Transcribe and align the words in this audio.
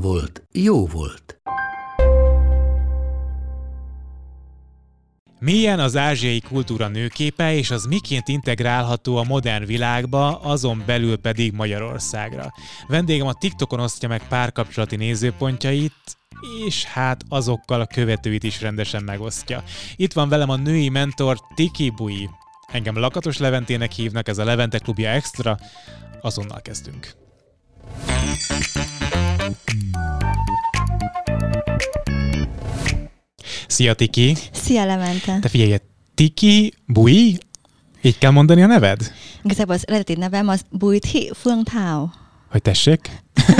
volt, 0.00 0.42
jó 0.52 0.86
volt. 0.86 1.40
Milyen 5.38 5.80
az 5.80 5.96
ázsiai 5.96 6.40
kultúra 6.40 6.88
nőképe, 6.88 7.54
és 7.54 7.70
az 7.70 7.84
miként 7.84 8.28
integrálható 8.28 9.16
a 9.16 9.22
modern 9.22 9.64
világba, 9.64 10.40
azon 10.40 10.82
belül 10.86 11.16
pedig 11.16 11.52
Magyarországra. 11.52 12.52
Vendégem 12.86 13.26
a 13.26 13.34
TikTokon 13.34 13.80
osztja 13.80 14.08
meg 14.08 14.28
párkapcsolati 14.28 14.96
nézőpontjait, 14.96 16.16
és 16.66 16.84
hát 16.84 17.22
azokkal 17.28 17.80
a 17.80 17.86
követőit 17.86 18.42
is 18.42 18.60
rendesen 18.60 19.02
megosztja. 19.02 19.62
Itt 19.96 20.12
van 20.12 20.28
velem 20.28 20.50
a 20.50 20.56
női 20.56 20.88
mentor 20.88 21.38
Tiki 21.54 21.90
Bui. 21.90 22.28
Engem 22.72 22.98
Lakatos 22.98 23.38
Leventének 23.38 23.92
hívnak, 23.92 24.28
ez 24.28 24.38
a 24.38 24.44
Levente 24.44 24.78
Klubja 24.78 25.10
Extra. 25.10 25.58
Azonnal 26.20 26.60
kezdünk. 26.60 27.14
Szia 33.66 33.94
Tiki! 33.94 34.36
Szia 34.52 34.84
Levente! 34.84 35.38
Te 35.40 35.48
figyelj, 35.48 35.76
Tiki 36.14 36.72
Bui? 36.86 37.38
Így 38.02 38.18
kell 38.18 38.30
mondani 38.30 38.62
a 38.62 38.66
neved? 38.66 39.12
Igazából 39.42 39.74
az 39.74 39.88
eredeti 39.88 40.14
nevem 40.14 40.48
az 40.48 40.62
Bui 40.70 40.98
Thi 40.98 41.30
Phương 41.34 41.64
Thao. 41.64 42.08
Hogy 42.50 42.62
tessék? 42.62 43.10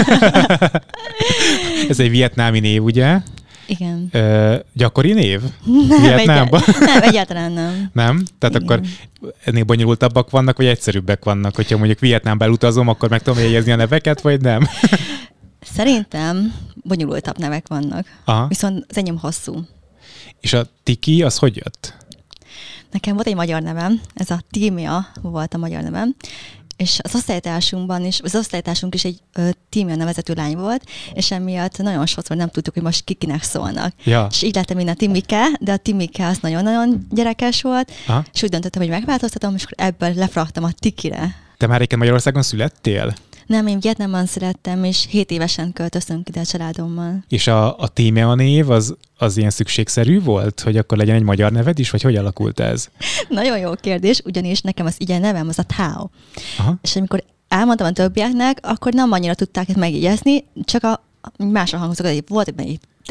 Ez 1.88 2.00
egy 2.00 2.10
vietnámi 2.10 2.60
név, 2.60 2.82
ugye? 2.82 3.18
Igen. 3.66 4.08
Ö, 4.12 4.56
gyakori 4.72 5.12
név? 5.12 5.40
Nem, 5.88 6.02
Vietnámban? 6.02 6.62
Egyált, 6.66 6.78
nem, 6.78 7.02
egyáltalán 7.02 7.52
nem. 7.52 7.90
Nem? 7.92 8.22
Tehát 8.38 8.54
Igen. 8.54 8.62
akkor 8.62 8.80
ennél 9.44 9.64
bonyolultabbak 9.64 10.30
vannak, 10.30 10.56
vagy 10.56 10.66
egyszerűbbek 10.66 11.24
vannak? 11.24 11.56
Hogyha 11.56 11.76
mondjuk 11.76 11.98
Vietnámba 11.98 12.44
elutazom, 12.44 12.88
akkor 12.88 13.08
meg 13.08 13.22
tudom 13.22 13.42
jegyezni 13.42 13.72
a 13.72 13.76
neveket, 13.76 14.20
vagy 14.20 14.40
nem? 14.40 14.68
Szerintem 15.76 16.54
bonyolultabb 16.74 17.38
nevek 17.38 17.68
vannak. 17.68 18.06
Aha. 18.24 18.46
Viszont 18.46 18.84
az 18.88 18.96
enyém 18.96 19.18
hosszú. 19.18 19.64
És 20.40 20.52
a 20.52 20.66
Tiki, 20.82 21.22
az 21.22 21.38
hogy 21.38 21.56
jött? 21.56 21.94
Nekem 22.90 23.14
volt 23.14 23.26
egy 23.26 23.34
magyar 23.34 23.62
nevem, 23.62 24.00
ez 24.14 24.30
a 24.30 24.40
Tímia 24.50 25.06
volt 25.22 25.54
a 25.54 25.58
magyar 25.58 25.82
nevem, 25.82 26.14
és 26.76 26.98
az 27.02 27.14
osztálytársunkban 27.14 28.04
is, 28.04 28.20
az 28.20 28.34
osztálytársunk 28.34 28.94
is 28.94 29.04
egy 29.04 29.18
ö, 29.34 29.48
Tímia 29.68 29.96
nevezetű 29.96 30.32
lány 30.32 30.56
volt, 30.56 30.84
és 31.12 31.30
emiatt 31.30 31.78
nagyon 31.78 32.06
sokszor 32.06 32.36
nem 32.36 32.48
tudtuk, 32.48 32.74
hogy 32.74 32.82
most 32.82 33.04
kikinek 33.04 33.42
szólnak. 33.42 33.92
Ja. 34.04 34.26
És 34.30 34.42
így 34.42 34.54
lettem 34.54 34.78
én 34.78 34.88
a 34.88 34.94
Timike, 34.94 35.46
de 35.60 35.72
a 35.72 35.76
Timike 35.76 36.26
az 36.26 36.38
nagyon-nagyon 36.38 37.06
gyerekes 37.10 37.62
volt, 37.62 37.92
Aha. 38.06 38.24
és 38.32 38.42
úgy 38.42 38.50
döntöttem, 38.50 38.82
hogy 38.82 38.90
megváltoztatom, 38.90 39.54
és 39.54 39.66
ebből 39.70 40.14
lefraktam 40.14 40.64
a 40.64 40.72
Tikire. 40.72 41.34
Te 41.56 41.66
már 41.66 41.78
régen 41.78 41.98
Magyarországon 41.98 42.42
születtél? 42.42 43.14
Nem, 43.46 43.66
én 43.66 43.80
Vietnámban 43.80 44.26
születtem, 44.26 44.84
és 44.84 45.06
7 45.10 45.30
évesen 45.30 45.72
költöztünk 45.72 46.28
ide 46.28 46.40
a 46.40 46.44
családommal. 46.44 47.24
És 47.28 47.46
a, 47.46 47.78
a 47.78 47.88
Tímea 47.88 48.34
név 48.34 48.70
az, 48.70 48.96
az 49.18 49.36
ilyen 49.36 49.50
szükségszerű 49.50 50.20
volt, 50.22 50.60
hogy 50.60 50.76
akkor 50.76 50.98
legyen 50.98 51.14
egy 51.14 51.22
magyar 51.22 51.52
neved 51.52 51.78
is, 51.78 51.90
vagy 51.90 52.02
hogy 52.02 52.16
alakult 52.16 52.60
ez? 52.60 52.88
Nagyon 53.28 53.58
jó 53.58 53.72
kérdés, 53.74 54.20
ugyanis 54.24 54.60
nekem 54.60 54.86
az 54.86 54.94
igen 54.98 55.20
nevem 55.20 55.48
az 55.48 55.58
a 55.58 55.62
Tao. 55.62 56.08
Aha. 56.58 56.74
És 56.82 56.96
amikor 56.96 57.24
elmondtam 57.48 57.86
a 57.86 57.92
többieknek, 57.92 58.58
akkor 58.62 58.92
nem 58.92 59.12
annyira 59.12 59.34
tudták 59.34 59.68
ezt 59.68 59.78
megjegyezni, 59.78 60.44
csak 60.64 60.82
a 60.82 61.04
másra 61.36 61.78
hangzott, 61.78 62.06
hogy 62.06 62.24
volt 62.28 62.52
egy 62.56 62.80
T, 63.04 63.10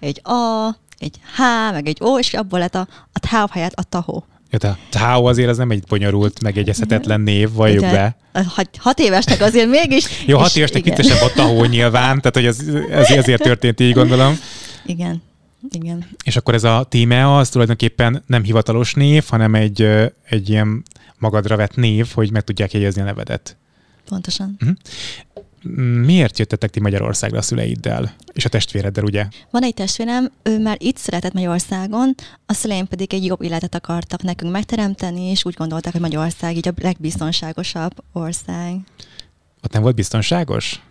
egy 0.00 0.20
A, 0.24 0.68
egy 0.98 1.20
H, 1.36 1.40
meg 1.72 1.86
egy 1.86 1.98
O, 2.00 2.18
és 2.18 2.34
abból 2.34 2.58
lett 2.58 2.74
a, 2.74 2.88
a 3.12 3.18
Tao 3.30 3.46
helyett 3.50 3.74
a 3.74 3.82
Taho. 3.82 4.22
Ja, 4.50 4.58
de 4.58 4.78
Tao 4.90 5.24
azért 5.24 5.48
az 5.48 5.56
nem 5.56 5.70
egy 5.70 5.82
bonyolult, 5.88 6.42
megjegyezhetetlen 6.42 7.20
név, 7.20 7.52
valljuk 7.52 7.82
Ugye, 7.82 7.90
be. 7.92 8.16
Hat, 8.42 8.68
hat 8.78 8.98
évesnek 8.98 9.40
azért 9.40 9.68
mégis. 9.68 10.06
Jó, 10.26 10.38
hat 10.38 10.56
évesnek 10.56 10.84
viccesebb 10.84 11.20
a 11.20 11.32
Tahó 11.32 11.64
nyilván, 11.64 12.20
tehát 12.20 12.34
hogy 12.34 12.46
ez, 12.46 12.58
ez 12.90 13.18
azért 13.18 13.42
történt 13.42 13.80
így 13.80 13.92
gondolom. 13.92 14.38
Igen, 14.86 15.22
igen. 15.70 16.06
És 16.24 16.36
akkor 16.36 16.54
ez 16.54 16.64
a 16.64 16.86
Tímea, 16.88 17.38
az 17.38 17.48
tulajdonképpen 17.48 18.22
nem 18.26 18.42
hivatalos 18.42 18.94
név, 18.94 19.24
hanem 19.28 19.54
egy, 19.54 19.82
egy 20.28 20.48
ilyen 20.48 20.82
magadra 21.18 21.56
vett 21.56 21.74
név, 21.74 22.08
hogy 22.14 22.30
meg 22.30 22.42
tudják 22.42 22.72
jegyezni 22.72 23.00
a 23.00 23.04
nevedet. 23.04 23.56
Pontosan. 24.08 24.58
Miért 26.04 26.38
jöttetek 26.38 26.70
ti 26.70 26.80
Magyarországra 26.80 27.38
a 27.38 27.42
szüleiddel? 27.42 28.14
És 28.32 28.44
a 28.44 28.48
testvéreddel, 28.48 29.04
ugye? 29.04 29.26
Van 29.50 29.62
egy 29.62 29.74
testvérem, 29.74 30.30
ő 30.42 30.58
már 30.58 30.76
itt 30.80 30.96
született 30.96 31.32
Magyarországon, 31.32 32.14
a 32.46 32.52
szüleim 32.52 32.86
pedig 32.86 33.14
egy 33.14 33.24
jobb 33.24 33.42
életet 33.42 33.74
akartak 33.74 34.22
nekünk 34.22 34.52
megteremteni, 34.52 35.22
és 35.22 35.44
úgy 35.44 35.54
gondolták, 35.54 35.92
hogy 35.92 36.00
Magyarország 36.00 36.56
így 36.56 36.68
a 36.68 36.72
legbiztonságosabb 36.82 37.92
ország. 38.12 38.74
Ott 39.62 39.72
nem 39.72 39.82
volt 39.82 39.94
biztonságos? 39.94 40.82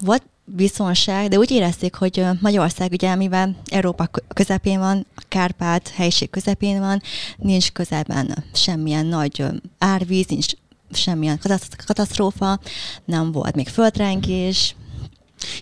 Volt 0.00 0.22
biztonság, 0.44 1.28
de 1.28 1.38
úgy 1.38 1.50
érezték, 1.50 1.94
hogy 1.94 2.24
Magyarország 2.40 2.92
ugye, 2.92 3.14
mivel 3.14 3.56
Európa 3.70 4.06
kö- 4.06 4.24
közepén 4.34 4.78
van, 4.78 5.06
a 5.14 5.22
Kárpát 5.28 5.88
helység 5.88 6.30
közepén 6.30 6.80
van, 6.80 7.02
nincs 7.36 7.72
közelben 7.72 8.44
semmilyen 8.52 9.06
nagy 9.06 9.44
árvíz, 9.78 10.26
nincs 10.26 10.52
semmilyen 10.96 11.38
katasz- 11.38 11.84
katasztrófa, 11.86 12.58
nem 13.04 13.32
volt 13.32 13.54
még 13.54 13.68
földrengés, 13.68 14.74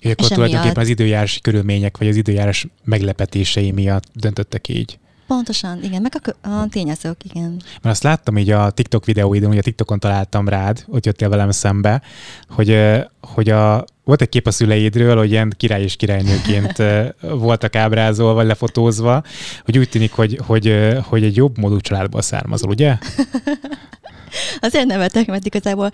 Hogy 0.03 0.11
akkor 0.11 0.25
És 0.25 0.35
tulajdonképpen 0.35 0.61
emiatt- 0.71 0.77
az 0.83 0.89
időjárás 0.89 1.39
körülmények, 1.43 1.99
vagy 1.99 2.09
az 2.09 2.17
időjárás 2.17 2.67
meglepetései 2.85 3.71
miatt 3.71 4.05
döntöttek 4.15 4.69
így. 4.69 4.99
Pontosan, 5.27 5.83
igen, 5.83 6.03
meg 6.03 6.13
a, 6.43 6.49
a 6.49 6.67
tényezők, 6.71 7.25
igen. 7.25 7.51
Mert 7.51 7.95
azt 7.95 8.03
láttam 8.03 8.39
így 8.39 8.51
a 8.51 8.71
TikTok 8.71 9.05
videóidon, 9.05 9.51
ugye 9.51 9.59
a 9.59 9.63
TikTokon 9.63 9.99
találtam 9.99 10.49
rád, 10.49 10.85
ott 10.89 11.07
jöttél 11.07 11.29
velem 11.29 11.51
szembe, 11.51 12.03
hogy, 12.49 12.79
hogy 13.21 13.49
a, 13.51 13.85
volt 14.05 14.23
egy 14.23 14.29
kép 14.29 14.47
a 14.47 14.51
szüleidről, 14.51 15.17
hogy 15.17 15.31
ilyen 15.31 15.53
király 15.57 15.83
és 15.83 15.97
királynőként 15.97 16.83
voltak 17.21 17.75
ábrázolva, 17.77 18.43
lefotózva, 18.43 19.23
hogy 19.65 19.79
úgy 19.79 19.89
tűnik, 19.89 20.13
hogy, 20.13 20.39
hogy, 20.47 20.97
hogy 21.03 21.25
egy 21.25 21.37
jobb 21.37 21.59
módú 21.59 21.81
családból 21.81 22.23
származol, 22.23 22.71
ugye? 22.71 22.99
Azért 24.61 24.87
nevetek, 24.87 25.27
mert 25.27 25.47
igazából 25.47 25.91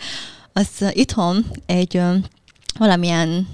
az 0.53 0.69
itthon 0.91 1.47
egy 1.67 1.97
ö, 1.97 2.15
valamilyen 2.79 3.49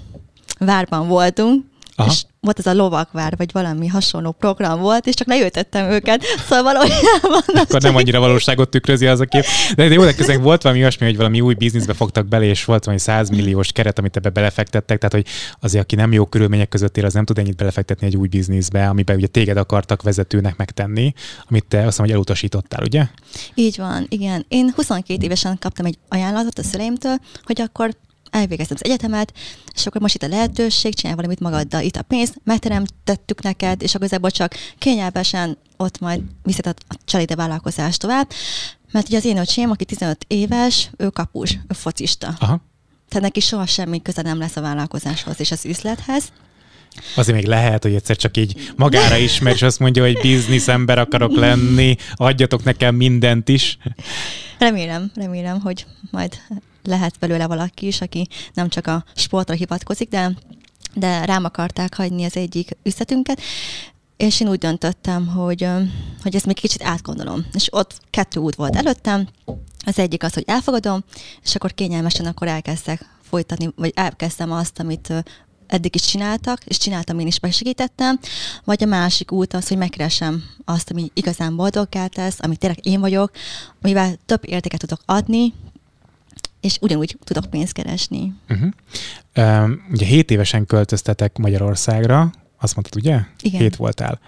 várban 0.59 1.07
voltunk. 1.07 1.65
Aha. 1.95 2.09
és 2.11 2.23
volt 2.43 2.59
ez 2.59 2.65
a 2.65 2.73
lovakvár, 2.73 3.33
vagy 3.37 3.51
valami 3.51 3.87
hasonló 3.87 4.31
program 4.31 4.79
volt, 4.79 5.07
és 5.07 5.15
csak 5.15 5.27
leültettem 5.27 5.91
őket, 5.91 6.23
szóval 6.47 6.63
valójában... 6.63 7.41
Akkor 7.63 7.81
nem 7.81 7.95
annyira 7.95 8.19
valóságot 8.19 8.69
tükrözi 8.69 9.07
az 9.07 9.19
a 9.19 9.25
kép. 9.25 9.45
De, 9.75 9.87
de 9.87 9.93
jó, 9.93 10.03
de 10.03 10.13
közben 10.13 10.41
volt 10.41 10.61
valami 10.61 10.81
olyasmi, 10.81 11.05
hogy 11.05 11.17
valami 11.17 11.41
új 11.41 11.53
bizniszbe 11.53 11.93
fogtak 11.93 12.27
bele, 12.27 12.45
és 12.45 12.65
volt 12.65 12.83
valami 12.83 13.03
100 13.03 13.29
milliós 13.29 13.71
keret, 13.71 13.99
amit 13.99 14.15
ebbe 14.15 14.29
belefektettek, 14.29 14.97
tehát 14.97 15.13
hogy 15.13 15.25
azért, 15.59 15.83
aki 15.83 15.95
nem 15.95 16.11
jó 16.11 16.25
körülmények 16.25 16.69
között 16.69 16.97
él, 16.97 17.05
az 17.05 17.13
nem 17.13 17.25
tud 17.25 17.37
ennyit 17.37 17.55
belefektetni 17.55 18.07
egy 18.07 18.17
új 18.17 18.27
bizniszbe, 18.27 18.87
amiben 18.87 19.15
ugye 19.15 19.27
téged 19.27 19.57
akartak 19.57 20.01
vezetőnek 20.01 20.57
megtenni, 20.57 21.13
amit 21.49 21.65
te 21.65 21.77
azt 21.77 21.85
hiszem, 21.85 22.05
hogy 22.05 22.13
elutasítottál, 22.13 22.83
ugye? 22.83 23.07
Így 23.53 23.77
van, 23.77 24.05
igen. 24.09 24.45
Én 24.47 24.71
22 24.75 25.23
évesen 25.23 25.57
kaptam 25.59 25.85
egy 25.85 25.97
ajánlatot 26.07 26.59
a 26.59 26.63
szüleimtől, 26.63 27.15
hogy 27.43 27.61
akkor 27.61 27.89
elvégeztem 28.33 28.77
az 28.79 28.85
egyetemet, 28.89 29.33
és 29.73 29.85
akkor 29.85 30.01
most 30.01 30.15
itt 30.15 30.23
a 30.23 30.27
lehetőség, 30.27 30.95
csinálj 30.95 31.15
valamit 31.15 31.39
magaddal, 31.39 31.81
itt 31.81 31.95
a 31.95 32.01
pénzt, 32.01 32.41
megteremtettük 32.43 33.41
neked, 33.41 33.81
és 33.81 33.93
igazából 33.93 34.31
csak 34.31 34.53
kényelmesen 34.77 35.57
ott 35.77 35.99
majd 35.99 36.21
viszed 36.43 36.67
a 36.67 36.95
családi 37.05 37.35
vállalkozást 37.35 37.99
tovább, 37.99 38.29
mert 38.91 39.07
ugye 39.07 39.17
az 39.17 39.25
én 39.25 39.37
öcsém, 39.37 39.69
aki 39.69 39.85
15 39.85 40.25
éves, 40.27 40.89
ő 40.97 41.09
kapus, 41.09 41.53
ő 41.53 41.73
focista. 41.73 42.27
Aha. 42.39 42.61
Tehát 43.09 43.23
neki 43.23 43.39
soha 43.39 43.65
semmi 43.65 44.01
köze 44.01 44.21
nem 44.21 44.37
lesz 44.37 44.55
a 44.55 44.61
vállalkozáshoz 44.61 45.39
és 45.39 45.51
az 45.51 45.65
üzlethez. 45.65 46.31
Azért 47.15 47.37
még 47.37 47.47
lehet, 47.47 47.83
hogy 47.83 47.95
egyszer 47.95 48.15
csak 48.15 48.37
így 48.37 48.71
magára 48.75 49.17
ismer, 49.17 49.53
és 49.53 49.61
azt 49.61 49.79
mondja, 49.79 50.03
hogy 50.03 50.19
biznisz 50.21 50.67
ember 50.67 50.99
akarok 50.99 51.35
lenni, 51.35 51.95
adjatok 52.13 52.63
nekem 52.63 52.95
mindent 52.95 53.49
is. 53.49 53.77
Remélem, 54.59 55.11
remélem, 55.15 55.59
hogy 55.59 55.85
majd 56.11 56.37
lehet 56.83 57.15
belőle 57.19 57.47
valaki 57.47 57.87
is, 57.87 58.01
aki 58.01 58.27
nem 58.53 58.69
csak 58.69 58.87
a 58.87 59.03
sportra 59.15 59.55
hivatkozik, 59.55 60.09
de, 60.09 60.31
de 60.93 61.25
rám 61.25 61.43
akarták 61.43 61.95
hagyni 61.95 62.23
az 62.23 62.37
egyik 62.37 62.69
üzletünket, 62.83 63.41
és 64.17 64.41
én 64.41 64.49
úgy 64.49 64.57
döntöttem, 64.57 65.27
hogy, 65.27 65.67
hogy 66.21 66.35
ezt 66.35 66.45
még 66.45 66.55
kicsit 66.55 66.83
átgondolom. 66.83 67.45
És 67.53 67.67
ott 67.71 67.99
kettő 68.09 68.39
út 68.39 68.55
volt 68.55 68.75
előttem, 68.75 69.27
Az 69.85 69.99
egyik 69.99 70.23
az, 70.23 70.33
hogy 70.33 70.43
elfogadom, 70.47 71.03
és 71.43 71.55
akkor 71.55 71.73
kényelmesen 71.73 72.25
akkor 72.25 72.47
elkezdek 72.47 73.05
folytatni, 73.21 73.69
vagy 73.75 73.91
elkezdtem 73.95 74.51
azt, 74.51 74.79
amit 74.79 75.13
eddig 75.73 75.95
is 75.95 76.01
csináltak, 76.01 76.65
és 76.65 76.77
csináltam 76.77 77.19
én 77.19 77.27
is, 77.27 77.39
segítettem, 77.51 78.19
vagy 78.63 78.83
a 78.83 78.87
másik 78.87 79.31
út 79.31 79.53
az, 79.53 79.67
hogy 79.67 79.77
megkeresem 79.77 80.43
azt, 80.65 80.91
ami 80.91 81.11
igazán 81.13 81.55
boldoggá 81.55 82.07
tesz, 82.07 82.37
ami 82.39 82.55
tényleg 82.55 82.85
én 82.85 82.99
vagyok, 82.99 83.31
amivel 83.81 84.15
több 84.25 84.41
értéket 84.45 84.79
tudok 84.79 84.99
adni, 85.05 85.53
és 86.61 86.77
ugyanúgy 86.81 87.17
tudok 87.23 87.45
pénzt 87.45 87.73
keresni. 87.73 88.33
Uh-huh. 88.49 88.69
Um, 89.35 89.85
ugye 89.91 90.05
7 90.05 90.31
évesen 90.31 90.65
költöztetek 90.65 91.37
Magyarországra, 91.37 92.31
azt 92.59 92.75
mondtad, 92.75 93.01
ugye? 93.01 93.19
Igen. 93.41 93.61
Hét 93.61 93.75
voltál. 93.75 94.19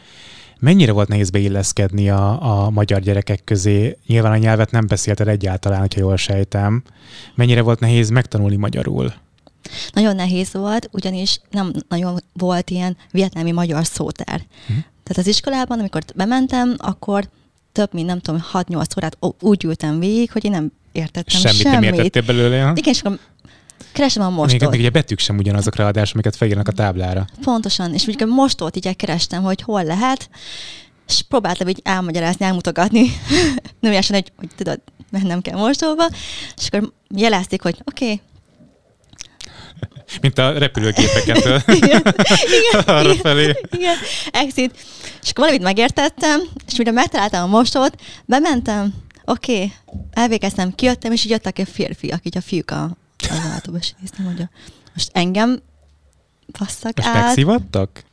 Mennyire 0.60 0.92
volt 0.92 1.08
nehéz 1.08 1.30
beilleszkedni 1.30 2.10
a, 2.10 2.64
a 2.66 2.70
magyar 2.70 3.00
gyerekek 3.02 3.44
közé? 3.44 3.98
Nyilván 4.08 4.32
a 4.32 4.38
nyelvet 4.38 4.72
nem 4.72 4.88
beszélted 4.88 5.28
egyáltalán, 5.28 5.80
hogyha 5.80 6.00
jól 6.00 6.18
sejtem. 6.18 6.84
Mennyire 7.36 7.62
volt 7.62 7.80
nehéz 7.80 8.10
megtanulni 8.10 8.56
magyarul? 8.56 9.14
Nagyon 9.94 10.16
nehéz 10.16 10.54
volt, 10.54 10.90
ugyanis 10.92 11.40
nem 11.52 11.72
nagyon 11.88 12.20
volt 12.34 12.70
ilyen 12.70 12.98
vietnámi 13.12 13.52
magyar 13.52 13.86
szótár. 13.86 14.46
Uh-huh. 14.62 14.84
Tehát 15.04 15.18
az 15.18 15.28
iskolában, 15.28 15.80
amikor 15.80 16.02
bementem, 16.16 16.76
akkor 16.78 17.30
több 17.72 17.94
mint 17.94 18.08
nem 18.08 18.20
tudom, 18.20 18.46
6-8 18.54 18.98
órát 18.98 19.18
úgy 19.40 19.64
ültem 19.64 20.00
végig, 20.00 20.32
hogy 20.32 20.46
én 20.46 20.52
nem 20.52 20.72
értettem 20.92 21.40
semmit. 21.40 21.62
Semmit 21.62 21.80
nem 21.80 21.94
értettél 21.94 22.22
belőle? 22.22 22.56
Ja? 22.56 22.72
Igen, 22.76 22.94
és 22.94 23.02
akkor 23.02 23.20
keresem 23.92 24.24
a 24.24 24.30
mostót. 24.30 24.60
Még, 24.60 24.70
még 24.70 24.80
ugye 24.80 24.90
betűk 24.90 25.20
sem 25.20 25.38
ugyanazok 25.38 25.76
ráadásul, 25.76 26.14
amiket 26.14 26.36
felírnak 26.36 26.68
a 26.68 26.72
táblára. 26.72 27.28
Pontosan, 27.42 27.94
és 27.94 28.06
mondjuk 28.06 28.30
a 28.30 28.34
mostót 28.34 28.76
így 28.76 28.96
kerestem, 28.96 29.44
hogy 29.44 29.62
hol 29.62 29.84
lehet, 29.84 30.30
és 31.08 31.22
próbáltam 31.22 31.68
így 31.68 31.80
elmagyarázni, 31.84 32.46
elmutogatni, 32.46 33.06
nőjesen, 33.80 34.16
hogy, 34.16 34.32
hogy 34.36 34.50
tudod, 34.56 34.82
mennem 35.12 35.42
kell 35.42 35.58
mostóba, 35.58 36.08
és 36.58 36.68
akkor 36.68 36.92
jelezték, 37.16 37.62
hogy 37.62 37.78
oké, 37.86 38.06
okay, 38.06 38.22
mint 40.22 40.38
a 40.38 40.58
repülőgépeket 40.58 41.46
arra 42.88 43.10
igen, 43.10 43.16
felé. 43.16 43.56
Igen, 43.72 43.96
exit. 44.32 44.78
És 45.22 45.30
akkor 45.30 45.44
valamit 45.44 45.62
megértettem, 45.62 46.42
és 46.68 46.78
mire 46.78 46.92
megtaláltam 46.92 47.44
a 47.44 47.58
mostót, 47.58 47.96
bementem, 48.26 48.94
oké, 49.26 49.54
okay, 49.54 49.74
elvégeztem, 50.12 50.76
kijöttem, 50.76 51.12
és 51.12 51.26
így 51.26 51.32
jöttek 51.32 51.58
a 51.58 51.66
férfiak, 51.66 52.26
így 52.26 52.38
a 52.38 52.42
fiúk 52.42 52.72
a, 52.72 52.98
az 53.30 53.52
autóba, 53.54 53.78
és 53.78 53.92
néztem, 54.00 54.26
hogy 54.26 54.42
a, 54.42 54.50
most 54.94 55.10
engem 55.14 55.60
passzak 56.52 56.98
most 56.98 57.08
át. 57.08 57.24
megszivattak? 57.24 58.04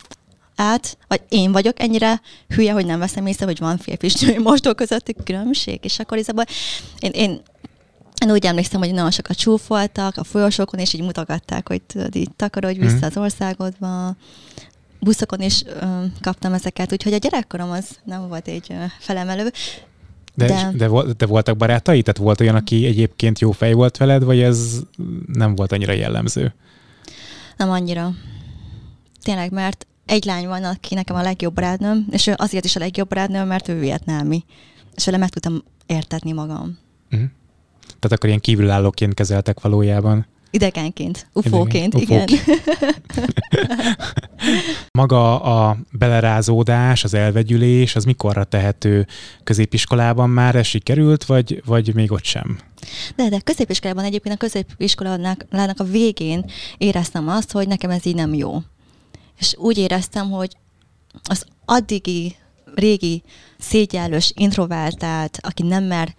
át, 0.57 0.99
vagy 1.09 1.21
én 1.29 1.53
vagyok 1.53 1.81
ennyire 1.81 2.21
hülye, 2.49 2.73
hogy 2.73 2.87
nem 2.87 2.99
veszem 2.99 3.27
észre, 3.27 3.45
hogy 3.45 3.59
van 3.59 3.79
férfi 3.79 4.07
és 4.07 4.15
női 4.15 4.39
mostó 4.39 4.75
közötti 4.75 5.15
különbség, 5.25 5.79
és 5.83 5.99
akkor 5.99 6.17
igazából 6.17 6.45
én, 6.99 7.11
én 7.11 7.43
én 8.23 8.31
úgy 8.31 8.47
emlékszem, 8.47 8.81
hogy 8.81 8.93
nagyon 8.93 9.11
sokat 9.11 9.37
csúfoltak 9.37 10.17
a 10.17 10.25
folyosókon, 10.25 10.81
és 10.81 10.93
így 10.93 11.03
mutogatták, 11.03 11.69
hogy 11.69 11.83
tudod, 11.83 12.17
így 12.17 12.31
takarodj 12.37 12.79
vissza 12.79 12.97
mm. 12.97 13.09
az 13.09 13.17
országodba. 13.17 14.17
Buszokon 15.01 15.41
is 15.41 15.63
ö, 15.67 16.05
kaptam 16.21 16.53
ezeket, 16.53 16.93
úgyhogy 16.93 17.13
a 17.13 17.17
gyerekkorom 17.17 17.71
az 17.71 17.99
nem 18.05 18.29
volt 18.29 18.49
egy 18.49 18.67
ö, 18.71 18.85
felemelő. 18.99 19.53
De, 20.35 20.47
de... 20.47 20.73
De, 20.77 20.89
de 21.17 21.27
voltak 21.27 21.57
barátai? 21.57 22.03
Tehát 22.03 22.21
volt 22.21 22.41
olyan, 22.41 22.55
aki 22.55 22.87
egyébként 22.87 23.39
jó 23.39 23.51
fej 23.51 23.73
volt 23.73 23.97
veled, 23.97 24.25
vagy 24.25 24.41
ez 24.41 24.81
nem 25.27 25.55
volt 25.55 25.73
annyira 25.73 25.93
jellemző? 25.93 26.55
Nem 27.57 27.71
annyira. 27.71 28.11
Tényleg, 29.23 29.53
mert 29.53 29.87
egy 30.07 30.25
lány 30.25 30.47
van, 30.47 30.65
aki 30.65 30.95
nekem 30.95 31.17
a 31.17 31.23
legjobb 31.23 31.55
barátnőm, 31.55 32.07
és 32.11 32.27
ő 32.27 32.35
azért 32.37 32.65
is 32.65 32.77
a 32.77 32.79
legjobb 32.79 33.09
barátnőm, 33.09 33.47
mert 33.47 33.69
ő 33.69 33.79
vietnámi. 33.79 34.45
És 34.95 35.05
vele 35.05 35.17
meg 35.17 35.29
tudtam 35.29 35.63
értetni 35.87 36.33
magam. 36.33 36.79
Uh-huh. 37.11 37.29
Tehát 38.03 38.17
akkor 38.17 38.29
ilyen 38.29 38.41
kívülállóként 38.41 39.15
kezeltek 39.15 39.61
valójában. 39.61 40.27
Idegenként, 40.51 41.27
ufóként, 41.33 41.95
igen. 41.95 42.29
igen. 42.29 42.59
Maga 44.99 45.41
a 45.41 45.77
belerázódás, 45.93 47.05
az 47.05 47.15
elvegyülés, 47.15 47.97
az 47.97 48.05
mikorra 48.05 48.45
tehető 48.45 49.07
középiskolában 49.45 50.31
már 50.31 50.55
ez 50.55 50.67
sikerült, 50.67 51.25
vagy, 51.25 51.63
vagy 51.67 51.95
még 51.95 52.13
ott 52.13 52.25
sem? 52.25 52.59
De, 53.17 53.29
de 53.29 53.41
középiskolában 53.41 54.05
egyébként 54.05 54.35
a 54.35 54.39
középiskolának 54.39 55.47
a 55.77 55.85
végén 55.85 56.51
éreztem 56.79 57.29
azt, 57.29 57.53
hogy 57.53 57.69
nekem 57.69 57.91
ez 57.91 58.07
így 58.07 58.15
nem 58.15 58.35
jó. 58.35 58.59
És 59.39 59.55
úgy 59.59 59.79
éreztem, 59.79 60.31
hogy 60.31 60.57
az 61.23 61.47
addigi 61.65 62.37
régi 62.75 63.23
szégyellős, 63.59 64.33
introváltált, 64.35 65.39
aki 65.43 65.63
nem 65.63 65.85
mer 65.85 66.15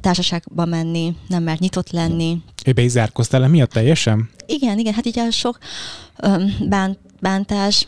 társaságba 0.00 0.64
menni, 0.64 1.16
nem 1.28 1.42
mert 1.42 1.60
nyitott 1.60 1.90
lenni. 1.90 2.42
Ő 2.64 2.72
be 2.72 2.82
is 2.82 2.90
zárkoztál 2.90 3.48
miatt 3.48 3.70
teljesen? 3.70 4.30
Igen, 4.46 4.78
igen, 4.78 4.94
hát 4.94 5.06
így 5.06 5.18
a 5.18 5.30
sok 5.30 5.58
öm, 6.16 6.52
bánt, 6.68 6.98
bántás, 7.20 7.86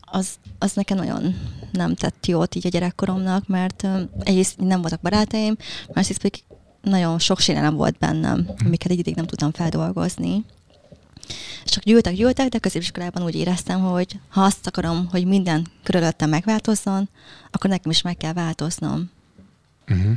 az, 0.00 0.28
az 0.58 0.72
nekem 0.72 0.96
nagyon 0.96 1.34
nem 1.72 1.94
tett 1.94 2.26
jót 2.26 2.54
így 2.54 2.66
a 2.66 2.70
gyerekkoromnak, 2.70 3.46
mert 3.46 3.82
öm, 3.82 4.10
egyrészt 4.20 4.58
nem 4.58 4.80
voltak 4.80 5.00
barátaim, 5.00 5.56
másrészt 5.92 6.20
pedig 6.20 6.42
nagyon 6.82 7.18
sok 7.18 7.40
sérelem 7.40 7.74
volt 7.74 7.98
bennem, 7.98 8.46
hm. 8.46 8.66
amiket 8.66 8.90
egy 8.90 8.98
ideig 8.98 9.16
nem 9.16 9.26
tudtam 9.26 9.52
feldolgozni. 9.52 10.44
És 11.64 11.70
csak 11.70 11.82
gyűltek, 11.82 12.14
gyűltek, 12.14 12.48
de 12.48 12.58
középiskolában 12.58 13.22
úgy 13.22 13.34
éreztem, 13.34 13.80
hogy 13.80 14.18
ha 14.28 14.42
azt 14.42 14.66
akarom, 14.66 15.08
hogy 15.10 15.24
minden 15.24 15.66
körülöttem 15.82 16.28
megváltozzon, 16.28 17.08
akkor 17.50 17.70
nekem 17.70 17.90
is 17.90 18.02
meg 18.02 18.16
kell 18.16 18.32
változnom. 18.32 19.10
Uh-huh. 19.88 20.12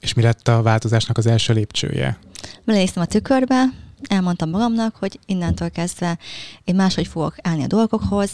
És 0.00 0.14
mi 0.14 0.22
lett 0.22 0.48
a 0.48 0.62
változásnak 0.62 1.18
az 1.18 1.26
első 1.26 1.52
lépcsője? 1.52 2.18
Belenéztem 2.64 3.02
a 3.02 3.06
tükörbe, 3.06 3.64
elmondtam 4.08 4.50
magamnak, 4.50 4.96
hogy 4.96 5.18
innentől 5.26 5.70
kezdve 5.70 6.18
én 6.64 6.74
máshogy 6.74 7.06
fogok 7.06 7.34
állni 7.42 7.62
a 7.62 7.66
dolgokhoz, 7.66 8.30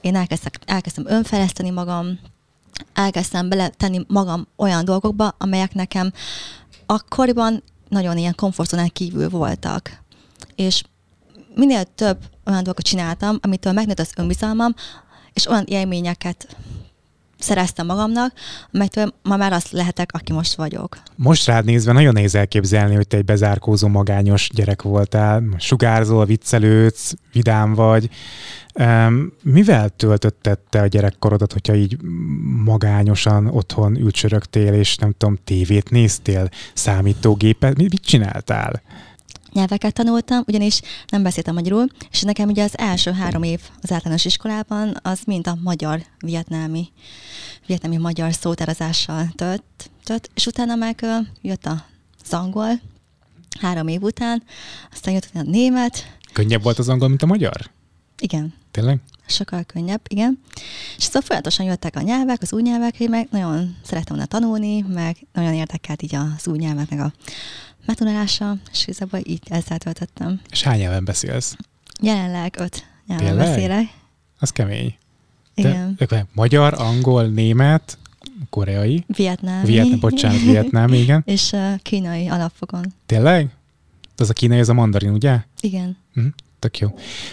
én 0.00 0.16
elkezdtem, 0.16 0.52
elkezdtem 0.64 1.06
önfejleszteni 1.06 1.70
magam, 1.70 2.18
elkezdtem 2.92 3.48
beletenni 3.48 4.04
magam 4.08 4.46
olyan 4.56 4.84
dolgokba, 4.84 5.34
amelyek 5.38 5.74
nekem 5.74 6.12
akkoriban 6.86 7.62
nagyon 7.88 8.18
ilyen 8.18 8.34
komfortzónán 8.34 8.88
kívül 8.92 9.28
voltak. 9.28 10.02
És 10.54 10.82
minél 11.54 11.84
több 11.84 12.18
olyan 12.46 12.62
dolgot 12.62 12.84
csináltam, 12.84 13.38
amitől 13.40 13.72
megnőtt 13.72 13.98
az 13.98 14.12
önbizalmam, 14.16 14.74
és 15.32 15.46
olyan 15.46 15.64
élményeket 15.64 16.56
szereztem 17.42 17.86
magamnak, 17.86 18.32
amelyektől 18.72 19.14
ma 19.22 19.36
már 19.36 19.52
azt 19.52 19.70
lehetek, 19.70 20.10
aki 20.12 20.32
most 20.32 20.54
vagyok. 20.54 20.98
Most 21.16 21.46
rád 21.46 21.64
nézve 21.64 21.92
nagyon 21.92 22.12
nehéz 22.12 22.34
elképzelni, 22.34 22.94
hogy 22.94 23.06
te 23.06 23.16
egy 23.16 23.24
bezárkózó, 23.24 23.88
magányos 23.88 24.50
gyerek 24.54 24.82
voltál, 24.82 25.42
sugárzol, 25.58 26.24
viccelődsz, 26.24 27.14
vidám 27.32 27.74
vagy. 27.74 28.08
Mivel 29.42 29.88
töltötted 29.88 30.58
te 30.58 30.80
a 30.80 30.86
gyerekkorodat, 30.86 31.52
hogyha 31.52 31.74
így 31.74 31.96
magányosan 32.64 33.46
otthon 33.46 33.96
ülcsörögtél, 33.96 34.72
és 34.72 34.96
nem 34.96 35.14
tudom, 35.18 35.38
tévét 35.44 35.90
néztél, 35.90 36.48
számítógépet, 36.74 37.76
mit 37.76 38.04
csináltál? 38.04 38.82
Nyelveket 39.52 39.94
tanultam, 39.94 40.42
ugyanis 40.46 40.80
nem 41.08 41.22
beszéltem 41.22 41.54
magyarul, 41.54 41.86
és 42.10 42.22
nekem 42.22 42.48
ugye 42.48 42.62
az 42.62 42.78
első 42.78 43.12
három 43.12 43.42
év 43.42 43.60
az 43.82 43.92
általános 43.92 44.24
iskolában 44.24 44.96
az 45.02 45.20
mind 45.26 45.46
a 45.46 45.58
magyar-vietnámi, 45.62 46.88
vietnámi 47.66 47.96
magyar 47.96 48.34
szótározással 48.34 49.28
tölt, 49.34 49.62
tölt, 50.04 50.30
és 50.34 50.46
utána 50.46 50.74
meg 50.74 51.04
jött 51.40 51.66
az 51.66 52.32
angol, 52.32 52.80
három 53.60 53.88
év 53.88 54.02
után, 54.02 54.42
aztán 54.92 55.14
jött 55.14 55.30
a 55.34 55.42
német. 55.42 56.18
Könnyebb 56.32 56.62
volt 56.62 56.78
az 56.78 56.88
angol, 56.88 57.08
mint 57.08 57.22
a 57.22 57.26
magyar? 57.26 57.70
Igen. 58.18 58.54
Tényleg? 58.70 59.00
Sokkal 59.30 59.62
könnyebb, 59.62 60.00
igen. 60.08 60.40
És 60.96 61.02
szóval 61.02 61.22
folyamatosan 61.22 61.66
jöttek 61.66 61.96
a 61.96 62.00
nyelvek, 62.00 62.42
az 62.42 62.52
új 62.52 62.62
nyelvek, 62.62 63.00
én 63.00 63.10
meg 63.10 63.28
nagyon 63.30 63.76
szerettem 63.82 64.16
volna 64.16 64.30
tanulni, 64.30 64.80
meg 64.80 65.16
nagyon 65.32 65.54
érdekelt 65.54 66.02
így 66.02 66.14
az 66.14 66.46
új 66.46 66.58
nyelvek, 66.58 66.90
meg 66.90 67.00
a 67.00 67.12
megtanulása, 67.86 68.56
és 68.72 68.82
igazából 68.82 69.20
így 69.22 69.42
ezzel 69.44 69.78
töltöttem. 69.78 70.40
És 70.50 70.62
hány 70.62 70.78
nyelven 70.78 71.04
beszélsz? 71.04 71.56
Jelenleg 72.02 72.54
öt 72.58 72.86
nyelven 73.06 73.26
Tényleg? 73.26 73.46
beszélek. 73.46 73.86
Az 74.38 74.50
kemény. 74.50 74.94
Igen. 75.54 75.94
De, 76.08 76.26
magyar, 76.32 76.74
angol, 76.74 77.26
német, 77.26 77.98
koreai. 78.50 79.04
Vietnámi. 79.06 79.66
Vietnám, 79.66 79.98
bocsánat, 79.98 80.40
vietnámi, 80.40 80.98
igen. 80.98 81.22
és 81.34 81.52
uh, 81.52 81.74
kínai 81.82 82.28
alapfogon. 82.28 82.92
Tényleg? 83.06 83.50
Az 84.16 84.30
a 84.30 84.32
kínai, 84.32 84.58
az 84.58 84.68
a 84.68 84.74
mandarin, 84.74 85.12
ugye? 85.12 85.38
Igen. 85.60 85.96
Uh-huh. 86.16 86.32
Tök 86.60 86.78
jó. 86.78 86.88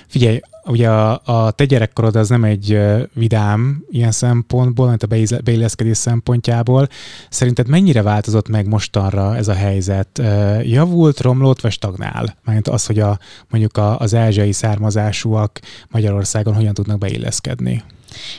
Figyelj, 0.07 0.39
ugye 0.65 0.89
a, 0.89 1.21
a 1.25 1.51
te 1.51 1.65
gyerekkorod 1.65 2.15
az 2.15 2.29
nem 2.29 2.43
egy 2.43 2.79
vidám 3.13 3.83
ilyen 3.89 4.11
szempontból, 4.11 4.87
mint 4.87 5.03
a 5.03 5.39
beilleszkedés 5.43 5.97
szempontjából. 5.97 6.87
Szerinted 7.29 7.67
mennyire 7.67 8.01
változott 8.01 8.49
meg 8.49 8.67
mostanra 8.67 9.35
ez 9.35 9.47
a 9.47 9.53
helyzet? 9.53 10.21
Javult, 10.63 11.19
romlott, 11.19 11.61
vagy 11.61 11.71
stagnál? 11.71 12.37
Mert 12.43 12.67
az, 12.67 12.85
hogy 12.85 12.99
a, 12.99 13.19
mondjuk 13.49 13.77
a, 13.77 13.99
az 13.99 14.15
ázsiai 14.15 14.51
származásúak 14.51 15.59
Magyarországon 15.89 16.55
hogyan 16.55 16.73
tudnak 16.73 16.97
beilleszkedni? 16.97 17.83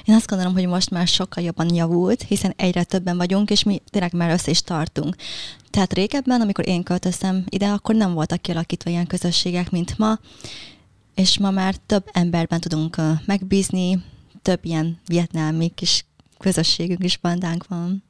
Én 0.04 0.14
azt 0.14 0.26
gondolom, 0.26 0.52
hogy 0.52 0.66
most 0.66 0.90
már 0.90 1.07
sokkal 1.07 1.45
jobban 1.45 1.75
javult, 1.75 2.23
hiszen 2.23 2.52
egyre 2.57 2.83
többen 2.83 3.16
vagyunk, 3.16 3.50
és 3.50 3.62
mi 3.62 3.83
tényleg 3.90 4.12
már 4.12 4.30
össze 4.30 4.50
is 4.50 4.62
tartunk. 4.62 5.16
Tehát 5.71 5.92
régebben, 5.92 6.40
amikor 6.40 6.68
én 6.68 6.83
költöztem 6.83 7.45
ide, 7.49 7.66
akkor 7.66 7.95
nem 7.95 8.12
voltak 8.12 8.40
kialakítva 8.40 8.90
ilyen 8.90 9.07
közösségek, 9.07 9.71
mint 9.71 9.99
ma, 9.99 10.18
és 11.19 11.39
ma 11.39 11.51
már 11.51 11.75
több 11.87 12.09
emberben 12.13 12.61
tudunk 12.61 12.97
megbízni, 13.27 14.03
több 14.43 14.59
ilyen 14.63 14.99
vietnámi 15.07 15.69
kis 15.75 16.05
közösségünk 16.39 17.05
is, 17.05 17.17
bandánk 17.17 17.67
van. 17.69 18.03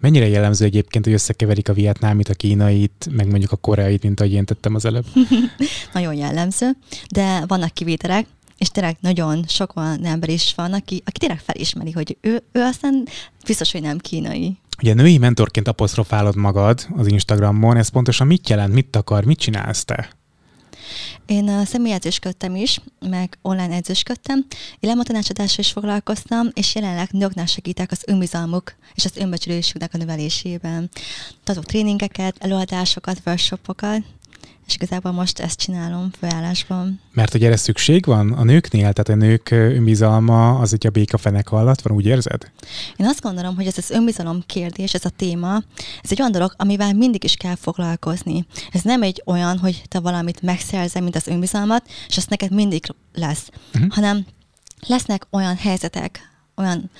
Mennyire 0.00 0.28
jellemző 0.28 0.64
egyébként, 0.64 1.04
hogy 1.04 1.14
összekeverik 1.14 1.68
a 1.68 1.72
vietnámit, 1.72 2.28
a 2.28 2.34
kínait, 2.34 3.08
meg 3.10 3.28
mondjuk 3.30 3.52
a 3.52 3.56
koreait, 3.56 4.02
mint 4.02 4.20
ahogy 4.20 4.32
én 4.32 4.44
tettem 4.44 4.74
az 4.74 4.84
előbb? 4.84 5.04
Nagyon 5.92 6.14
jellemző, 6.14 6.70
de 7.12 7.44
vannak 7.46 7.74
kivételek, 7.74 8.26
és 8.58 8.68
tényleg 8.68 8.96
nagyon 9.00 9.44
sok 9.48 9.76
olyan 9.76 10.04
ember 10.04 10.28
is 10.28 10.52
van, 10.54 10.72
aki, 10.72 11.02
aki 11.04 11.18
tényleg 11.18 11.38
felismeri, 11.38 11.90
hogy 11.90 12.16
ő, 12.20 12.42
ő 12.52 12.60
aztán 12.60 13.06
biztos, 13.46 13.72
hogy 13.72 13.82
nem 13.82 13.98
kínai. 13.98 14.58
Ugye 14.82 14.94
női 14.94 15.18
mentorként 15.18 15.68
apostrofálod 15.68 16.36
magad 16.36 16.86
az 16.96 17.06
Instagramon, 17.06 17.76
ez 17.76 17.88
pontosan 17.88 18.26
mit 18.26 18.48
jelent, 18.48 18.72
mit 18.72 18.96
akar, 18.96 19.24
mit 19.24 19.38
csinálsz 19.38 19.84
te? 19.84 20.10
Én 21.26 21.48
a 21.48 21.64
személyedzősködtem 21.64 22.56
is, 22.56 22.80
meg 23.00 23.38
online 23.42 23.74
edzősködtem, 23.74 24.46
illematanácsadással 24.80 25.64
is 25.64 25.72
foglalkoztam, 25.72 26.48
és 26.52 26.74
jelenleg 26.74 27.08
nőknek 27.10 27.46
segítek 27.46 27.90
az 27.90 28.02
önbizalmuk 28.06 28.74
és 28.94 29.04
az 29.04 29.16
önbecsülésüknek 29.16 29.94
a 29.94 29.98
növelésében. 29.98 30.90
Adok 31.44 31.64
tréningeket, 31.64 32.36
előadásokat, 32.38 33.20
workshopokat, 33.26 34.02
és 34.66 34.74
igazából 34.74 35.12
most 35.12 35.38
ezt 35.38 35.58
csinálom 35.58 36.10
főállásban. 36.18 37.00
Mert 37.12 37.32
hogy 37.32 37.44
erre 37.44 37.56
szükség 37.56 38.04
van 38.04 38.32
a 38.32 38.44
nőknél? 38.44 38.92
Tehát 38.92 39.08
a 39.08 39.26
nők 39.26 39.50
önbizalma 39.50 40.58
az 40.58 40.72
egy 40.72 40.86
a 40.86 40.90
békafenek 40.90 41.52
alatt 41.52 41.80
van, 41.80 41.92
úgy 41.92 42.06
érzed? 42.06 42.50
Én 42.96 43.06
azt 43.06 43.20
gondolom, 43.20 43.54
hogy 43.54 43.66
ez 43.66 43.78
az 43.78 43.90
önbizalom 43.90 44.42
kérdés, 44.46 44.94
ez 44.94 45.04
a 45.04 45.08
téma, 45.08 45.62
ez 46.02 46.10
egy 46.10 46.20
olyan 46.20 46.32
dolog, 46.32 46.54
amivel 46.56 46.92
mindig 46.92 47.24
is 47.24 47.34
kell 47.34 47.54
foglalkozni. 47.54 48.46
Ez 48.72 48.82
nem 48.82 49.02
egy 49.02 49.22
olyan, 49.26 49.58
hogy 49.58 49.82
te 49.88 50.00
valamit 50.00 50.42
megszerzel, 50.42 51.02
mint 51.02 51.16
az 51.16 51.26
önbizalmat, 51.26 51.88
és 52.08 52.16
az 52.16 52.26
neked 52.26 52.52
mindig 52.52 52.84
lesz, 53.14 53.50
uh-huh. 53.74 53.90
hanem 53.90 54.26
lesznek 54.86 55.26
olyan 55.30 55.56
helyzetek, 55.56 56.20
olyan 56.56 56.90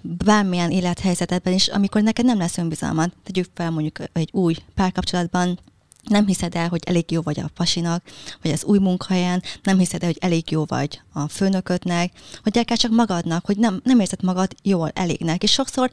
bármilyen 0.00 0.70
élethelyzetedben 0.70 1.52
is, 1.52 1.68
amikor 1.68 2.02
neked 2.02 2.24
nem 2.24 2.38
lesz 2.38 2.58
önbizalmad. 2.58 3.12
Tegyük 3.22 3.46
fel 3.54 3.70
mondjuk 3.70 3.98
egy 4.12 4.28
új 4.32 4.54
párkapcsolatban, 4.74 5.58
nem 6.08 6.26
hiszed 6.26 6.54
el, 6.54 6.68
hogy 6.68 6.82
elég 6.86 7.10
jó 7.10 7.20
vagy 7.20 7.40
a 7.40 7.50
pasinak, 7.54 8.02
vagy 8.42 8.50
az 8.50 8.64
új 8.64 8.78
munkahelyen, 8.78 9.42
nem 9.62 9.78
hiszed 9.78 10.02
el, 10.02 10.08
hogy 10.08 10.18
elég 10.20 10.50
jó 10.50 10.64
vagy 10.64 11.00
a 11.12 11.28
főnöködnek, 11.28 12.12
hogy 12.42 12.58
akár 12.58 12.78
csak 12.78 12.90
magadnak, 12.90 13.46
hogy 13.46 13.56
nem, 13.56 13.80
nem 13.84 14.00
érzed 14.00 14.22
magad 14.22 14.54
jól, 14.62 14.90
elégnek. 14.94 15.42
És 15.42 15.52
sokszor 15.52 15.90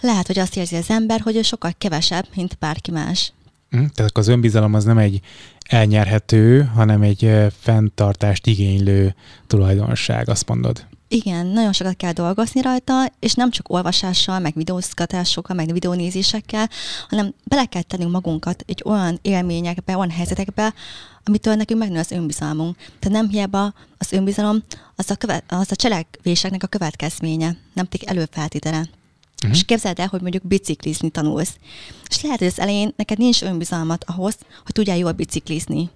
lehet, 0.00 0.26
hogy 0.26 0.38
azt 0.38 0.56
érzi 0.56 0.76
az 0.76 0.90
ember, 0.90 1.20
hogy 1.20 1.36
ő 1.36 1.42
sokkal 1.42 1.72
kevesebb, 1.78 2.26
mint 2.34 2.56
bárki 2.58 2.90
más. 2.90 3.32
Hm, 3.70 3.84
tehát 3.94 4.18
az 4.18 4.28
önbizalom 4.28 4.74
az 4.74 4.84
nem 4.84 4.98
egy 4.98 5.20
elnyerhető, 5.68 6.62
hanem 6.62 7.02
egy 7.02 7.30
fenntartást 7.60 8.46
igénylő 8.46 9.14
tulajdonság, 9.46 10.28
azt 10.28 10.48
mondod. 10.48 10.86
Igen, 11.12 11.46
nagyon 11.46 11.72
sokat 11.72 11.96
kell 11.96 12.12
dolgozni 12.12 12.60
rajta, 12.60 13.12
és 13.18 13.34
nem 13.34 13.50
csak 13.50 13.72
olvasással, 13.72 14.38
meg 14.38 14.54
videózgatásokkal, 14.54 15.56
meg 15.56 15.72
videónézésekkel, 15.72 16.68
hanem 17.08 17.34
bele 17.44 17.64
kell 17.64 17.82
tennünk 17.82 18.10
magunkat 18.10 18.64
egy 18.66 18.82
olyan 18.84 19.18
élményekbe, 19.22 19.96
olyan 19.96 20.10
helyzetekbe, 20.10 20.74
amitől 21.24 21.54
nekünk 21.54 21.80
megnő 21.80 21.98
az 21.98 22.10
önbizalmunk. 22.10 22.76
Tehát 22.76 23.18
nem 23.18 23.28
hiába 23.28 23.72
az 23.98 24.12
önbizalom, 24.12 24.62
az 24.96 25.10
a, 25.10 25.14
követ, 25.14 25.44
az 25.48 25.70
a 25.70 25.76
cselekvéseknek 25.76 26.62
a 26.62 26.66
következménye, 26.66 27.56
nem 27.74 27.88
pedig 27.88 28.08
előfeltétele. 28.08 28.78
Uh-huh. 28.78 29.56
És 29.56 29.64
képzeld 29.64 29.98
el, 29.98 30.06
hogy 30.06 30.20
mondjuk 30.20 30.46
biciklizni 30.46 31.10
tanulsz. 31.10 31.56
És 32.08 32.22
lehet, 32.22 32.38
hogy 32.38 32.48
az 32.48 32.60
elején 32.60 32.92
neked 32.96 33.18
nincs 33.18 33.42
önbizalmat 33.42 34.04
ahhoz, 34.04 34.36
hogy 34.64 34.72
tudjál 34.72 34.96
jól 34.96 35.12
biciklizni. 35.12 35.90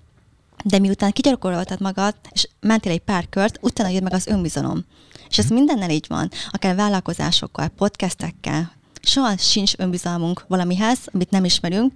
De 0.66 0.78
miután 0.78 1.10
kigyakoroltad 1.10 1.80
magad, 1.80 2.14
és 2.30 2.48
mentél 2.60 2.92
egy 2.92 3.00
pár 3.00 3.28
kört, 3.28 3.58
utána 3.60 3.88
jön 3.88 4.02
meg 4.02 4.12
az 4.12 4.26
önbizalom. 4.26 4.84
És 5.28 5.38
ez 5.38 5.48
mindennel 5.48 5.90
így 5.90 6.06
van, 6.08 6.30
akár 6.50 6.74
vállalkozásokkal, 6.74 7.68
podcastekkel, 7.68 8.72
soha 9.02 9.36
sincs 9.36 9.72
önbizalmunk 9.76 10.44
valamihez, 10.48 10.98
amit 11.12 11.30
nem 11.30 11.44
ismerünk, 11.44 11.92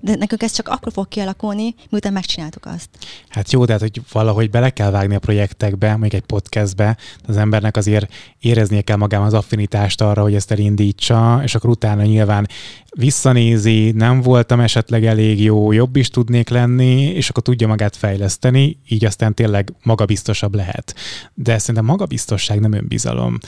de 0.00 0.14
nekünk 0.16 0.42
ez 0.42 0.52
csak 0.52 0.68
akkor 0.68 0.92
fog 0.92 1.08
kialakulni, 1.08 1.74
miután 1.88 2.12
megcsináltuk 2.12 2.66
azt. 2.66 2.88
Hát 3.28 3.52
jó, 3.52 3.64
de 3.64 3.72
hát, 3.72 3.80
hogy 3.80 4.00
valahogy 4.12 4.50
bele 4.50 4.70
kell 4.70 4.90
vágni 4.90 5.14
a 5.14 5.18
projektekbe, 5.18 5.96
még 5.96 6.14
egy 6.14 6.22
podcastbe, 6.22 6.96
az 7.26 7.36
embernek 7.36 7.76
azért 7.76 8.12
éreznie 8.38 8.82
kell 8.82 8.96
magában 8.96 9.26
az 9.26 9.34
affinitást 9.34 10.00
arra, 10.00 10.22
hogy 10.22 10.34
ezt 10.34 10.50
elindítsa, 10.50 11.40
és 11.42 11.54
akkor 11.54 11.70
utána 11.70 12.02
nyilván 12.02 12.48
visszanézi, 12.96 13.90
nem 13.90 14.20
voltam 14.20 14.60
esetleg 14.60 15.04
elég 15.04 15.42
jó, 15.42 15.72
jobb 15.72 15.96
is 15.96 16.08
tudnék 16.08 16.48
lenni, 16.48 17.02
és 17.02 17.28
akkor 17.28 17.42
tudja 17.42 17.66
magát 17.66 17.96
fejleszteni, 17.96 18.78
így 18.88 19.04
aztán 19.04 19.34
tényleg 19.34 19.72
magabiztosabb 19.82 20.54
lehet. 20.54 20.94
De 21.34 21.58
szerintem 21.58 21.84
magabiztosság 21.84 22.60
nem 22.60 22.72
önbizalom. 22.72 23.38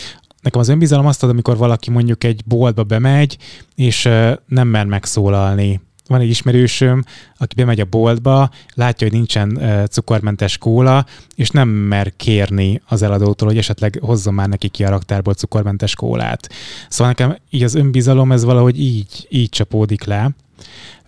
Nekem 0.43 0.61
az 0.61 0.69
önbizalom 0.69 1.07
azt 1.07 1.23
ad, 1.23 1.31
amikor 1.31 1.57
valaki 1.57 1.91
mondjuk 1.91 2.25
egy 2.25 2.43
boltba 2.45 2.85
bemegy, 2.85 3.37
és 3.75 4.09
nem 4.47 4.69
mer 4.69 4.87
megszólalni 4.87 5.81
van 6.07 6.21
egy 6.21 6.29
ismerősöm, 6.29 7.05
aki 7.37 7.55
bemegy 7.55 7.81
a 7.81 7.85
boltba, 7.85 8.51
látja, 8.75 9.07
hogy 9.07 9.17
nincsen 9.17 9.61
cukormentes 9.91 10.59
kóla, 10.59 11.07
és 11.35 11.51
nem 11.51 11.69
mer 11.69 12.13
kérni 12.17 12.81
az 12.87 13.03
eladótól, 13.03 13.49
hogy 13.49 13.59
esetleg 13.59 13.99
hozzon 14.01 14.35
már 14.35 14.49
neki 14.49 14.69
ki 14.69 14.85
a 14.85 14.91
raktárból 14.91 15.35
cukormentes 15.35 15.95
kólát. 15.95 16.49
Szóval 16.89 17.07
nekem 17.07 17.37
így 17.51 17.63
az 17.63 17.75
önbizalom, 17.75 18.33
ez 18.33 18.45
valahogy 18.45 18.81
így, 18.81 19.27
így 19.31 19.49
csapódik 19.49 20.05
le. 20.05 20.31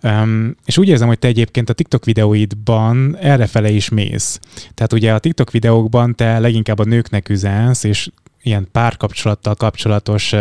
Um, 0.03 0.55
és 0.65 0.77
úgy 0.77 0.87
érzem, 0.87 1.07
hogy 1.07 1.19
te 1.19 1.27
egyébként 1.27 1.69
a 1.69 1.73
TikTok 1.73 2.05
videóidban 2.05 3.17
errefele 3.17 3.69
is 3.69 3.89
mész. 3.89 4.39
Tehát 4.73 4.93
ugye 4.93 5.13
a 5.13 5.19
TikTok 5.19 5.51
videókban 5.51 6.15
te 6.15 6.39
leginkább 6.39 6.79
a 6.79 6.83
nőknek 6.83 7.29
üzensz, 7.29 7.83
és 7.83 8.09
ilyen 8.41 8.67
párkapcsolattal 8.71 9.55
kapcsolatos 9.55 10.33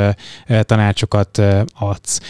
tanácsokat 0.61 1.43
adsz. 1.75 2.21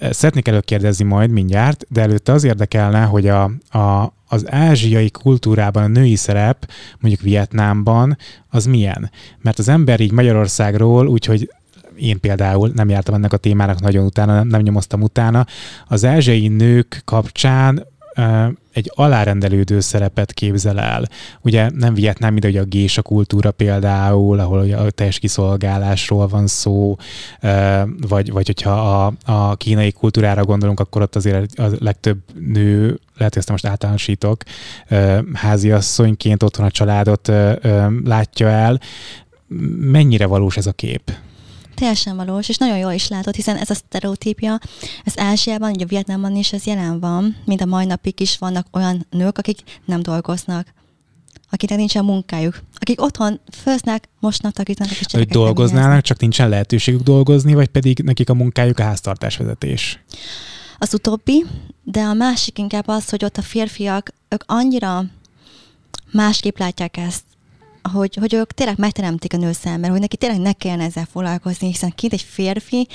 Szeretnék 0.00 0.48
előkérdezni 0.48 1.04
majd 1.04 1.30
mindjárt, 1.30 1.86
de 1.88 2.00
előtte 2.00 2.32
az 2.32 2.44
érdekelne, 2.44 3.02
hogy 3.02 3.28
a, 3.28 3.42
a, 3.70 4.14
az 4.28 4.50
ázsiai 4.50 5.10
kultúrában 5.10 5.82
a 5.82 5.86
női 5.86 6.16
szerep, 6.16 6.70
mondjuk 6.98 7.22
Vietnámban, 7.22 8.16
az 8.48 8.66
milyen? 8.66 9.10
Mert 9.42 9.58
az 9.58 9.68
ember 9.68 10.00
így 10.00 10.12
Magyarországról, 10.12 11.06
úgyhogy 11.06 11.50
én 11.96 12.20
például 12.20 12.70
nem 12.74 12.88
jártam 12.88 13.14
ennek 13.14 13.32
a 13.32 13.36
témának 13.36 13.80
nagyon 13.80 14.04
utána, 14.04 14.34
nem, 14.34 14.46
nem 14.46 14.60
nyomoztam 14.60 15.02
utána, 15.02 15.46
az 15.86 16.04
ázsiai 16.04 16.48
nők 16.48 17.02
kapcsán 17.04 17.86
egy 18.76 18.90
alárendelődő 18.94 19.80
szerepet 19.80 20.32
képzel 20.32 20.80
el. 20.80 21.08
Ugye 21.40 21.70
nem 21.74 21.94
Vietnám, 21.94 22.36
ide, 22.36 22.46
hogy 22.46 22.56
a 22.56 22.64
gésa 22.64 23.02
kultúra 23.02 23.50
például, 23.50 24.38
ahol 24.38 24.70
a 24.72 24.90
teljes 24.90 25.18
kiszolgálásról 25.18 26.28
van 26.28 26.46
szó, 26.46 26.96
vagy, 28.08 28.32
vagy 28.32 28.46
hogyha 28.46 28.70
a, 28.70 29.12
a 29.24 29.56
kínai 29.56 29.92
kultúrára 29.92 30.44
gondolunk, 30.44 30.80
akkor 30.80 31.02
ott 31.02 31.16
azért 31.16 31.58
a 31.58 31.68
legtöbb 31.78 32.18
nő, 32.34 33.00
lehet, 33.16 33.32
hogy 33.32 33.42
ezt 33.42 33.50
most 33.50 33.66
általánosítok, 33.66 34.42
háziasszonyként 35.32 36.42
otthon 36.42 36.66
a 36.66 36.70
családot 36.70 37.32
látja 38.04 38.48
el. 38.48 38.80
Mennyire 39.78 40.26
valós 40.26 40.56
ez 40.56 40.66
a 40.66 40.72
kép? 40.72 41.12
Teljesen 41.76 42.16
valós, 42.16 42.48
és 42.48 42.56
nagyon 42.56 42.78
jól 42.78 42.92
is 42.92 43.08
látod, 43.08 43.34
hiszen 43.34 43.56
ez 43.56 43.70
a 43.70 43.74
sztereotípia, 43.74 44.58
ez 45.04 45.18
Ázsiában, 45.18 45.70
ugye 45.70 45.84
Vietnámban 45.84 46.36
is 46.36 46.52
ez 46.52 46.64
jelen 46.64 47.00
van, 47.00 47.36
mint 47.44 47.60
a 47.60 47.66
mai 47.66 47.84
napig 47.84 48.20
is 48.20 48.38
vannak 48.38 48.66
olyan 48.72 49.06
nők, 49.10 49.38
akik 49.38 49.58
nem 49.84 50.02
dolgoznak, 50.02 50.74
akiknek 51.50 51.78
nincsen 51.78 52.04
munkájuk, 52.04 52.60
akik 52.74 53.02
otthon 53.02 53.40
főznek, 53.52 54.08
mosnak, 54.20 54.52
takarítnak, 54.52 54.90
és 54.90 55.06
Hogy 55.12 55.28
dolgoznának, 55.28 56.00
csak 56.00 56.20
nincsen 56.20 56.48
lehetőségük 56.48 57.02
dolgozni, 57.02 57.54
vagy 57.54 57.68
pedig 57.68 57.98
nekik 57.98 58.30
a 58.30 58.34
munkájuk 58.34 58.78
a 58.78 58.82
háztartásvezetés? 58.82 60.00
Az 60.78 60.94
utóbbi, 60.94 61.44
de 61.82 62.00
a 62.00 62.14
másik 62.14 62.58
inkább 62.58 62.88
az, 62.88 63.08
hogy 63.08 63.24
ott 63.24 63.36
a 63.36 63.42
férfiak, 63.42 64.14
ők 64.28 64.42
annyira 64.46 65.04
másképp 66.12 66.58
látják 66.58 66.96
ezt, 66.96 67.24
hogy, 67.88 68.14
hogy 68.14 68.34
ők 68.34 68.52
tényleg 68.52 68.78
megteremtik 68.78 69.32
a 69.32 69.36
nő 69.36 69.52
számára, 69.52 69.92
hogy 69.92 70.00
neki 70.00 70.16
tényleg 70.16 70.40
ne 70.40 70.52
kellene 70.52 70.84
ezzel 70.84 71.06
foglalkozni, 71.10 71.66
hiszen 71.66 71.92
kint 71.94 72.12
egy 72.12 72.22
férfi, 72.22 72.88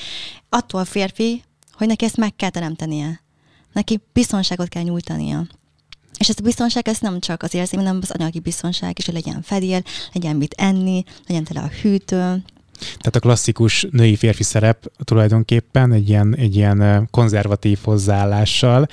attól 0.50 0.86
férfi, 0.86 1.44
hogy 1.74 1.88
neki 1.88 2.06
ezt 2.06 2.18
meg 2.18 2.36
kell 2.36 2.50
teremtenie. 2.50 3.22
Neki 3.74 4.00
biztonságot 4.14 4.68
kell 4.68 4.84
nyújtania. 4.84 5.46
És 6.18 6.30
ez 6.30 6.36
a 6.40 6.44
biztonság, 6.44 6.88
ez 6.88 7.00
nem 7.00 7.20
csak 7.20 7.44
az 7.44 7.54
érzelmi, 7.54 7.86
hanem 7.86 8.02
az 8.04 8.12
anyagi 8.12 8.40
biztonság 8.40 8.98
is, 8.98 9.06
hogy 9.06 9.14
legyen 9.14 9.42
fedél, 9.42 9.82
legyen 10.14 10.36
mit 10.36 10.54
enni, 10.58 11.04
legyen 11.28 11.44
tele 11.44 11.62
a 11.62 11.72
hűtő. 11.82 12.44
Tehát 12.82 13.16
a 13.16 13.20
klasszikus 13.20 13.88
női-férfi 13.92 14.44
szerep 14.44 14.92
tulajdonképpen 15.04 15.92
egy 15.92 16.10
ilyen, 16.10 16.36
egy 16.36 16.56
ilyen 16.56 17.08
konzervatív 17.12 17.80
hozzáállással. 17.84 18.86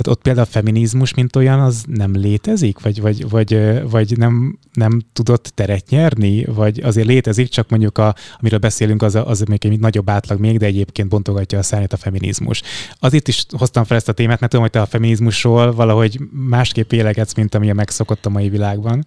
Tehát 0.00 0.06
ott 0.06 0.22
például 0.22 0.46
a 0.46 0.50
feminizmus, 0.50 1.14
mint 1.14 1.36
olyan, 1.36 1.60
az 1.60 1.84
nem 1.88 2.16
létezik? 2.16 2.80
Vagy, 2.80 3.00
vagy, 3.00 3.28
vagy, 3.30 3.82
vagy 3.90 4.16
nem, 4.16 4.58
nem 4.72 5.00
tudott 5.12 5.52
teret 5.54 5.88
nyerni? 5.88 6.44
Vagy 6.44 6.80
azért 6.80 7.06
létezik, 7.06 7.48
csak 7.48 7.68
mondjuk 7.68 7.98
a, 7.98 8.14
amiről 8.38 8.58
beszélünk, 8.58 9.02
az, 9.02 9.14
az 9.14 9.40
még 9.40 9.64
egy 9.64 9.80
nagyobb 9.80 10.10
átlag 10.10 10.40
még, 10.40 10.58
de 10.58 10.66
egyébként 10.66 11.08
bontogatja 11.08 11.58
a 11.58 11.62
szárnyat 11.62 11.92
a 11.92 11.96
feminizmus. 11.96 12.62
Az 12.98 13.12
itt 13.12 13.28
is 13.28 13.44
hoztam 13.56 13.84
fel 13.84 13.96
ezt 13.96 14.08
a 14.08 14.12
témát, 14.12 14.40
mert 14.40 14.52
tudom, 14.52 14.64
hogy 14.64 14.74
te 14.74 14.80
a 14.80 14.86
feminizmusról 14.86 15.72
valahogy 15.72 16.20
másképp 16.48 16.92
élegetsz, 16.92 17.34
mint 17.34 17.54
amilyen 17.54 17.76
megszokott 17.76 18.26
a 18.26 18.30
mai 18.30 18.48
világban. 18.48 19.06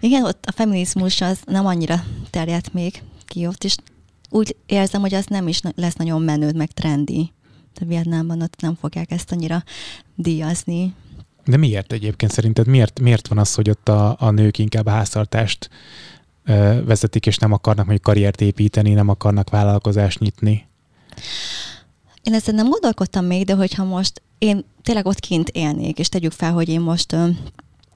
Igen, 0.00 0.24
ott 0.24 0.44
a 0.46 0.52
feminizmus 0.52 1.20
az 1.20 1.38
nem 1.46 1.66
annyira 1.66 2.04
terjedt 2.30 2.72
még 2.72 3.02
ki 3.30 3.46
ott, 3.46 3.64
és 3.64 3.76
úgy 4.30 4.56
érzem, 4.66 5.00
hogy 5.00 5.14
az 5.14 5.26
nem 5.26 5.48
is 5.48 5.60
lesz 5.74 5.94
nagyon 5.94 6.22
menő, 6.22 6.52
meg 6.52 6.70
trendi. 6.72 7.32
De 7.78 7.86
Vietnámban 7.86 8.42
ott 8.42 8.60
nem 8.60 8.74
fogják 8.74 9.10
ezt 9.10 9.32
annyira 9.32 9.64
díjazni. 10.14 10.94
De 11.44 11.56
miért 11.56 11.92
egyébként 11.92 12.32
szerinted? 12.32 12.66
Miért, 12.66 13.00
miért 13.00 13.28
van 13.28 13.38
az, 13.38 13.54
hogy 13.54 13.70
ott 13.70 13.88
a, 13.88 14.16
a 14.18 14.30
nők 14.30 14.58
inkább 14.58 14.86
a 14.86 14.90
háztartást 14.90 15.70
ö, 16.44 16.80
vezetik, 16.84 17.26
és 17.26 17.38
nem 17.38 17.52
akarnak 17.52 17.84
mondjuk 17.84 18.06
karriert 18.06 18.40
építeni, 18.40 18.92
nem 18.92 19.08
akarnak 19.08 19.50
vállalkozást 19.50 20.18
nyitni? 20.18 20.68
Én 22.22 22.34
ezzel 22.34 22.54
nem 22.54 22.68
gondolkodtam 22.68 23.24
még, 23.24 23.44
de 23.44 23.54
hogyha 23.54 23.84
most 23.84 24.22
én 24.38 24.64
tényleg 24.82 25.06
ott 25.06 25.20
kint 25.20 25.48
élnék, 25.48 25.98
és 25.98 26.08
tegyük 26.08 26.32
fel, 26.32 26.52
hogy 26.52 26.68
én 26.68 26.80
most 26.80 27.16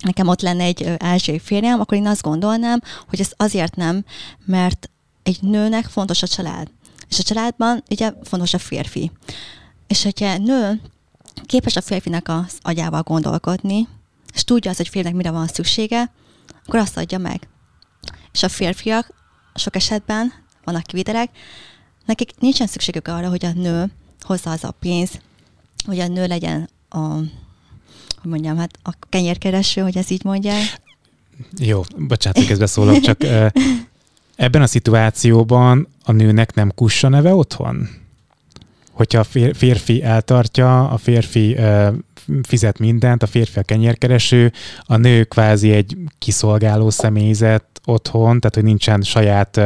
nekem 0.04 0.28
ott 0.28 0.40
lenne 0.40 0.64
egy 0.64 0.94
ázsiai 0.98 1.38
férjem, 1.38 1.80
akkor 1.80 1.98
én 1.98 2.06
azt 2.06 2.22
gondolnám, 2.22 2.80
hogy 3.08 3.20
ez 3.20 3.32
azért 3.36 3.76
nem, 3.76 4.04
mert 4.44 4.90
egy 5.24 5.42
nőnek 5.42 5.84
fontos 5.84 6.22
a 6.22 6.26
család. 6.26 6.70
És 7.08 7.18
a 7.18 7.22
családban 7.22 7.82
ugye 7.90 8.12
fontos 8.22 8.54
a 8.54 8.58
férfi. 8.58 9.10
És 9.86 10.02
hogyha 10.02 10.38
nő 10.38 10.80
képes 11.46 11.76
a 11.76 11.80
férfinak 11.80 12.28
az 12.28 12.58
agyával 12.60 13.02
gondolkodni, 13.02 13.88
és 14.34 14.44
tudja 14.44 14.70
az, 14.70 14.76
hogy 14.76 14.88
férfinek 14.88 15.16
mire 15.16 15.30
van 15.30 15.46
szüksége, 15.46 16.12
akkor 16.66 16.78
azt 16.78 16.96
adja 16.96 17.18
meg. 17.18 17.48
És 18.32 18.42
a 18.42 18.48
férfiak 18.48 19.14
sok 19.54 19.76
esetben, 19.76 20.32
vannak 20.64 20.82
kivételek, 20.82 21.30
nekik 22.06 22.30
nincsen 22.38 22.66
szükségük 22.66 23.08
arra, 23.08 23.28
hogy 23.28 23.44
a 23.44 23.52
nő 23.52 23.90
hozza 24.20 24.50
az 24.50 24.64
a 24.64 24.70
pénz, 24.70 25.10
hogy 25.84 25.98
a 25.98 26.08
nő 26.08 26.26
legyen 26.26 26.68
a, 26.88 26.98
hogy 26.98 28.30
mondjam, 28.30 28.56
hát 28.56 28.78
a 28.82 28.92
kenyérkereső, 29.08 29.80
hogy 29.80 29.96
ez 29.96 30.10
így 30.10 30.24
mondják. 30.24 30.80
Jó, 31.58 31.82
bocsánat, 31.96 32.38
hogy 32.38 32.46
közben 32.46 32.66
szólok, 32.66 33.00
csak 33.00 33.20
ebben 34.36 34.62
a 34.62 34.66
szituációban 34.66 35.88
a 36.04 36.12
nőnek 36.12 36.54
nem 36.54 36.72
kussa 36.74 37.08
neve 37.08 37.34
otthon? 37.34 37.88
Hogyha 38.90 39.18
a 39.18 39.52
férfi 39.54 40.02
eltartja, 40.02 40.88
a 40.88 40.96
férfi 40.96 41.56
fizet 42.42 42.78
mindent, 42.78 43.22
a 43.22 43.26
férfi 43.26 43.58
a 43.58 43.62
kenyérkereső, 43.62 44.52
a 44.80 44.96
nő 44.96 45.24
kvázi 45.24 45.72
egy 45.72 45.96
kiszolgáló 46.18 46.90
személyzet 46.90 47.64
otthon, 47.84 48.40
tehát 48.40 48.54
hogy 48.54 48.64
nincsen 48.64 49.02
saját 49.02 49.60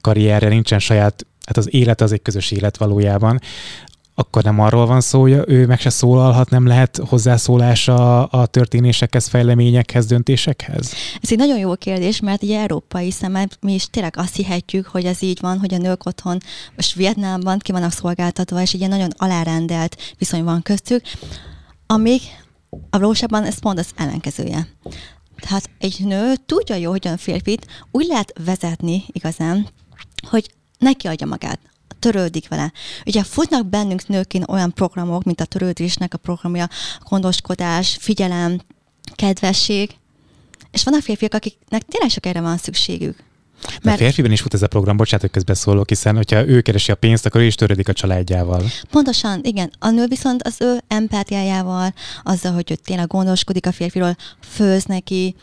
karrierje, 0.00 0.48
nincsen 0.48 0.78
saját, 0.78 1.26
hát 1.46 1.56
az 1.56 1.74
élet 1.74 2.00
az 2.00 2.12
egy 2.12 2.22
közös 2.22 2.50
élet 2.50 2.76
valójában, 2.76 3.40
akkor 4.18 4.42
nem 4.42 4.60
arról 4.60 4.86
van 4.86 5.00
szó, 5.00 5.20
hogy 5.20 5.40
ő 5.46 5.66
meg 5.66 5.80
se 5.80 5.90
szólalhat, 5.90 6.50
nem 6.50 6.66
lehet 6.66 7.00
hozzászólása 7.08 8.24
a 8.24 8.46
történésekhez, 8.46 9.26
fejleményekhez, 9.26 10.06
döntésekhez? 10.06 10.92
Ez 11.22 11.32
egy 11.32 11.38
nagyon 11.38 11.58
jó 11.58 11.74
kérdés, 11.74 12.20
mert 12.20 12.42
egy 12.42 12.50
európai 12.50 13.10
szemmel 13.10 13.46
mi 13.60 13.74
is 13.74 13.86
tényleg 13.90 14.14
azt 14.16 14.36
hihetjük, 14.36 14.86
hogy 14.86 15.04
ez 15.04 15.22
így 15.22 15.38
van, 15.40 15.58
hogy 15.58 15.74
a 15.74 15.78
nők 15.78 16.06
otthon, 16.06 16.38
most 16.76 16.94
Vietnámban 16.94 17.58
ki 17.58 17.72
vannak 17.72 17.92
szolgáltatva, 17.92 18.60
és 18.60 18.72
egy 18.72 18.78
ilyen 18.78 18.90
nagyon 18.90 19.10
alárendelt 19.16 20.14
viszony 20.18 20.44
van 20.44 20.62
köztük, 20.62 21.02
amíg 21.86 22.20
a 22.70 22.98
valóságban 22.98 23.44
ez 23.44 23.58
pont 23.58 23.78
az 23.78 23.88
ellenkezője. 23.96 24.68
Tehát 25.40 25.70
egy 25.78 25.96
nő 26.04 26.34
tudja 26.46 26.76
jó, 26.76 26.90
hogy 26.90 27.06
a 27.06 27.16
férfit 27.16 27.66
úgy 27.90 28.06
lehet 28.06 28.32
vezetni 28.44 29.04
igazán, 29.06 29.68
hogy 30.28 30.50
neki 30.78 31.06
adja 31.06 31.26
magát, 31.26 31.60
törődik 32.10 32.48
vele. 32.48 32.72
Ugye 33.06 33.22
futnak 33.22 33.66
bennünk 33.66 34.08
nőként 34.08 34.48
olyan 34.48 34.72
programok, 34.72 35.22
mint 35.22 35.40
a 35.40 35.44
törődésnek 35.44 36.14
a 36.14 36.18
programja, 36.18 36.68
gondoskodás, 37.08 37.96
figyelem, 38.00 38.60
kedvesség, 39.14 39.90
és 40.70 40.84
vannak 40.84 41.02
férfiak, 41.02 41.34
akiknek 41.34 41.82
tényleg 41.82 42.10
csak 42.10 42.26
erre 42.26 42.40
van 42.40 42.56
szükségük. 42.56 43.24
Mert 43.82 44.00
a 44.00 44.02
férfiben 44.02 44.32
is 44.32 44.40
fut 44.40 44.54
ez 44.54 44.62
a 44.62 44.66
program, 44.66 44.96
bocsánat, 44.96 45.20
hogy 45.20 45.30
közbeszólok, 45.30 45.88
hiszen 45.88 46.16
hogyha 46.16 46.46
ő 46.46 46.60
keresi 46.60 46.92
a 46.92 46.94
pénzt, 46.94 47.26
akkor 47.26 47.40
ő 47.40 47.44
is 47.44 47.54
törődik 47.54 47.88
a 47.88 47.92
családjával. 47.92 48.62
Pontosan, 48.90 49.40
igen. 49.42 49.70
A 49.78 49.90
nő 49.90 50.06
viszont 50.06 50.42
az 50.42 50.56
ő 50.58 50.82
empátiájával, 50.88 51.94
azzal, 52.22 52.52
hogy 52.52 52.70
ő 52.70 52.74
tényleg 52.74 53.06
gondoskodik 53.06 53.66
a 53.66 53.72
férfiról, 53.72 54.16
főz 54.40 54.84
neki, 54.84 55.34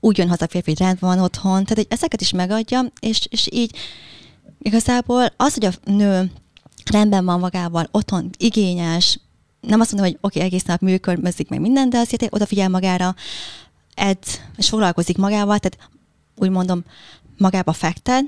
úgy 0.00 0.18
jön 0.18 0.28
haza 0.28 0.44
a 0.44 0.48
férfi, 0.48 0.74
rendben 0.78 1.10
van 1.10 1.18
otthon, 1.18 1.62
tehát 1.62 1.76
hogy 1.76 1.86
ezeket 1.88 2.20
is 2.20 2.32
megadja, 2.32 2.84
és, 3.00 3.26
és 3.30 3.48
így 3.52 3.76
Igazából 4.62 5.26
az, 5.36 5.54
hogy 5.54 5.64
a 5.64 5.90
nő 5.90 6.32
rendben 6.90 7.24
van 7.24 7.40
magával, 7.40 7.88
otthon 7.90 8.30
igényes, 8.36 9.18
nem 9.60 9.80
azt 9.80 9.92
mondom, 9.92 10.10
hogy 10.10 10.18
oké, 10.20 10.38
okay, 10.38 10.50
egész 10.50 10.64
nap 10.64 10.80
működzik 10.80 11.48
meg 11.48 11.60
minden, 11.60 11.90
de 11.90 11.98
azért 11.98 12.34
odafigyel 12.34 12.68
magára, 12.68 13.14
edz, 13.94 14.40
és 14.56 14.68
foglalkozik 14.68 15.16
magával, 15.16 15.58
tehát 15.58 15.90
úgy 16.36 16.50
mondom, 16.50 16.84
magába 17.38 17.72
fektet, 17.72 18.24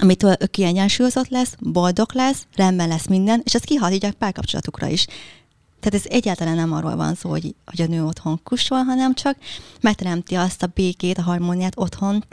amitől 0.00 0.36
ő 0.40 0.46
kiegyensúlyozott 0.46 1.28
lesz, 1.28 1.54
boldog 1.58 2.14
lesz, 2.14 2.46
rendben 2.54 2.88
lesz 2.88 3.06
minden, 3.06 3.40
és 3.44 3.54
ez 3.54 3.62
kihat 3.62 3.92
így 3.92 4.04
a 4.04 4.12
párkapcsolatukra 4.18 4.86
is. 4.86 5.06
Tehát 5.80 6.06
ez 6.06 6.12
egyáltalán 6.12 6.54
nem 6.54 6.72
arról 6.72 6.96
van 6.96 7.14
szó, 7.14 7.30
hogy, 7.30 7.54
hogy 7.66 7.82
a 7.82 7.86
nő 7.86 8.04
otthon 8.04 8.40
kussol, 8.42 8.82
hanem 8.82 9.14
csak 9.14 9.36
megteremti 9.80 10.34
azt 10.34 10.62
a 10.62 10.72
békét, 10.74 11.18
a 11.18 11.22
harmóniát 11.22 11.72
otthon, 11.76 12.24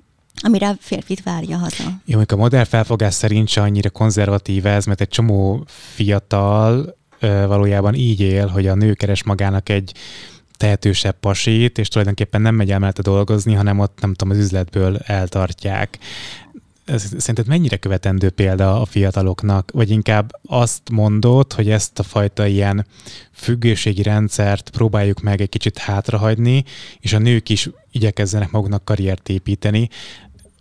amire 0.41 0.67
a 0.67 0.75
férfit 0.79 1.23
várja 1.23 1.57
haza. 1.57 1.83
Jó, 2.05 2.17
amikor 2.17 2.37
a 2.37 2.41
modern 2.41 2.65
felfogás 2.65 3.13
szerint 3.13 3.47
se 3.47 3.61
annyira 3.61 3.89
konzervatív 3.89 4.65
ez, 4.65 4.85
mert 4.85 5.01
egy 5.01 5.07
csomó 5.07 5.63
fiatal 5.67 6.97
valójában 7.21 7.93
így 7.93 8.19
él, 8.19 8.47
hogy 8.47 8.67
a 8.67 8.75
nő 8.75 8.93
keres 8.93 9.23
magának 9.23 9.69
egy 9.69 9.93
tehetősebb 10.57 11.19
pasit, 11.19 11.77
és 11.77 11.87
tulajdonképpen 11.87 12.41
nem 12.41 12.55
megy 12.55 12.71
el 12.71 12.79
mellette 12.79 13.01
dolgozni, 13.01 13.53
hanem 13.53 13.79
ott 13.79 13.97
nem 14.01 14.13
tudom, 14.13 14.33
az 14.33 14.43
üzletből 14.43 14.97
eltartják. 14.97 15.97
Szerinted 16.97 17.47
mennyire 17.47 17.77
követendő 17.77 18.29
példa 18.29 18.81
a 18.81 18.85
fiataloknak, 18.85 19.71
vagy 19.71 19.89
inkább 19.89 20.31
azt 20.45 20.81
mondod, 20.91 21.53
hogy 21.53 21.69
ezt 21.69 21.99
a 21.99 22.03
fajta 22.03 22.45
ilyen 22.47 22.85
függőségi 23.31 24.01
rendszert 24.01 24.69
próbáljuk 24.69 25.21
meg 25.21 25.41
egy 25.41 25.49
kicsit 25.49 25.77
hátrahagyni, 25.77 26.63
és 26.99 27.13
a 27.13 27.19
nők 27.19 27.49
is 27.49 27.69
igyekezzenek 27.91 28.51
maguknak 28.51 28.85
karriert 28.85 29.29
építeni, 29.29 29.89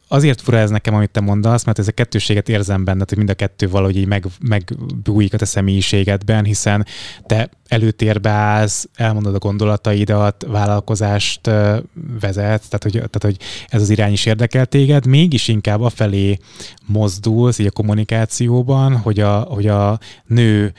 azért 0.08 0.40
fura 0.40 0.58
ez 0.58 0.70
nekem, 0.70 0.94
amit 0.94 1.10
te 1.10 1.20
mondasz, 1.20 1.64
mert 1.64 1.78
ez 1.78 1.88
a 1.88 1.92
kettőséget 1.92 2.48
érzem 2.48 2.84
benne, 2.84 3.04
hogy 3.08 3.16
mind 3.16 3.30
a 3.30 3.34
kettő 3.34 3.68
valahogy 3.68 3.96
így 3.96 4.06
meg, 4.06 4.26
megbújik 4.40 5.34
a 5.34 5.36
te 5.36 5.44
személyiségedben, 5.44 6.44
hiszen 6.44 6.86
te 7.26 7.50
előtérbe 7.68 8.30
állsz, 8.30 8.88
elmondod 8.94 9.34
a 9.34 9.38
gondolataidat, 9.38 10.44
vállalkozást 10.48 11.46
vezet, 12.20 12.68
tehát 12.68 12.82
hogy, 12.82 12.92
tehát 12.92 13.22
hogy 13.22 13.36
ez 13.68 13.80
az 13.80 13.90
irány 13.90 14.12
is 14.12 14.26
érdekel 14.26 14.66
téged, 14.66 15.06
mégis 15.06 15.48
inkább 15.48 15.80
a 15.80 15.90
felé 15.90 16.38
mozdulsz 16.86 17.58
így 17.58 17.66
a 17.66 17.70
kommunikációban, 17.70 18.96
hogy 18.96 19.20
a, 19.20 19.38
hogy 19.38 19.66
a 19.66 19.98
nő 20.26 20.72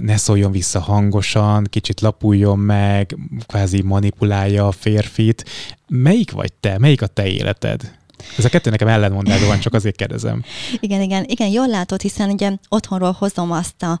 ne 0.00 0.16
szóljon 0.16 0.52
vissza 0.52 0.80
hangosan, 0.80 1.64
kicsit 1.64 2.00
lapuljon 2.00 2.58
meg, 2.58 3.16
kvázi 3.46 3.82
manipulálja 3.82 4.66
a 4.66 4.72
férfit. 4.72 5.44
Melyik 5.88 6.30
vagy 6.30 6.52
te? 6.52 6.78
Melyik 6.78 7.02
a 7.02 7.06
te 7.06 7.26
életed? 7.26 7.97
Ez 8.38 8.44
a 8.44 8.48
kettő 8.48 8.70
nekem 8.70 8.88
ellenmondásban 8.88 9.48
van, 9.48 9.60
csak 9.60 9.74
azért 9.74 9.96
kérdezem. 9.96 10.44
Igen, 10.80 11.00
igen, 11.00 11.24
igen, 11.24 11.48
jól 11.48 11.68
látod, 11.68 12.00
hiszen 12.00 12.30
ugye 12.30 12.52
otthonról 12.68 13.12
hozom 13.18 13.50
azt 13.52 13.82
a, 13.82 14.00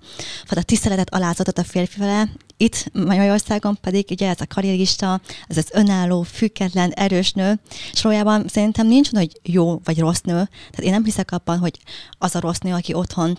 a 0.50 0.62
tiszteletet, 0.62 1.14
alázatot 1.14 1.58
a 1.58 1.64
férfi 1.64 1.98
vele, 1.98 2.28
itt 2.60 2.90
Magyarországon 2.92 3.78
pedig 3.80 4.06
ugye 4.10 4.28
ez 4.28 4.40
a 4.40 4.46
karrierista, 4.46 5.20
ez 5.46 5.56
az 5.56 5.68
önálló, 5.72 6.22
független, 6.22 6.90
erős 6.90 7.32
nő, 7.32 7.60
és 7.92 8.02
valójában 8.02 8.44
szerintem 8.48 8.86
nincs 8.86 9.10
hogy 9.10 9.40
jó 9.42 9.80
vagy 9.84 9.98
rossz 9.98 10.20
nő. 10.20 10.32
Tehát 10.34 10.80
én 10.80 10.90
nem 10.90 11.04
hiszek 11.04 11.32
abban, 11.32 11.58
hogy 11.58 11.78
az 12.18 12.34
a 12.34 12.40
rossz 12.40 12.58
nő, 12.58 12.72
aki 12.72 12.94
otthon 12.94 13.38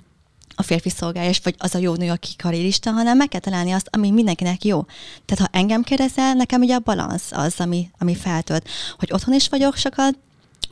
a 0.55 0.63
férfi 0.63 0.89
szolgálja, 0.89 1.31
vagy 1.43 1.55
az 1.57 1.75
a 1.75 1.77
jó 1.77 1.95
nő, 1.95 2.09
aki 2.09 2.35
karrierista, 2.37 2.91
hanem 2.91 3.17
meg 3.17 3.27
kell 3.27 3.39
találni 3.39 3.71
azt, 3.71 3.87
ami 3.91 4.11
mindenkinek 4.11 4.63
jó. 4.63 4.85
Tehát 5.25 5.45
ha 5.51 5.59
engem 5.59 5.83
kérdezel, 5.83 6.33
nekem 6.33 6.61
ugye 6.61 6.75
a 6.75 6.79
balansz 6.79 7.31
az, 7.31 7.53
ami, 7.57 7.89
ami 7.97 8.15
feltölt, 8.15 8.69
hogy 8.97 9.09
otthon 9.11 9.33
is 9.33 9.49
vagyok 9.49 9.75
sokat, 9.75 10.17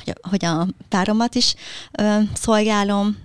hogy, 0.07 0.29
hogy 0.29 0.45
a 0.45 0.67
páromat 0.89 1.35
is 1.35 1.55
ö, 1.91 2.17
szolgálom, 2.33 3.17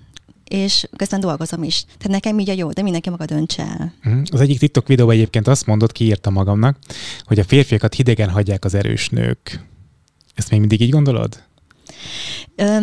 és 0.45 0.89
közben 0.97 1.21
dolgozom 1.21 1.63
is. 1.63 1.85
Tehát 1.85 2.09
nekem 2.09 2.39
így 2.39 2.51
a 2.51 2.53
jó, 2.53 2.71
de 2.71 2.83
mindenki 2.83 3.11
maga 3.11 3.25
döntse 3.25 3.63
el. 3.63 3.95
Mhm. 4.03 4.23
Az 4.33 4.41
egyik 4.41 4.59
TikTok 4.59 4.87
videóban 4.87 5.15
egyébként 5.15 5.49
azt 5.49 5.67
mondott, 5.67 5.93
kiírta 5.93 6.31
magamnak, 6.31 6.77
hogy 7.25 7.39
a 7.39 7.45
férfiakat 7.45 7.95
hidegen 7.95 8.31
hagyják 8.31 8.65
az 8.65 8.75
erős 8.75 9.09
nők. 9.09 9.67
Ezt 10.35 10.51
még 10.51 10.61
mindig 10.61 10.81
így 10.81 10.91
gondolod? 10.91 11.43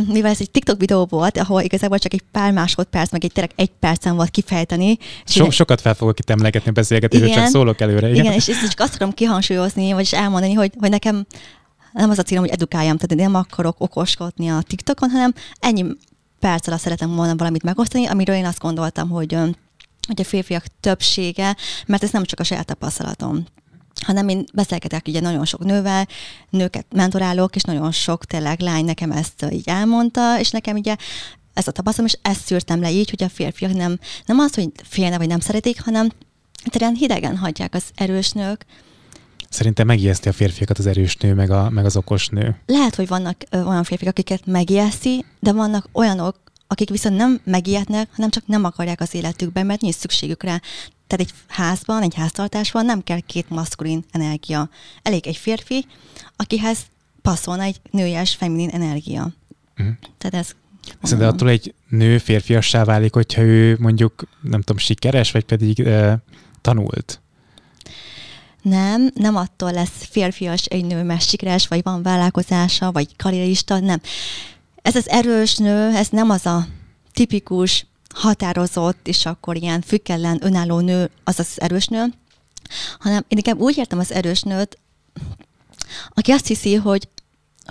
Mivel 0.08 0.32
ez 0.32 0.40
egy 0.40 0.52
TikTok 0.52 0.80
videó 0.80 1.06
volt, 1.10 1.38
ahol 1.38 1.62
igazából 1.62 2.00
csak 2.00 2.14
egy 2.14 2.24
pár 2.32 2.52
másodperc, 2.52 3.12
meg 3.12 3.24
egy 3.24 3.32
tényleg 3.32 3.54
egy 3.56 3.72
percen 3.80 4.16
volt 4.16 4.30
kifejteni. 4.30 4.98
So, 5.26 5.52
sokat 5.52 5.82
fel 5.82 5.94
fogok 5.94 6.20
itt 6.20 6.30
emlegetni 6.30 6.72
beszélgetésre, 6.72 7.34
csak 7.34 7.46
szólok 7.48 7.82
előre. 7.82 8.10
Igen, 8.10 8.20
igen 8.20 8.34
és 8.34 8.48
ezt 8.48 8.70
csak 8.70 8.80
azt 8.80 8.96
akarom 8.96 9.14
kihangsúlyozni, 9.14 9.92
vagyis 9.92 10.14
elmondani, 10.14 10.54
hogy, 10.54 10.72
hogy 10.80 10.90
nekem 10.90 11.26
nem 11.92 12.10
az 12.10 12.20
a 12.20 12.24
célom, 12.24 12.44
hogy 12.44 12.54
edukáljam, 12.54 12.98
tehát 12.98 13.24
nem 13.24 13.36
akarok 13.42 13.76
okoskodni 13.80 14.50
a 14.50 14.62
TikTokon, 14.62 15.10
hanem 15.10 15.34
ennyi 15.60 15.86
perc 16.40 16.68
alatt 16.68 16.80
szeretem 16.80 17.16
volna 17.16 17.36
valamit 17.36 17.64
megosztani, 17.64 18.06
amiről 18.06 18.36
én 18.36 18.46
azt 18.46 18.60
gondoltam, 18.60 19.10
hogy 19.10 19.38
hogy 20.08 20.22
a 20.22 20.24
férfiak 20.24 20.66
többsége, 20.80 21.56
mert 21.86 22.04
ez 22.04 22.12
nem 22.12 22.24
csak 22.24 22.40
a 22.40 22.44
saját 22.44 22.66
tapasztalatom, 22.66 23.46
hanem 24.06 24.28
én 24.28 24.46
beszélgetek 24.54 25.08
ugye 25.08 25.20
nagyon 25.20 25.46
sok 25.46 25.64
nővel, 25.64 26.08
nőket 26.50 26.86
mentorálok, 26.96 27.56
és 27.56 27.62
nagyon 27.62 27.92
sok 27.92 28.26
tényleg 28.26 28.60
lány 28.60 28.86
nekem 28.86 29.12
ezt 29.12 29.46
így 29.52 29.68
elmondta, 29.68 30.40
és 30.40 30.50
nekem 30.50 30.76
ugye 30.76 30.96
ez 31.54 31.68
a 31.68 31.72
tapasztalat, 31.72 32.12
és 32.12 32.20
ezt 32.22 32.46
szűrtem 32.46 32.82
le 32.82 32.92
így, 32.92 33.10
hogy 33.10 33.24
a 33.24 33.30
férfiak 33.30 33.74
nem, 33.74 34.00
nem 34.26 34.40
az, 34.40 34.56
hogy 34.56 34.70
félne 34.84 35.18
vagy 35.18 35.28
nem 35.28 35.40
szeretik, 35.40 35.82
hanem 35.82 36.10
egyszerűen 36.64 36.96
hidegen 36.96 37.38
hagyják 37.38 37.74
az 37.74 37.84
erős 37.96 38.32
nők. 38.32 38.66
Szerintem 39.50 39.88
megijeszti 39.88 40.30
a 40.30 40.34
férfiakat 40.34 40.78
az 40.78 40.86
erős 40.86 41.16
nő, 41.16 41.34
meg, 41.34 41.50
a, 41.52 41.70
meg 41.70 41.86
az 41.86 41.98
okos 41.98 42.28
nő. 42.28 42.56
Lehet, 42.66 42.96
hogy 42.96 43.08
vannak 43.08 43.44
olyan 43.52 43.84
férfiak, 43.84 44.12
akiket 44.12 44.46
megijeszti, 44.46 45.26
de 45.40 45.52
vannak 45.52 45.90
olyanok, 45.92 46.36
akik 46.68 46.90
viszont 46.90 47.16
nem 47.16 47.40
megijednek, 47.44 48.10
hanem 48.16 48.30
csak 48.30 48.48
nem 48.48 48.64
akarják 48.64 49.02
az 49.02 49.16
életükben, 49.16 49.66
mert 49.66 49.82
nincs 49.82 49.96
szükségük 49.96 50.44
rá. 50.44 50.62
Tehát 51.08 51.26
egy 51.26 51.34
házban, 51.48 52.02
egy 52.02 52.16
háztartásban 52.16 52.86
nem 52.86 53.04
kell 53.04 53.20
két 53.20 53.50
maszkulin 53.50 54.04
energia. 54.12 54.70
Elég 55.02 55.28
egy 55.28 55.38
férfi, 55.38 55.86
akihez 56.36 56.80
passzolna 57.22 57.64
egy 57.64 57.82
nőies, 57.92 58.36
feminin 58.36 58.70
energia. 58.70 59.30
Uh-huh. 59.78 59.96
Tehát 60.18 60.46
ez 60.46 60.56
de 61.18 61.28
attól 61.28 61.50
egy 61.50 61.74
nő 61.90 62.18
férfiassá 62.18 62.84
válik, 62.84 63.14
hogyha 63.14 63.42
ő 63.42 63.78
mondjuk, 63.80 64.28
nem 64.42 64.62
tudom, 64.62 64.78
sikeres, 64.78 65.32
vagy 65.32 65.44
pedig 65.44 65.80
e, 65.80 66.20
tanult? 66.62 67.22
Nem, 68.62 69.10
nem 69.14 69.36
attól 69.36 69.72
lesz 69.72 70.08
férfias 70.10 70.66
egy 70.66 70.86
nő, 70.86 71.04
mert 71.04 71.28
sikeres, 71.28 71.68
vagy 71.68 71.84
van 71.84 72.04
vállalkozása, 72.04 72.92
vagy 72.92 73.16
karrierista, 73.16 73.80
nem. 73.80 74.02
Ez 74.82 74.96
az 74.96 75.10
erős 75.10 75.58
nő, 75.58 75.96
ez 75.96 76.08
nem 76.10 76.30
az 76.30 76.46
a 76.46 76.68
tipikus, 77.14 77.86
határozott, 78.16 79.08
és 79.08 79.26
akkor 79.26 79.56
ilyen 79.56 79.82
függelen, 79.82 80.40
önálló 80.42 80.80
nő, 80.80 81.10
az 81.24 81.40
az 81.40 81.62
erős 81.62 81.88
nő, 81.88 82.04
hanem 83.00 83.26
én 83.28 83.38
inkább 83.38 83.60
úgy 83.60 83.78
értem 83.78 84.00
az 84.00 84.12
erős 84.12 84.42
nőt, 84.42 84.78
aki 86.10 86.32
azt 86.32 86.48
hiszi, 86.48 86.76
hogy 86.76 87.08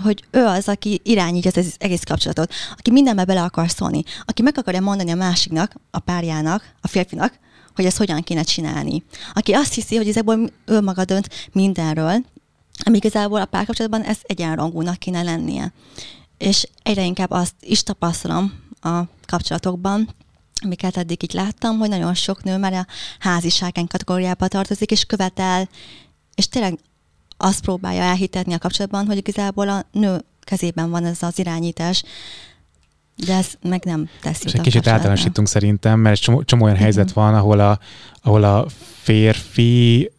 hogy 0.02 0.24
ő 0.30 0.44
az, 0.44 0.68
aki 0.68 1.00
irányítja 1.04 1.50
az 1.54 1.74
egész 1.78 2.02
kapcsolatot, 2.02 2.52
aki 2.76 2.90
mindenbe 2.90 3.24
bele 3.24 3.42
akar 3.42 3.70
szólni, 3.70 4.02
aki 4.24 4.42
meg 4.42 4.58
akarja 4.58 4.80
mondani 4.80 5.10
a 5.10 5.14
másiknak, 5.14 5.74
a 5.90 5.98
párjának, 5.98 6.74
a 6.80 6.88
férfinak, 6.88 7.38
hogy 7.78 7.86
ezt 7.86 7.96
hogyan 7.96 8.22
kéne 8.22 8.42
csinálni. 8.42 9.02
Aki 9.32 9.52
azt 9.52 9.74
hiszi, 9.74 9.96
hogy 9.96 10.08
ezekből 10.08 10.50
ő 10.66 10.80
maga 10.80 11.04
dönt 11.04 11.28
mindenről, 11.52 12.24
ami 12.84 12.96
igazából 12.96 13.40
a 13.40 13.44
párkapcsolatban 13.44 14.02
ez 14.02 14.18
egyenrangúnak 14.22 14.96
kéne 14.96 15.22
lennie 15.22 15.72
és 16.38 16.68
egyre 16.82 17.04
inkább 17.04 17.30
azt 17.30 17.54
is 17.60 17.82
tapasztalom 17.82 18.62
a 18.80 19.00
kapcsolatokban, 19.26 20.14
amiket 20.60 20.96
eddig 20.96 21.22
így 21.22 21.32
láttam, 21.32 21.78
hogy 21.78 21.88
nagyon 21.88 22.14
sok 22.14 22.42
nő 22.42 22.56
már 22.56 22.72
a 22.72 22.86
háziságen 23.18 23.86
kategóriába 23.86 24.48
tartozik, 24.48 24.90
és 24.90 25.04
követel, 25.04 25.68
és 26.34 26.48
tényleg 26.48 26.78
azt 27.36 27.60
próbálja 27.60 28.02
elhitetni 28.02 28.52
a 28.52 28.58
kapcsolatban, 28.58 29.06
hogy 29.06 29.16
igazából 29.16 29.68
a 29.68 29.86
nő 29.92 30.24
kezében 30.40 30.90
van 30.90 31.04
ez 31.04 31.22
az 31.22 31.38
irányítás, 31.38 32.04
de 33.26 33.34
ez 33.34 33.48
meg 33.62 33.84
nem 33.84 34.08
teszi. 34.20 34.46
És 34.46 34.52
egy 34.52 34.60
kicsit 34.60 34.86
általánosítunk 34.86 35.48
szerintem, 35.48 36.00
mert 36.00 36.20
csomó, 36.20 36.42
csomó 36.42 36.64
olyan 36.64 36.76
helyzet 36.76 37.12
van, 37.12 37.34
ahol 37.34 37.60
a, 37.60 37.78
ahol 38.22 38.44
a 38.44 38.66
férfi 39.02 40.10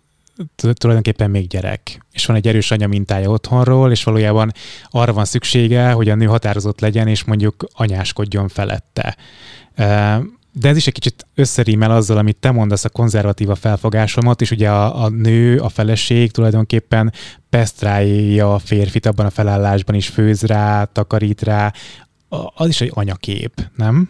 tulajdonképpen 0.55 1.29
még 1.29 1.47
gyerek, 1.47 2.05
és 2.11 2.25
van 2.25 2.35
egy 2.35 2.47
erős 2.47 2.71
anya 2.71 2.87
mintája 2.87 3.29
otthonról, 3.29 3.91
és 3.91 4.03
valójában 4.03 4.51
arra 4.89 5.13
van 5.13 5.25
szüksége, 5.25 5.91
hogy 5.91 6.09
a 6.09 6.15
nő 6.15 6.25
határozott 6.25 6.79
legyen, 6.79 7.07
és 7.07 7.23
mondjuk 7.23 7.65
anyáskodjon 7.73 8.47
felette. 8.47 9.17
De 10.51 10.69
ez 10.69 10.77
is 10.77 10.87
egy 10.87 10.93
kicsit 10.93 11.27
összerímel 11.35 11.91
azzal, 11.91 12.17
amit 12.17 12.37
te 12.37 12.51
mondasz 12.51 12.85
a 12.85 12.89
konzervatíva 12.89 13.55
felfogásomat, 13.55 14.41
és 14.41 14.51
ugye 14.51 14.69
a, 14.69 15.03
a 15.03 15.09
nő, 15.09 15.59
a 15.59 15.69
feleség 15.69 16.31
tulajdonképpen 16.31 17.13
pesztrálja 17.49 18.53
a 18.53 18.59
férfit 18.59 19.05
abban 19.05 19.25
a 19.25 19.29
felállásban 19.29 19.95
is, 19.95 20.07
főz 20.07 20.41
rá, 20.41 20.83
takarít 20.83 21.41
rá, 21.41 21.73
az 22.55 22.67
is 22.67 22.81
egy 22.81 22.91
anyakép, 22.93 23.69
nem? 23.75 24.09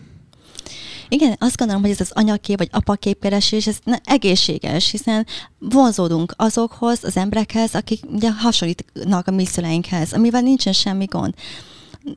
Igen, 1.09 1.35
azt 1.39 1.57
gondolom, 1.57 1.81
hogy 1.81 1.91
ez 1.91 2.01
az 2.01 2.11
anyakép 2.13 2.57
vagy 2.57 2.69
apaképkeresés, 2.71 3.67
ez 3.67 3.79
egészséges, 4.03 4.91
hiszen 4.91 5.25
vonzódunk 5.59 6.33
azokhoz, 6.37 7.03
az 7.03 7.17
emberekhez, 7.17 7.75
akik 7.75 8.03
ugye 8.05 8.31
hasonlítnak 8.31 9.27
a 9.27 9.31
mi 9.31 9.45
szüleinkhez, 9.45 10.13
amivel 10.13 10.41
nincsen 10.41 10.73
semmi 10.73 11.05
gond 11.05 11.33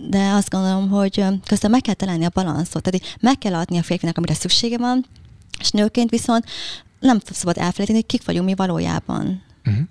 de 0.09 0.31
azt 0.31 0.51
gondolom, 0.51 0.89
hogy 0.89 1.25
közben 1.47 1.71
meg 1.71 1.81
kell 1.81 1.95
találni 1.95 2.25
a 2.25 2.31
balanszot, 2.35 2.83
tehát 2.83 3.17
meg 3.21 3.39
kell 3.39 3.55
adni 3.55 3.79
a 3.79 3.83
férfinak, 3.83 4.17
amire 4.17 4.35
szüksége 4.35 4.79
van, 4.79 5.05
és 5.61 5.71
nőként 5.71 6.11
viszont 6.11 6.45
nem 7.01 7.19
szabad 7.31 7.57
elfelejteni, 7.57 7.99
hogy 7.99 8.07
kik 8.07 8.25
vagyunk 8.25 8.47
mi 8.47 8.55
valójában. 8.55 9.43
Uh-huh. 9.65 9.85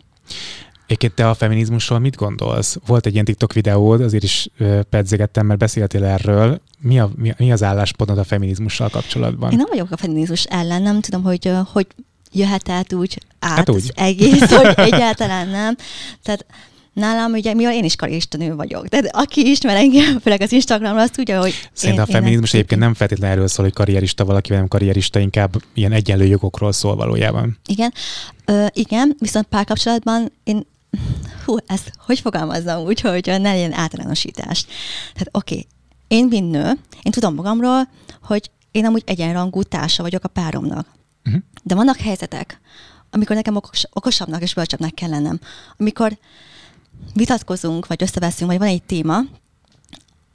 Egyébként 0.91 1.13
te 1.13 1.29
a 1.29 1.33
feminizmusról 1.33 1.99
mit 1.99 2.15
gondolsz? 2.15 2.77
Volt 2.85 3.05
egy 3.05 3.13
ilyen 3.13 3.25
TikTok 3.25 3.53
videód, 3.53 4.01
azért 4.01 4.23
is 4.23 4.47
pedzegettem, 4.89 5.45
mert 5.45 5.59
beszéltél 5.59 6.03
erről. 6.03 6.61
Mi, 6.79 6.99
a, 6.99 7.09
mi, 7.15 7.33
mi 7.37 7.51
az 7.51 7.63
álláspontod 7.63 8.17
a 8.17 8.23
feminizmussal 8.23 8.89
kapcsolatban? 8.89 9.51
Én 9.51 9.57
nem 9.57 9.67
vagyok 9.69 9.91
a 9.91 9.97
feminizmus 9.97 10.43
ellen, 10.43 10.81
nem 10.81 11.01
tudom, 11.01 11.23
hogy 11.23 11.51
hogy 11.71 11.87
jöhet 12.31 12.69
át 12.69 12.93
úgy 12.93 13.17
át 13.39 13.57
hát 13.57 13.69
úgy. 13.69 13.75
az 13.75 13.91
egész, 13.95 14.51
hogy 14.51 14.73
egyáltalán 14.75 15.47
nem. 15.47 15.75
Tehát 16.23 16.45
nálam 16.93 17.31
ugye, 17.31 17.53
mivel 17.53 17.73
én 17.73 17.83
is 17.83 17.95
karista 17.95 18.37
nő 18.37 18.55
vagyok. 18.55 18.87
De 18.87 19.09
aki 19.11 19.49
ismer 19.49 19.75
engem, 19.75 20.19
főleg 20.19 20.41
az 20.41 20.51
Instagramra, 20.51 21.01
azt 21.01 21.15
tudja, 21.15 21.39
hogy 21.39 21.69
Szerintem 21.73 22.05
én, 22.07 22.11
a 22.11 22.13
feminizmus 22.13 22.53
én 22.53 22.59
egyébként 22.59 22.81
nem 22.81 22.93
feltétlenül 22.93 23.35
erről 23.35 23.47
szól, 23.47 23.65
hogy 23.65 23.73
karrierista 23.73 24.25
valaki, 24.25 24.49
vagy 24.49 24.57
nem 24.57 24.67
karrierista, 24.67 25.19
inkább 25.19 25.61
ilyen 25.73 25.91
egyenlő 25.91 26.25
jogokról 26.25 26.71
szól 26.71 26.95
valójában. 26.95 27.59
Igen, 27.65 27.93
Ö, 28.45 28.65
igen, 28.73 29.15
viszont 29.19 29.45
párkapcsolatban 29.45 30.31
én 30.43 30.65
hú, 31.45 31.57
ezt 31.65 31.91
hogy 32.05 32.19
fogalmazzam 32.19 32.81
úgy, 32.81 33.01
hogy 33.01 33.25
ne 33.25 33.37
legyen 33.37 33.73
általánosítás. 33.73 34.65
Tehát 35.13 35.29
oké, 35.31 35.53
okay, 35.53 35.67
én, 36.07 36.25
mint 36.25 36.51
nő, 36.51 36.71
én 37.03 37.11
tudom 37.11 37.35
magamról, 37.35 37.89
hogy 38.23 38.51
én 38.71 38.85
amúgy 38.85 39.03
egyenrangú 39.05 39.63
társa 39.63 40.03
vagyok 40.03 40.23
a 40.23 40.27
páromnak. 40.27 40.87
Uh-huh. 41.25 41.41
De 41.63 41.75
vannak 41.75 41.97
helyzetek, 41.97 42.59
amikor 43.09 43.35
nekem 43.35 43.55
okos, 43.55 43.83
okosabbnak 43.93 44.41
és 44.41 44.53
bölcsebbnek 44.53 44.93
kell 44.93 45.09
lennem. 45.09 45.39
Amikor 45.77 46.17
vitatkozunk, 47.13 47.87
vagy 47.87 48.03
összeveszünk, 48.03 48.49
vagy 48.49 48.59
van 48.59 48.67
egy 48.67 48.83
téma, 48.83 49.19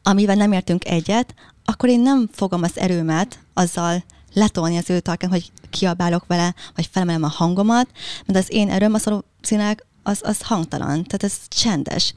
amivel 0.02 0.34
nem 0.34 0.52
értünk 0.52 0.84
egyet, 0.84 1.34
akkor 1.64 1.88
én 1.88 2.00
nem 2.00 2.28
fogom 2.32 2.62
az 2.62 2.78
erőmet 2.78 3.38
azzal 3.54 4.04
letolni 4.32 4.76
az 4.76 4.90
ő 4.90 5.00
tarkán, 5.00 5.30
hogy 5.30 5.50
kiabálok 5.70 6.26
vele, 6.26 6.54
vagy 6.74 6.88
felemelem 6.92 7.22
a 7.22 7.28
hangomat, 7.28 7.88
mert 8.26 8.38
az 8.38 8.52
én 8.52 8.70
erőm 8.70 8.94
az 8.94 9.04
valószínűleg 9.04 9.86
az, 10.06 10.20
az 10.22 10.42
hangtalan, 10.42 11.04
tehát 11.04 11.22
ez 11.22 11.34
csendes. 11.48 12.14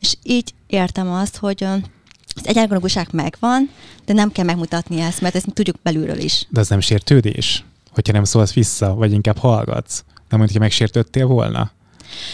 És 0.00 0.14
így 0.22 0.54
értem 0.66 1.10
azt, 1.10 1.36
hogy 1.36 1.64
az 1.64 2.46
egyenrangúság 2.46 3.08
megvan, 3.12 3.70
de 4.04 4.12
nem 4.12 4.32
kell 4.32 4.44
megmutatni 4.44 5.00
ezt, 5.00 5.20
mert 5.20 5.34
ezt 5.34 5.52
tudjuk 5.52 5.76
belülről 5.82 6.18
is. 6.18 6.46
De 6.48 6.60
ez 6.60 6.68
nem 6.68 6.80
sértődés? 6.80 7.64
Hogyha 7.90 8.12
nem 8.12 8.24
szólsz 8.24 8.52
vissza, 8.52 8.94
vagy 8.94 9.12
inkább 9.12 9.38
hallgatsz? 9.38 10.04
Nem 10.28 10.38
mondja, 10.38 10.52
hogy 10.52 10.60
megsértődtél 10.60 11.26
volna? 11.26 11.70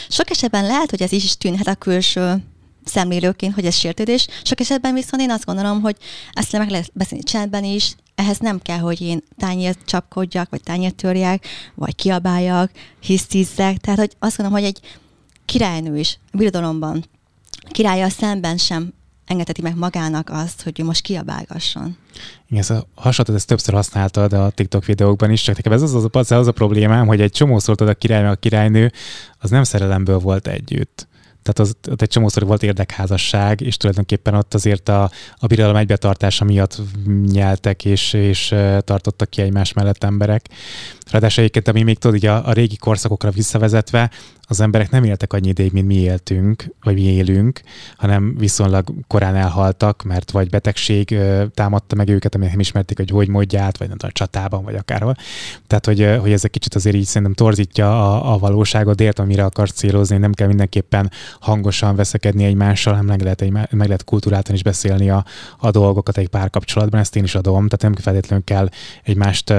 Sok 0.08 0.30
esetben 0.30 0.66
lehet, 0.66 0.90
hogy 0.90 1.02
ez 1.02 1.12
is 1.12 1.36
tűnhet 1.36 1.66
a 1.66 1.74
külső 1.74 2.42
szemlélőként, 2.84 3.54
hogy 3.54 3.66
ez 3.66 3.74
sértődés. 3.74 4.26
Sok 4.42 4.60
esetben 4.60 4.94
viszont 4.94 5.22
én 5.22 5.30
azt 5.30 5.44
gondolom, 5.44 5.80
hogy 5.80 5.96
ezt 6.32 6.52
meg 6.52 6.70
lehet 6.70 6.90
beszélni 6.92 7.24
csendben 7.24 7.64
is, 7.64 7.94
ehhez 8.14 8.38
nem 8.38 8.60
kell, 8.62 8.78
hogy 8.78 9.00
én 9.00 9.22
tányért 9.36 9.78
csapkodjak, 9.84 10.50
vagy 10.50 10.62
tányért 10.62 10.94
törjek, 10.94 11.46
vagy 11.74 11.94
kiabáljak, 11.94 12.70
hisztizzek. 13.00 13.76
Tehát, 13.76 13.98
hogy 13.98 14.16
azt 14.18 14.36
gondolom, 14.36 14.62
hogy 14.62 14.68
egy 14.68 14.80
királynő 15.44 15.98
is 15.98 16.18
birodalomban 16.32 17.04
királya 17.70 18.08
szemben 18.08 18.56
sem 18.56 18.92
engedheti 19.26 19.62
meg 19.62 19.76
magának 19.76 20.30
azt, 20.32 20.62
hogy 20.62 20.80
ő 20.80 20.84
most 20.84 21.00
kiabálgasson. 21.00 21.96
Igen, 22.46 22.60
ezt 22.60 22.70
a 22.70 22.86
hasonlatot 22.94 23.34
ezt 23.34 23.46
többször 23.46 23.74
használtad 23.74 24.32
a 24.32 24.50
TikTok 24.50 24.84
videókban 24.84 25.30
is, 25.30 25.42
csak 25.42 25.56
nekem 25.56 25.72
ez 25.72 25.82
az, 25.82 25.94
az, 25.94 26.08
az, 26.12 26.32
az 26.32 26.46
a 26.46 26.52
problémám, 26.52 27.06
hogy 27.06 27.20
egy 27.20 27.32
csomó 27.32 27.58
szóltad 27.58 27.88
a 27.88 27.94
király, 27.94 28.26
a 28.26 28.34
királynő, 28.34 28.92
az 29.38 29.50
nem 29.50 29.62
szerelemből 29.62 30.18
volt 30.18 30.46
együtt. 30.46 31.08
Tehát 31.44 31.58
az, 31.58 31.90
ott 31.90 32.02
egy 32.02 32.08
csomószor 32.08 32.46
volt 32.46 32.62
érdekházasság, 32.62 33.60
és 33.60 33.76
tulajdonképpen 33.76 34.34
ott 34.34 34.54
azért 34.54 34.88
a, 34.88 35.10
a 35.38 35.46
birodalom 35.46 35.76
egybetartása 35.76 36.44
miatt 36.44 36.80
nyeltek, 37.32 37.84
és, 37.84 38.12
és 38.12 38.54
tartottak 38.80 39.30
ki 39.30 39.42
egymás 39.42 39.72
mellett 39.72 40.04
emberek. 40.04 40.48
Ráadásul 41.10 41.42
egyébként, 41.42 41.68
ami 41.68 41.82
még 41.82 41.98
tudod, 41.98 42.16
így 42.16 42.26
a, 42.26 42.48
a 42.48 42.52
régi 42.52 42.76
korszakokra 42.76 43.30
visszavezetve, 43.30 44.10
az 44.46 44.60
emberek 44.60 44.90
nem 44.90 45.04
éltek 45.04 45.32
annyi 45.32 45.48
ideig, 45.48 45.72
mint 45.72 45.86
mi 45.86 45.94
éltünk, 45.94 46.64
vagy 46.82 46.94
mi 46.94 47.00
élünk, 47.00 47.60
hanem 47.96 48.36
viszonylag 48.38 48.94
korán 49.06 49.34
elhaltak, 49.34 50.02
mert 50.02 50.30
vagy 50.30 50.50
betegség 50.50 51.10
ö, 51.10 51.44
támadta 51.54 51.94
meg 51.94 52.08
őket, 52.08 52.34
amit 52.34 52.50
nem 52.50 52.60
ismerték, 52.60 52.96
hogy 52.96 53.10
hogy 53.10 53.28
módját, 53.28 53.78
vagy 53.78 53.88
nem 53.88 53.96
tudom, 53.96 54.12
a 54.14 54.18
csatában, 54.18 54.64
vagy 54.64 54.74
akárhol. 54.74 55.16
Tehát, 55.66 55.86
hogy, 55.86 56.16
hogy 56.20 56.32
ez 56.32 56.44
egy 56.44 56.50
kicsit 56.50 56.74
azért 56.74 56.96
így 56.96 57.04
szerintem 57.04 57.32
torzítja 57.34 58.14
a, 58.14 58.32
a 58.32 58.38
valóságot, 58.38 59.00
értem, 59.00 59.24
amire 59.24 59.44
akarsz 59.44 59.72
célozni, 59.72 60.16
nem 60.16 60.32
kell 60.32 60.46
mindenképpen 60.46 61.10
hangosan 61.40 61.96
veszekedni 61.96 62.44
egymással, 62.44 62.92
hanem 62.92 63.08
meg 63.08 63.22
lehet, 63.22 63.40
egy, 63.40 63.50
meg 63.50 63.86
lehet 63.86 64.04
kultúráltan 64.04 64.54
is 64.54 64.62
beszélni 64.62 65.10
a, 65.10 65.24
a 65.58 65.70
dolgokat 65.70 66.18
egy 66.18 66.28
párkapcsolatban, 66.28 67.00
ezt 67.00 67.16
én 67.16 67.24
is 67.24 67.34
adom, 67.34 67.68
tehát 67.68 67.82
nem 67.82 68.04
feltétlenül 68.04 68.44
kell 68.44 68.68
egymást 69.02 69.52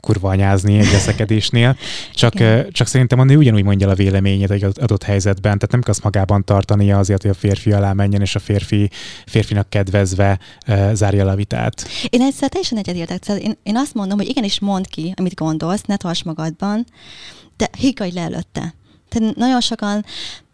kurva 0.00 0.28
anyázni 0.28 0.78
egy 0.78 0.90
veszekedésnél, 0.90 1.76
csak, 2.14 2.32
csak 2.72 2.86
szerintem 2.86 3.18
a 3.18 3.24
nő 3.24 3.36
ugyanúgy 3.36 3.64
mondja 3.64 3.88
a 3.88 3.94
véleményét 3.94 4.50
egy 4.50 4.64
adott 4.64 5.02
helyzetben, 5.02 5.58
tehát 5.58 5.70
nem 5.70 5.80
kell 5.80 5.92
azt 5.92 6.02
magában 6.02 6.44
tartania 6.44 6.98
azért, 6.98 7.22
hogy 7.22 7.30
a 7.30 7.34
férfi 7.34 7.72
alá 7.72 7.92
menjen, 7.92 8.20
és 8.20 8.34
a 8.34 8.38
férfi, 8.38 8.90
férfinak 9.26 9.70
kedvezve 9.70 10.38
uh, 10.66 10.92
zárja 10.92 11.24
le 11.24 11.30
a 11.30 11.34
vitát. 11.34 11.88
Én 12.08 12.20
ezzel 12.20 12.48
teljesen 12.48 12.78
egyetértek. 12.78 13.26
Én, 13.26 13.58
én 13.62 13.76
azt 13.76 13.94
mondom, 13.94 14.18
hogy 14.18 14.28
igenis 14.28 14.60
mondd 14.60 14.84
ki, 14.88 15.12
amit 15.16 15.34
gondolsz, 15.34 15.82
ne 15.82 15.96
tarts 15.96 16.24
magadban, 16.24 16.86
de 17.56 17.68
higgadj 17.78 18.14
le 18.14 18.20
előtte. 18.20 18.74
Tehát 19.08 19.36
nagyon 19.36 19.60
sokan, 19.60 20.04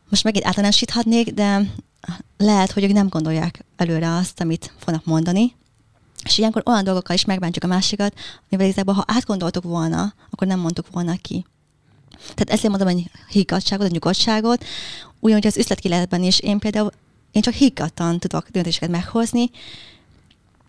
most 0.09 0.25
megint 0.25 0.47
általánosíthatnék, 0.47 1.31
de 1.31 1.61
lehet, 2.37 2.73
hogy 2.73 2.85
ők 2.85 2.93
nem 2.93 3.09
gondolják 3.09 3.65
előre 3.77 4.15
azt, 4.15 4.41
amit 4.41 4.73
fognak 4.79 5.05
mondani, 5.05 5.55
és 6.25 6.39
ilyenkor 6.39 6.63
olyan 6.67 6.85
dolgokkal 6.85 7.17
is 7.17 7.25
megbántjuk 7.25 7.65
a 7.65 7.67
másikat, 7.67 8.15
mivel 8.49 8.67
igazából, 8.67 8.95
ha 8.95 9.05
átgondoltuk 9.07 9.63
volna, 9.63 10.15
akkor 10.31 10.47
nem 10.47 10.61
mondtuk 10.61 10.87
volna 10.93 11.17
ki. 11.17 11.45
Tehát 12.19 12.51
ezért 12.51 12.69
mondom, 12.69 12.89
hogy 12.89 13.11
higgadságot, 13.29 13.87
a 13.87 13.91
nyugodtságot, 13.93 14.65
ugyanúgy 15.21 15.47
az 15.47 15.57
üzletéletben 15.57 16.23
is 16.23 16.39
én 16.39 16.59
például, 16.59 16.91
én 17.33 17.43
csak 17.43 17.55
higgadtan 17.55 18.19
tudok 18.19 18.49
döntéseket 18.49 18.91
meghozni, 18.91 19.51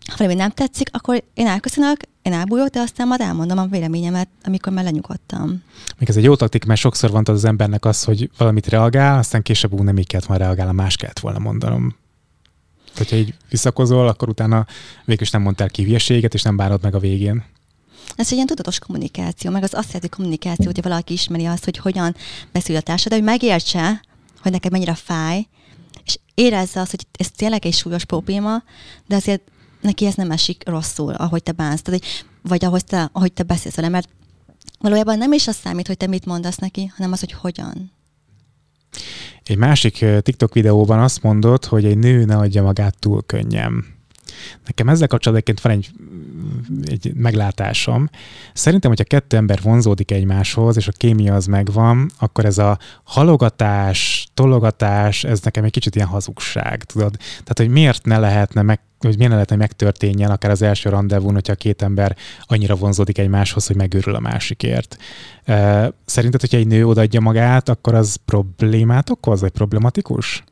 ha 0.06 0.14
valami 0.16 0.34
nem 0.34 0.50
tetszik, 0.50 0.88
akkor 0.92 1.24
én 1.34 1.46
elköszönök, 1.46 2.00
én 2.22 2.32
elbújok, 2.32 2.68
de 2.68 2.80
aztán 2.80 3.06
majd 3.06 3.20
elmondom 3.20 3.58
a 3.58 3.66
véleményemet, 3.66 4.28
amikor 4.44 4.72
már 4.72 4.84
lenyugodtam. 4.84 5.62
Még 5.98 6.08
ez 6.08 6.16
egy 6.16 6.24
jó 6.24 6.36
taktik, 6.36 6.64
mert 6.64 6.80
sokszor 6.80 7.10
van 7.10 7.22
az 7.26 7.44
embernek 7.44 7.84
az, 7.84 8.04
hogy 8.04 8.30
valamit 8.38 8.68
reagál, 8.68 9.18
aztán 9.18 9.42
később 9.42 9.72
úgy 9.72 9.82
nem 9.82 9.98
így 9.98 10.06
kellett 10.06 10.26
volna 10.26 10.44
reagálni, 10.44 10.72
más 10.72 10.96
kellett 10.96 11.18
volna 11.18 11.38
mondanom 11.38 11.96
hogyha 12.96 13.16
így 13.16 13.34
visszakozol, 13.50 14.08
akkor 14.08 14.28
utána 14.28 14.66
végül 15.04 15.22
is 15.22 15.30
nem 15.30 15.42
mondtál 15.42 15.68
ki 15.68 15.82
hülyeséget, 15.82 16.34
és 16.34 16.42
nem 16.42 16.56
bánod 16.56 16.82
meg 16.82 16.94
a 16.94 16.98
végén. 16.98 17.44
Ez 18.16 18.26
egy 18.26 18.32
ilyen 18.32 18.46
tudatos 18.46 18.78
kommunikáció, 18.78 19.50
meg 19.50 19.62
az 19.62 19.74
azt 19.74 19.86
jelenti 19.86 20.08
kommunikáció, 20.08 20.66
hogy 20.66 20.82
valaki 20.82 21.12
ismeri 21.12 21.44
azt, 21.44 21.64
hogy 21.64 21.76
hogyan 21.76 22.16
beszél 22.52 22.76
a 22.76 22.80
társad, 22.80 23.08
de 23.08 23.14
hogy 23.14 23.24
megértse, 23.24 24.00
hogy 24.42 24.52
neked 24.52 24.72
mennyire 24.72 24.94
fáj, 24.94 25.46
és 26.04 26.18
érezze 26.34 26.80
azt, 26.80 26.90
hogy 26.90 27.06
ez 27.18 27.30
tényleg 27.30 27.66
egy 27.66 27.74
súlyos 27.74 28.04
probléma, 28.04 28.62
de 29.06 29.16
azért 29.16 29.42
neki 29.80 30.06
ez 30.06 30.14
nem 30.14 30.30
esik 30.30 30.62
rosszul, 30.66 31.14
ahogy 31.14 31.42
te 31.42 31.52
bánsz, 31.52 31.82
tehát, 31.82 32.04
vagy 32.42 32.64
ahogy 32.64 32.84
te, 32.84 33.08
ahogy 33.12 33.32
te 33.32 33.42
beszélsz 33.42 33.74
vele, 33.74 33.88
mert 33.88 34.08
valójában 34.78 35.18
nem 35.18 35.32
is 35.32 35.48
az 35.48 35.56
számít, 35.56 35.86
hogy 35.86 35.96
te 35.96 36.06
mit 36.06 36.26
mondasz 36.26 36.56
neki, 36.56 36.92
hanem 36.96 37.12
az, 37.12 37.20
hogy 37.20 37.32
hogyan. 37.32 37.92
Egy 39.46 39.56
másik 39.56 40.04
TikTok 40.20 40.54
videóban 40.54 40.98
azt 40.98 41.22
mondod, 41.22 41.64
hogy 41.64 41.84
egy 41.84 41.98
nő 41.98 42.24
ne 42.24 42.36
adja 42.36 42.62
magát 42.62 42.98
túl 42.98 43.22
könnyen. 43.26 43.84
Nekem 44.66 44.88
ezzel 44.88 45.08
kapcsolatban 45.08 45.56
van 45.62 45.72
egy, 45.72 45.90
egy 46.84 47.14
meglátásom. 47.14 48.10
Szerintem, 48.52 48.90
hogyha 48.90 49.04
kettő 49.04 49.36
ember 49.36 49.60
vonzódik 49.62 50.10
egymáshoz, 50.10 50.76
és 50.76 50.88
a 50.88 50.92
kémia 50.92 51.34
az 51.34 51.46
megvan, 51.46 52.10
akkor 52.18 52.44
ez 52.44 52.58
a 52.58 52.78
halogatás, 53.02 54.28
tologatás, 54.34 55.24
ez 55.24 55.40
nekem 55.40 55.64
egy 55.64 55.70
kicsit 55.70 55.94
ilyen 55.94 56.08
hazugság, 56.08 56.84
tudod? 56.84 57.16
Tehát, 57.16 57.58
hogy 57.58 57.68
miért 57.68 58.04
ne 58.04 58.18
lehetne 58.18 58.62
meg 58.62 58.80
hogy 59.06 59.16
milyen 59.16 59.32
lehetne, 59.32 59.56
hogy 59.56 59.64
megtörténjen 59.66 60.30
akár 60.30 60.50
az 60.50 60.62
első 60.62 60.90
rendezvún, 60.90 61.32
hogyha 61.32 61.54
két 61.54 61.82
ember 61.82 62.16
annyira 62.42 62.76
vonzódik 62.76 63.18
egymáshoz, 63.18 63.66
hogy 63.66 63.76
megőrül 63.76 64.14
a 64.14 64.20
másikért. 64.20 64.96
Szerinted, 66.04 66.40
hogyha 66.40 66.56
egy 66.56 66.66
nő 66.66 66.86
odaadja 66.86 67.20
magát, 67.20 67.68
akkor 67.68 67.94
az 67.94 68.16
problémát 68.24 69.10
okoz, 69.10 69.40
vagy 69.40 69.50
problematikus? 69.50 70.44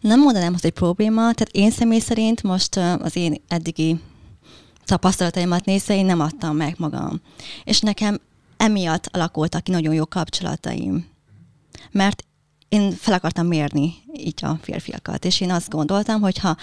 Nem 0.00 0.20
mondanám, 0.20 0.52
hogy 0.52 0.60
egy 0.62 0.72
probléma. 0.72 1.20
Tehát 1.20 1.48
én 1.50 1.70
személy 1.70 2.00
szerint 2.00 2.42
most 2.42 2.76
az 2.76 3.16
én 3.16 3.42
eddigi 3.48 4.00
tapasztalataimat 4.84 5.64
nézve 5.64 5.94
én 5.94 6.06
nem 6.06 6.20
adtam 6.20 6.56
meg 6.56 6.74
magam. 6.78 7.20
És 7.64 7.80
nekem 7.80 8.20
emiatt 8.56 9.08
alakultak 9.12 9.62
ki 9.62 9.70
nagyon 9.70 9.94
jó 9.94 10.06
kapcsolataim. 10.06 11.06
Mert 11.90 12.24
én 12.72 12.92
fel 12.92 13.14
akartam 13.14 13.46
mérni 13.46 13.94
így 14.14 14.44
a 14.44 14.58
férfiakat, 14.62 15.24
és 15.24 15.40
én 15.40 15.50
azt 15.50 15.70
gondoltam, 15.70 16.20
hogy 16.20 16.38
ha 16.38 16.56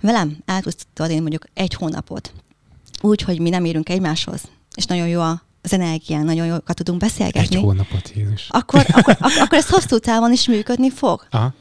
velem 0.00 0.36
el 0.44 0.60
tudsz 0.62 0.86
adni 0.96 1.18
mondjuk 1.20 1.44
egy 1.54 1.74
hónapot, 1.74 2.32
úgy, 3.00 3.22
hogy 3.22 3.40
mi 3.40 3.48
nem 3.48 3.64
érünk 3.64 3.88
egymáshoz, 3.88 4.40
és 4.74 4.84
nagyon 4.84 5.08
jó 5.08 5.20
a 5.20 5.42
az 5.64 5.72
energián, 5.72 6.24
nagyon 6.24 6.46
jókat 6.46 6.76
tudunk 6.76 6.98
beszélgetni. 6.98 7.56
Egy 7.56 7.62
hónapot, 7.62 8.12
Jézus. 8.14 8.46
Akkor, 8.48 8.86
akkor, 8.92 9.16
akkor, 9.20 9.40
akkor 9.40 9.58
ez 9.58 9.68
hosszú 9.68 9.98
távon 9.98 10.32
is 10.32 10.46
működni 10.46 10.90
fog. 10.90 11.26
Aha. 11.30 11.54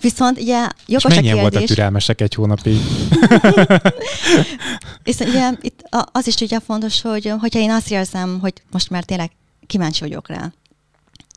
Viszont 0.00 0.40
ugye 0.40 0.68
jogos 0.86 1.04
és 1.10 1.14
mennyien 1.14 1.40
voltak 1.40 1.64
türelmesek 1.64 2.20
egy 2.20 2.34
hónapig? 2.34 2.80
és 5.04 5.16
ugye 5.16 5.50
itt 5.60 5.82
az 6.12 6.26
is 6.26 6.34
ugye 6.34 6.60
fontos, 6.60 7.00
hogy 7.00 7.32
hogyha 7.40 7.60
én 7.60 7.70
azt 7.70 7.90
érzem, 7.90 8.38
hogy 8.40 8.52
most 8.70 8.90
már 8.90 9.04
tényleg 9.04 9.30
kíváncsi 9.66 10.00
vagyok 10.00 10.28
rá, 10.28 10.52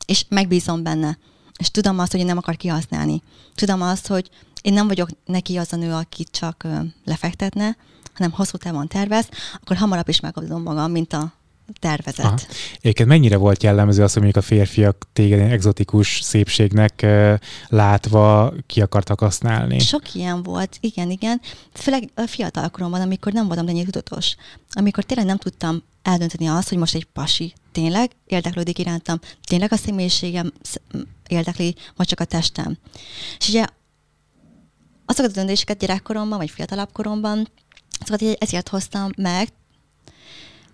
és 0.06 0.24
megbízom 0.28 0.82
benne, 0.82 1.18
és 1.58 1.70
tudom 1.70 1.98
azt, 1.98 2.10
hogy 2.10 2.20
én 2.20 2.26
nem 2.26 2.36
akar 2.36 2.56
kihasználni. 2.56 3.22
Tudom 3.54 3.82
azt, 3.82 4.06
hogy 4.06 4.30
én 4.62 4.72
nem 4.72 4.86
vagyok 4.86 5.08
neki 5.24 5.56
az 5.56 5.72
a 5.72 5.76
nő, 5.76 5.92
aki 5.92 6.24
csak 6.30 6.66
lefektetne, 7.04 7.76
hanem 8.14 8.30
hosszú 8.30 8.56
távon 8.56 8.88
tervez, 8.88 9.28
akkor 9.60 9.76
hamarabb 9.76 10.08
is 10.08 10.20
megadom 10.20 10.62
magam, 10.62 10.90
mint 10.90 11.12
a 11.12 11.32
tervezet. 11.80 12.24
Aha. 12.24 12.36
Egyébként 12.80 13.08
mennyire 13.08 13.36
volt 13.36 13.62
jellemző 13.62 14.02
az, 14.02 14.12
hogy 14.12 14.22
mondjuk 14.22 14.44
a 14.44 14.46
férfiak 14.46 15.06
téged 15.12 15.52
exotikus 15.52 16.20
szépségnek 16.20 17.00
uh, 17.02 17.34
látva 17.68 18.52
ki 18.66 18.80
akartak 18.80 19.20
használni? 19.20 19.78
Sok 19.78 20.14
ilyen 20.14 20.42
volt, 20.42 20.76
igen, 20.80 21.10
igen. 21.10 21.40
Főleg 21.72 22.10
a 22.14 22.26
fiatal 22.26 22.68
koromban, 22.68 23.00
amikor 23.00 23.32
nem 23.32 23.46
voltam 23.46 23.68
ennyire 23.68 23.84
tudatos. 23.84 24.36
Amikor 24.70 25.04
tényleg 25.04 25.26
nem 25.26 25.36
tudtam 25.36 25.82
eldönteni 26.02 26.46
azt, 26.46 26.68
hogy 26.68 26.78
most 26.78 26.94
egy 26.94 27.04
pasi 27.04 27.52
tényleg 27.72 28.10
érdeklődik 28.26 28.78
irántam, 28.78 29.18
tényleg 29.44 29.72
a 29.72 29.76
személyiségem 29.76 30.52
érdekli, 31.28 31.74
vagy 31.96 32.06
csak 32.06 32.20
a 32.20 32.24
testem. 32.24 32.76
És 33.38 33.48
ugye 33.48 33.66
azokat 35.06 35.30
a 35.30 35.34
döntéseket 35.34 35.78
gyerekkoromban, 35.78 36.38
vagy 36.38 36.50
fiatalabb 36.50 36.92
koromban, 36.92 37.48
azokat 37.98 38.36
ezért 38.40 38.68
hoztam 38.68 39.10
meg, 39.16 39.48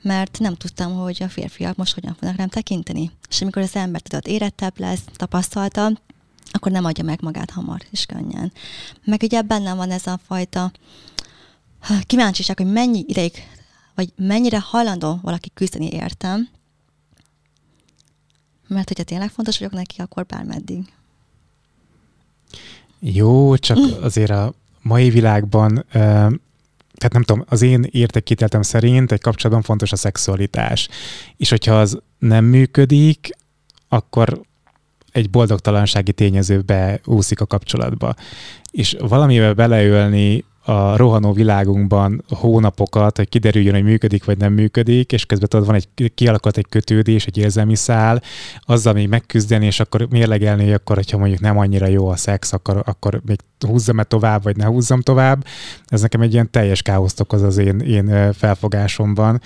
mert 0.03 0.39
nem 0.39 0.55
tudtam, 0.55 0.95
hogy 0.95 1.23
a 1.23 1.29
férfiak 1.29 1.77
most 1.77 1.95
hogyan 1.95 2.15
fognak 2.15 2.37
rám 2.37 2.49
tekinteni. 2.49 3.11
És 3.29 3.43
amikor 3.43 3.63
az 3.63 3.77
ember 3.77 4.01
tudod 4.01 4.27
érettebb 4.27 4.79
lesz, 4.79 5.05
tapasztalta, 5.13 5.91
akkor 6.51 6.73
nem 6.73 6.85
adja 6.85 7.05
meg 7.05 7.23
magát 7.23 7.51
hamar 7.51 7.83
és 7.91 8.07
könnyen. 8.07 8.53
Meg 9.05 9.23
ugye 9.23 9.43
bennem 9.43 9.77
van 9.77 9.91
ez 9.91 10.07
a 10.07 10.21
fajta 10.27 10.73
kíváncsiság, 12.07 12.57
hogy 12.57 12.73
mennyi 12.73 13.05
ideig, 13.07 13.33
vagy 13.95 14.13
mennyire 14.17 14.61
hajlandó 14.61 15.19
valaki 15.23 15.51
küzdeni 15.55 15.89
értem, 15.89 16.49
mert 18.69 18.89
hogyha 18.89 19.05
tényleg 19.05 19.31
fontos 19.31 19.59
vagyok 19.59 19.73
neki, 19.73 20.01
akkor 20.01 20.27
bármeddig. 20.27 20.93
Jó, 22.99 23.57
csak 23.57 23.79
azért 24.01 24.31
a 24.31 24.55
mai 24.83 25.11
világban 25.11 25.85
tehát 27.03 27.13
nem 27.13 27.23
tudom, 27.23 27.45
az 27.49 27.63
én 27.63 27.89
értékíteltem 27.91 28.63
szerint 28.63 29.13
egy 29.13 29.21
kapcsolatban 29.21 29.65
fontos 29.65 29.93
a 29.93 29.97
szexualitás. 29.97 30.89
És 31.37 31.51
hogyha 31.51 31.81
az 31.81 31.99
nem 32.19 32.45
működik, 32.45 33.29
akkor 33.89 34.41
egy 35.13 35.31
boldogtalansági 35.31 36.13
tényező 36.13 36.61
beúszik 36.61 37.41
a 37.41 37.47
kapcsolatba. 37.47 38.15
És 38.71 38.97
valamivel 38.99 39.55
beleölni 39.55 40.45
a 40.65 40.97
rohanó 40.97 41.33
világunkban 41.33 42.25
hónapokat, 42.29 43.17
hogy 43.17 43.29
kiderüljön, 43.29 43.75
hogy 43.75 43.83
működik 43.83 44.25
vagy 44.25 44.39
nem 44.39 44.53
működik, 44.53 45.13
és 45.13 45.27
közben 45.27 45.49
tudod, 45.49 45.67
van 45.67 45.75
egy, 45.75 46.15
kialakult 46.15 46.57
egy 46.57 46.67
kötődés, 46.69 47.27
egy 47.27 47.37
érzelmi 47.37 47.75
szál, 47.75 48.23
azzal 48.61 48.93
még 48.93 49.09
megküzdeni, 49.09 49.67
és 49.67 49.81
akkor 49.81 50.07
mérlegelni, 50.11 50.65
hogy 50.65 50.73
akkor, 50.73 50.97
hogyha 50.97 51.19
mondjuk 51.19 51.41
nem 51.41 51.59
annyira 51.59 51.87
jó 51.87 52.09
a 52.09 52.17
szex, 52.17 52.53
akkor, 52.53 52.83
akkor 52.85 53.21
még 53.27 53.39
húzzam-e 53.67 54.05
tovább, 54.05 54.43
vagy 54.43 54.57
ne 54.57 54.65
húzzam 54.65 55.01
tovább. 55.01 55.45
Ez 55.87 56.01
nekem 56.01 56.21
egy 56.21 56.33
ilyen 56.33 56.51
teljes 56.51 56.83
káoszt 56.83 57.21
okoz 57.21 57.43
az 57.43 57.59
én, 57.59 57.79
én 57.79 58.33
felfogásomban 58.33 59.41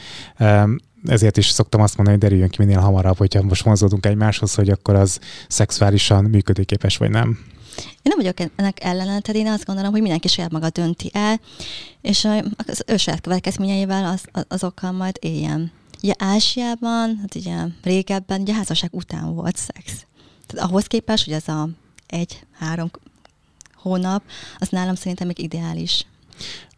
ezért 1.08 1.36
is 1.36 1.48
szoktam 1.48 1.80
azt 1.80 1.96
mondani, 1.96 2.18
hogy 2.18 2.26
derüljön 2.26 2.50
ki 2.50 2.64
minél 2.64 2.80
hamarabb, 2.80 3.16
hogyha 3.16 3.42
most 3.42 3.62
vonzódunk 3.62 4.06
egymáshoz, 4.06 4.54
hogy 4.54 4.70
akkor 4.70 4.94
az 4.94 5.20
szexuálisan 5.48 6.24
működőképes 6.24 6.96
vagy 6.96 7.10
nem. 7.10 7.38
Én 7.78 8.02
nem 8.02 8.18
vagyok 8.18 8.50
ennek 8.56 8.84
ellen, 8.84 9.06
tehát 9.06 9.42
én 9.42 9.46
azt 9.46 9.64
gondolom, 9.64 9.90
hogy 9.90 10.00
mindenki 10.00 10.28
saját 10.28 10.50
maga 10.50 10.70
dönti 10.70 11.10
el, 11.12 11.40
és 12.00 12.28
az 12.66 12.82
ő 12.86 12.96
saját 12.96 13.20
következményeivel 13.20 14.04
az, 14.04 14.44
azokkal 14.48 14.92
majd 14.92 15.16
éljen. 15.20 15.72
Ugye 16.02 16.14
Ázsiában, 16.18 17.18
hát 17.20 17.34
ugye 17.34 17.56
régebben, 17.82 18.40
ugye 18.40 18.54
házasság 18.54 18.94
után 18.94 19.34
volt 19.34 19.56
szex. 19.56 20.06
Tehát 20.46 20.68
ahhoz 20.68 20.86
képest, 20.86 21.24
hogy 21.24 21.34
ez 21.34 21.48
a 21.48 21.68
egy-három 22.06 22.90
hónap, 23.74 24.22
az 24.58 24.68
nálam 24.68 24.94
szerintem 24.94 25.26
még 25.26 25.38
ideális. 25.38 26.06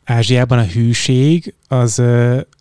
Ázsiában 0.04 0.58
a 0.58 0.64
hűség 0.64 1.54
az, 1.68 2.02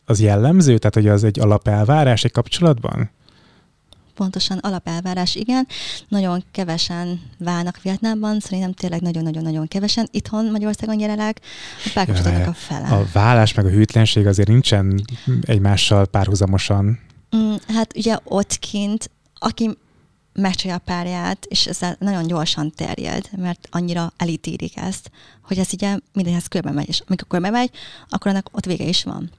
az 0.06 0.20
jellemző? 0.20 0.78
Tehát, 0.78 0.94
hogy 0.94 1.08
az 1.08 1.24
egy 1.24 1.40
alapelvárás 1.40 2.24
egy 2.24 2.32
kapcsolatban? 2.32 3.10
Pontosan 4.18 4.58
alapelvárás, 4.58 5.36
igen. 5.36 5.68
Nagyon 6.08 6.44
kevesen 6.52 7.22
válnak 7.38 7.82
Vietnámban, 7.82 8.40
szerintem 8.40 8.74
tényleg 8.74 9.02
nagyon-nagyon-nagyon 9.02 9.68
kevesen. 9.68 10.08
Itthon 10.12 10.52
Magyarországon 10.52 11.00
jelenleg 11.00 11.40
a 11.86 11.90
párkapcsolatnak 11.94 12.48
a 12.48 12.54
fele. 12.54 12.88
A 12.88 13.06
vállás 13.14 13.54
meg 13.54 13.66
a 13.66 13.70
hűtlenség 13.70 14.28
azért 14.28 14.48
nincsen 14.48 15.02
egymással 15.42 16.06
párhuzamosan. 16.06 17.00
Mm, 17.36 17.54
hát 17.68 17.98
ugye 17.98 18.18
ott 18.24 18.60
kint, 18.60 19.10
aki 19.36 19.78
megcsalja 20.34 20.76
a 20.76 20.82
párját, 20.86 21.46
és 21.46 21.66
ezzel 21.66 21.96
nagyon 22.00 22.28
gyorsan 22.28 22.72
terjed, 22.76 23.30
mert 23.38 23.68
annyira 23.72 24.14
elítélik 24.18 24.78
ezt, 24.78 25.12
hogy 25.42 25.58
ez 25.58 25.70
ugye 25.74 25.98
mindenhez 26.14 26.48
körbe 26.48 26.72
megy, 26.72 26.88
és 26.88 27.02
amikor 27.08 27.28
körbe 27.28 27.50
megy, 27.50 27.72
akkor 28.10 28.32
annak 28.32 28.50
ott 28.52 28.66
vége 28.66 28.86
is 28.86 29.04
van. 29.04 29.30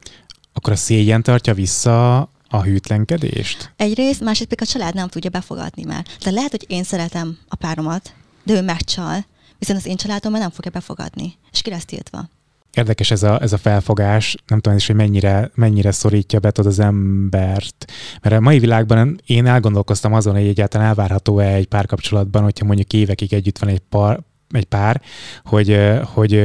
Akkor 0.53 0.73
a 0.73 0.77
szégyen 0.77 1.23
tartja 1.23 1.55
vissza 1.55 2.31
a 2.49 2.63
hűtlenkedést? 2.63 3.73
Egyrészt, 3.77 4.21
másrészt 4.21 4.49
pedig 4.49 4.69
a 4.69 4.73
család 4.73 4.95
nem 4.95 5.09
tudja 5.09 5.31
befogadni 5.31 5.85
már. 5.85 6.05
De 6.25 6.31
lehet, 6.31 6.51
hogy 6.51 6.65
én 6.69 6.85
szeretem 6.85 7.39
a 7.49 7.57
páromat, 7.57 8.13
de 8.45 8.55
ő 8.55 8.63
megcsal, 8.63 9.25
viszont 9.59 9.79
az 9.79 9.87
én 9.87 9.97
családom 9.97 10.33
már 10.33 10.41
nem 10.41 10.51
fogja 10.51 10.71
befogadni, 10.71 11.35
és 11.53 11.63
ki 11.63 11.71
lesz 11.71 11.85
tiltva. 11.85 12.29
Érdekes 12.75 13.11
ez 13.11 13.23
a, 13.23 13.43
ez 13.43 13.53
a 13.53 13.59
felfogás, 13.59 14.37
nem 14.47 14.61
tudom 14.61 14.79
is, 14.79 14.87
hogy 14.87 14.97
mennyire, 14.97 15.51
mennyire 15.55 15.91
szorítja 15.91 16.39
be 16.39 16.53
az 16.55 16.79
embert. 16.79 17.93
Mert 18.23 18.35
a 18.35 18.41
mai 18.41 18.59
világban 18.59 19.21
én 19.27 19.47
elgondolkoztam 19.47 20.13
azon, 20.13 20.35
hogy 20.35 20.47
egyáltalán 20.47 20.87
elvárható-e 20.87 21.55
egy 21.55 21.67
párkapcsolatban, 21.67 22.43
hogyha 22.43 22.65
mondjuk 22.65 22.93
évekig 22.93 23.33
együtt 23.33 23.59
van 23.59 23.69
egy, 23.69 23.79
par, 23.79 24.21
egy 24.51 24.65
pár, 24.65 25.03
hogy, 25.45 25.81
hogy 26.03 26.45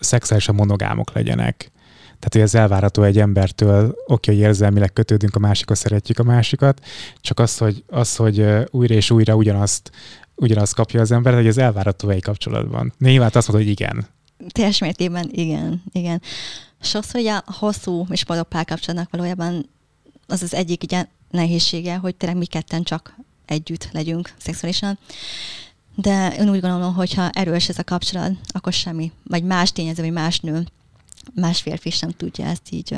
szexuálisan 0.00 0.54
monogámok 0.54 1.12
legyenek. 1.12 1.71
Tehát, 2.22 2.32
hogy 2.32 2.40
ez 2.40 2.54
elvárható 2.54 3.02
egy 3.02 3.18
embertől, 3.18 3.94
oké, 4.06 4.32
hogy 4.32 4.40
érzelmileg 4.40 4.92
kötődünk 4.92 5.36
a 5.36 5.38
másikhoz, 5.38 5.78
szeretjük 5.78 6.18
a 6.18 6.22
másikat, 6.22 6.80
csak 7.20 7.38
az, 7.38 7.58
hogy, 7.58 7.84
az, 7.86 8.16
hogy 8.16 8.46
újra 8.70 8.94
és 8.94 9.10
újra 9.10 9.34
ugyanazt, 9.34 9.90
ugyanazt 10.34 10.74
kapja 10.74 11.00
az 11.00 11.10
ember, 11.10 11.34
hogy 11.34 11.46
ez 11.46 11.58
elvárható 11.58 12.08
egy 12.08 12.22
kapcsolatban. 12.22 12.92
Nyilván 12.98 13.30
azt 13.32 13.48
mondod, 13.48 13.66
hogy 13.66 13.80
igen, 13.80 14.06
teljes 14.48 14.78
mértékben 14.78 15.28
igen, 15.32 15.82
igen. 15.92 16.22
Sokszor 16.80 17.20
ugye 17.20 17.32
a 17.32 17.52
hosszú 17.58 18.06
és 18.10 18.24
boldog 18.24 18.46
párkapcsolatnak 18.46 19.10
valójában 19.10 19.68
az 20.26 20.42
az 20.42 20.54
egyik 20.54 20.82
ugye 20.82 21.06
nehézsége, 21.30 21.96
hogy 21.96 22.14
tényleg 22.14 22.38
mi 22.38 22.46
ketten 22.46 22.82
csak 22.82 23.16
együtt 23.46 23.88
legyünk 23.92 24.32
szexuálisan. 24.38 24.98
De 25.94 26.34
én 26.38 26.50
úgy 26.50 26.60
gondolom, 26.60 26.94
hogy 26.94 27.14
ha 27.14 27.30
erős 27.30 27.68
ez 27.68 27.78
a 27.78 27.84
kapcsolat, 27.84 28.32
akkor 28.48 28.72
semmi, 28.72 29.12
vagy 29.24 29.44
más 29.44 29.72
tényező, 29.72 30.02
vagy 30.02 30.12
más 30.12 30.40
nő, 30.40 30.64
más 31.34 31.60
férfi 31.60 31.90
sem 31.90 32.10
tudja 32.10 32.44
ezt 32.44 32.70
így 32.70 32.96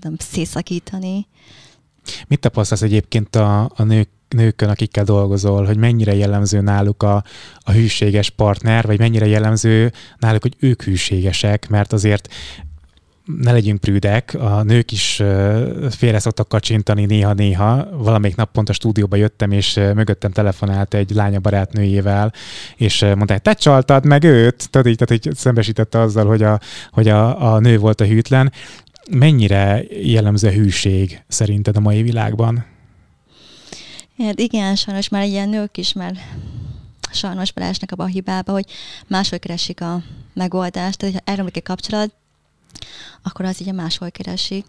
nem 0.00 0.14
szétszakítani. 0.18 1.26
Mit 2.26 2.40
tapasztalsz 2.40 2.82
egyébként 2.82 3.36
a, 3.36 3.70
a 3.74 3.82
nők 3.82 4.08
nőkön, 4.28 4.68
akikkel 4.68 5.04
dolgozol, 5.04 5.64
hogy 5.64 5.76
mennyire 5.76 6.14
jellemző 6.14 6.60
náluk 6.60 7.02
a, 7.02 7.24
a 7.58 7.72
hűséges 7.72 8.30
partner, 8.30 8.86
vagy 8.86 8.98
mennyire 8.98 9.26
jellemző 9.26 9.92
náluk, 10.18 10.42
hogy 10.42 10.56
ők 10.58 10.82
hűségesek, 10.82 11.68
mert 11.68 11.92
azért 11.92 12.28
ne 13.36 13.52
legyünk 13.52 13.80
prűdek, 13.80 14.34
a 14.34 14.62
nők 14.62 14.92
is 14.92 15.22
félre 15.90 16.18
szoktak 16.18 16.48
kacsintani 16.48 17.04
néha-néha. 17.04 17.88
Valamelyik 17.92 18.36
nap 18.36 18.52
pont 18.52 18.68
a 18.68 18.72
stúdióba 18.72 19.16
jöttem, 19.16 19.50
és 19.50 19.74
mögöttem 19.74 20.30
telefonált 20.30 20.94
egy 20.94 21.10
lánya 21.10 21.40
barátnőjével, 21.40 22.32
és 22.76 23.00
mondta, 23.00 23.32
hogy 23.32 23.42
te 23.42 23.52
csaltad 23.52 24.04
meg 24.04 24.24
őt, 24.24 24.70
tehát 24.70 24.86
így, 24.86 24.96
tehát 24.96 25.26
így 25.26 25.34
szembesítette 25.34 26.00
azzal, 26.00 26.26
hogy, 26.26 26.42
a, 26.42 26.60
hogy 26.90 27.08
a, 27.08 27.52
a 27.52 27.58
nő 27.58 27.78
volt 27.78 28.00
a 28.00 28.04
hűtlen. 28.04 28.52
Mennyire 29.10 29.82
jellemző 30.02 30.50
hűség 30.50 31.22
szerinted 31.28 31.76
a 31.76 31.80
mai 31.80 32.02
világban? 32.02 32.64
Hát 34.18 34.40
igen, 34.40 34.74
sajnos 34.76 35.08
már 35.08 35.24
ilyen 35.24 35.48
nők 35.48 35.76
is 35.76 35.92
már 35.92 36.14
sajnos 37.12 37.52
belesnek 37.52 37.92
abba 37.92 38.04
a 38.04 38.06
hibába, 38.06 38.52
hogy 38.52 38.64
máshol 39.06 39.38
keresik 39.38 39.80
a 39.80 40.02
megoldást, 40.34 40.98
tehát 40.98 41.14
ha 41.14 41.20
elromlik 41.24 41.56
egy 41.56 41.62
kapcsolat, 41.62 42.12
akkor 43.22 43.44
az 43.44 43.60
ugye 43.60 43.72
máshol 43.72 44.10
keresi. 44.10 44.64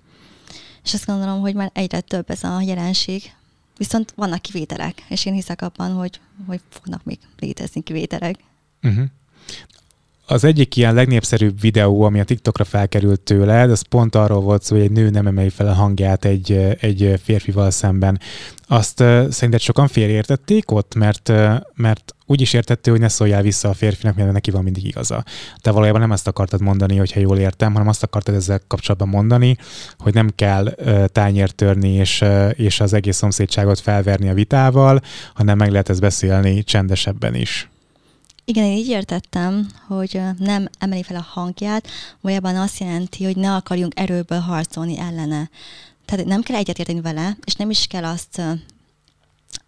És 0.84 0.94
azt 0.94 1.06
gondolom, 1.06 1.40
hogy 1.40 1.54
már 1.54 1.72
egyre 1.74 2.00
több 2.00 2.30
ez 2.30 2.44
a 2.44 2.62
jelenség. 2.62 3.34
Viszont 3.78 4.14
vannak 4.16 4.42
kivételek, 4.42 5.06
és 5.08 5.26
én 5.26 5.34
hiszek 5.34 5.62
abban, 5.62 5.94
hogy, 5.94 6.20
hogy 6.48 6.62
fognak 6.70 7.04
még 7.04 7.20
létezni 7.40 7.84
kivételek. 7.84 8.36
Uh-huh. 8.84 9.06
Az 10.32 10.44
egyik 10.44 10.76
ilyen 10.76 10.94
legnépszerűbb 10.94 11.62
videó, 11.62 12.02
ami 12.02 12.20
a 12.20 12.24
TikTokra 12.24 12.64
felkerült 12.64 13.22
tőled, 13.22 13.72
az 13.72 13.82
pont 13.82 14.16
arról 14.16 14.42
volt 14.42 14.64
szó, 14.64 14.76
hogy 14.76 14.86
egy 14.86 14.92
nő 14.92 15.10
nem 15.10 15.28
emeli 15.28 15.50
fel 15.50 15.68
a 15.68 15.74
hangját 15.74 16.26
egy, 16.26 16.52
egy 16.80 17.20
férfival 17.24 17.72
szemben. 17.72 18.20
Azt 18.68 19.00
uh, 19.00 19.30
szerinted 19.30 19.60
sokan 19.60 19.88
félreértették 19.88 20.72
ott, 20.72 20.96
mert, 20.96 21.30
uh, 21.30 21.54
mert 21.76 22.16
úgy 22.26 22.42
is 22.42 22.54
értették, 22.54 22.92
hogy 22.92 23.02
ne 23.02 23.08
szóljál 23.08 23.42
vissza 23.42 23.70
a 23.70 23.74
férfinak, 23.74 24.16
mert 24.16 24.32
neki 24.32 24.52
van 24.52 24.64
mindig 24.64 24.86
igaza. 24.86 25.24
Te 25.62 25.72
valójában 25.72 26.02
nem 26.02 26.12
azt 26.12 26.28
akartad 26.28 26.62
mondani, 26.62 26.98
hogyha 26.98 27.20
jól 27.20 27.38
értem, 27.38 27.72
hanem 27.72 27.88
azt 27.88 28.04
akartad 28.04 28.36
ezzel 28.36 28.62
kapcsolatban 28.68 29.10
mondani, 29.10 29.58
hogy 29.98 30.14
nem 30.14 30.30
kell 30.36 30.66
uh, 30.66 31.06
tányért 31.06 31.56
törni 31.56 31.94
és, 31.94 32.22
uh, 32.22 32.50
és 32.56 32.80
az 32.80 32.94
egész 32.94 33.18
szomszédságot 33.18 33.80
felverni 33.80 34.30
a 34.30 34.34
vitával, 34.34 35.02
hanem 35.34 35.58
meg 35.58 35.72
lehet 35.72 35.90
ezt 35.90 36.02
beszélni 36.02 36.64
csendesebben 36.64 37.36
is. 37.36 37.70
Igen, 38.50 38.64
én 38.64 38.78
így 38.78 38.88
értettem, 38.88 39.68
hogy 39.88 40.22
nem 40.38 40.68
emeli 40.80 41.04
fel 41.04 41.16
a 41.16 41.28
hangját, 41.30 41.88
valójában 42.22 42.56
azt 42.56 42.80
jelenti, 42.80 43.24
hogy 43.24 43.38
ne 43.38 43.56
akarjunk 43.56 44.00
erőből 44.00 44.40
harcolni 44.40 45.00
ellene. 45.00 45.50
Tehát 46.06 46.26
nem 46.26 46.42
kell 46.42 46.56
egyetérteni 46.56 47.02
vele, 47.02 47.38
és 47.46 47.54
nem 47.54 47.70
is 47.70 47.88
kell 47.88 48.04
azt 48.06 48.42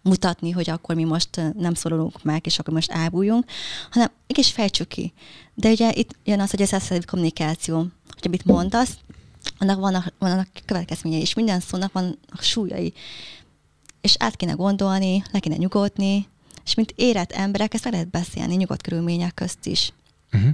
mutatni, 0.02 0.50
hogy 0.50 0.70
akkor 0.70 0.94
mi 0.94 1.04
most 1.04 1.40
nem 1.58 1.74
szólunk 1.74 2.22
meg, 2.22 2.46
és 2.46 2.58
akkor 2.58 2.74
most 2.74 2.90
elbújjunk, 2.90 3.44
hanem 3.90 4.10
mégis 4.26 4.50
fejtsük 4.50 4.88
ki. 4.88 5.12
De 5.54 5.70
ugye 5.70 5.92
itt 5.92 6.16
jön 6.24 6.40
az, 6.40 6.50
hogy 6.50 6.62
ez 6.62 6.72
a 6.72 6.98
kommunikáció, 7.06 7.76
hogy 8.08 8.26
amit 8.26 8.44
mondasz, 8.44 8.96
annak 9.58 9.78
vannak, 9.78 10.12
vannak 10.18 10.48
következményei, 10.64 11.20
és 11.20 11.34
minden 11.34 11.60
szónak 11.60 11.92
van 11.92 12.18
a 12.28 12.42
súlyai. 12.42 12.92
És 14.00 14.14
át 14.18 14.36
kéne 14.36 14.52
gondolni, 14.52 15.22
le 15.32 15.38
kéne 15.38 15.56
nyugodni, 15.56 16.30
és 16.64 16.74
mint 16.74 16.92
érett 16.96 17.32
emberek, 17.32 17.74
ezt 17.74 17.84
lehet 17.90 18.10
beszélni 18.10 18.54
nyugodt 18.54 18.82
körülmények 18.82 19.34
közt 19.34 19.66
is. 19.66 19.92
Uh-huh. 20.32 20.50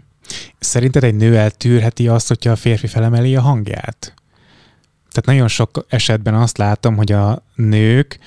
Szerinted 0.59 1.05
egy 1.05 1.15
nő 1.15 1.37
eltűrheti 1.37 2.09
azt, 2.09 2.29
hogyha 2.29 2.51
a 2.51 2.57
férfi 2.57 2.87
felemeli 2.87 3.37
a 3.37 3.41
hangját? 3.41 4.15
Tehát 5.11 5.25
nagyon 5.25 5.49
sok 5.49 5.87
esetben 5.89 6.35
azt 6.35 6.59
látom, 6.59 6.97
hogy 6.97 7.13
a 7.13 7.43
nők 7.55 8.19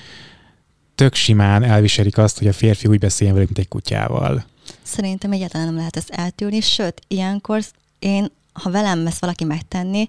tök 0.94 1.14
simán 1.14 1.62
elviselik 1.62 2.18
azt, 2.18 2.38
hogy 2.38 2.46
a 2.46 2.52
férfi 2.52 2.88
úgy 2.88 2.98
beszéljen 2.98 3.34
velük, 3.34 3.48
mint 3.48 3.60
egy 3.66 3.72
kutyával. 3.72 4.44
Szerintem 4.82 5.32
egyáltalán 5.32 5.66
nem 5.66 5.76
lehet 5.76 5.96
ezt 5.96 6.10
eltűrni, 6.10 6.60
sőt, 6.60 7.00
ilyenkor 7.08 7.62
én, 7.98 8.32
ha 8.52 8.70
velem 8.70 9.06
ezt 9.06 9.20
valaki 9.20 9.44
megtenni, 9.44 10.08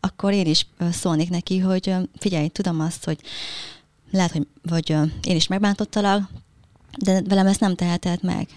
akkor 0.00 0.32
én 0.32 0.46
is 0.46 0.66
szólnék 0.90 1.30
neki, 1.30 1.58
hogy 1.58 1.94
figyelj, 2.18 2.48
tudom 2.48 2.80
azt, 2.80 3.04
hogy 3.04 3.18
lehet, 4.10 4.32
hogy 4.32 4.46
vagy 4.62 4.90
én 5.22 5.36
is 5.36 5.46
megbántottalak, 5.46 6.30
de 6.98 7.22
velem 7.22 7.46
ezt 7.46 7.60
nem 7.60 7.74
teheted 7.74 8.22
meg, 8.22 8.48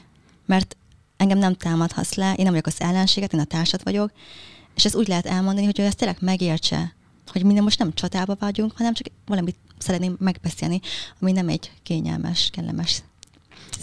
mert 0.46 0.78
engem 1.17 1.38
nem 1.38 1.56
támadhatsz 1.56 2.13
le, 2.13 2.34
én 2.34 2.43
nem 2.43 2.54
vagyok 2.54 2.67
az 2.67 2.82
ellenséget, 2.82 3.34
én 3.34 3.39
a 3.39 3.43
társad 3.43 3.84
vagyok, 3.84 4.12
és 4.76 4.86
ezt 4.86 4.96
úgy 4.96 5.08
lehet 5.08 5.26
elmondani, 5.26 5.65
hogy 5.65 5.80
ő 5.80 5.84
ezt 5.84 5.98
tényleg 5.98 6.17
megértse, 6.19 6.96
hogy 7.28 7.43
minden 7.43 7.63
most 7.63 7.80
nem 7.80 7.93
csatába 7.93 8.36
vagyunk, 8.39 8.78
hanem 8.78 8.93
csak 8.93 9.08
valamit 9.26 9.56
szeretném 9.78 10.15
megbeszélni, 10.19 10.80
ami 11.22 11.32
nem 11.32 11.50
egy 11.50 11.72
kényelmes, 11.84 12.50
kellemes 12.52 13.04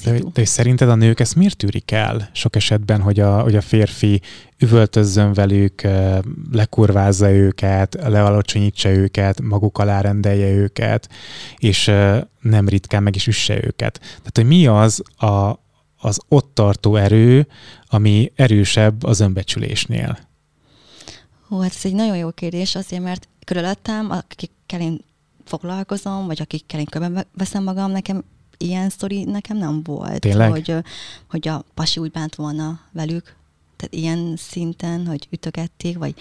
de, 0.04 0.20
de 0.32 0.44
szerinted 0.44 0.88
a 0.88 0.94
nők 0.94 1.20
ezt 1.20 1.34
miért 1.34 1.56
tűrik 1.56 1.90
el 1.90 2.30
sok 2.32 2.56
esetben, 2.56 3.00
hogy 3.00 3.20
a, 3.20 3.40
hogy 3.40 3.56
a 3.56 3.60
férfi 3.60 4.20
üvöltözzön 4.58 5.32
velük, 5.32 5.82
lekurvázza 6.52 7.30
őket, 7.30 7.96
lealacsonyítsa 8.02 8.88
őket, 8.88 9.40
maguk 9.40 9.78
alá 9.78 10.00
rendelje 10.00 10.50
őket, 10.50 11.08
és 11.58 11.84
nem 12.40 12.68
ritkán 12.68 13.02
meg 13.02 13.14
is 13.14 13.26
üsse 13.26 13.54
őket. 13.64 13.98
Tehát, 14.00 14.32
hogy 14.34 14.46
mi 14.46 14.66
az 14.66 15.02
a, 15.16 15.58
az 15.96 16.18
ott 16.28 16.54
tartó 16.54 16.96
erő, 16.96 17.46
ami 17.86 18.32
erősebb 18.34 19.04
az 19.04 19.20
önbecsülésnél? 19.20 20.18
Hú, 21.48 21.58
hát 21.58 21.74
ez 21.76 21.84
egy 21.84 21.94
nagyon 21.94 22.16
jó 22.16 22.30
kérdés, 22.30 22.74
azért, 22.74 23.02
mert 23.02 23.28
körülöttem, 23.44 24.10
akikkel 24.10 24.80
én 24.80 25.00
foglalkozom, 25.44 26.26
vagy 26.26 26.40
akikkel 26.40 26.80
én 26.80 26.86
körbe 26.86 27.26
veszem 27.34 27.62
magam, 27.62 27.90
nekem 27.90 28.24
ilyen 28.62 28.88
sztori 28.88 29.24
nekem 29.24 29.56
nem 29.56 29.82
volt. 29.82 30.20
Tényleg? 30.20 30.50
Hogy, 30.50 30.74
hogy 31.30 31.48
a 31.48 31.64
pasi 31.74 32.00
úgy 32.00 32.10
bánt 32.10 32.34
volna 32.34 32.80
velük, 32.92 33.36
tehát 33.76 33.94
ilyen 33.94 34.34
szinten, 34.36 35.06
hogy 35.06 35.26
ütögették, 35.30 35.98
vagy 35.98 36.14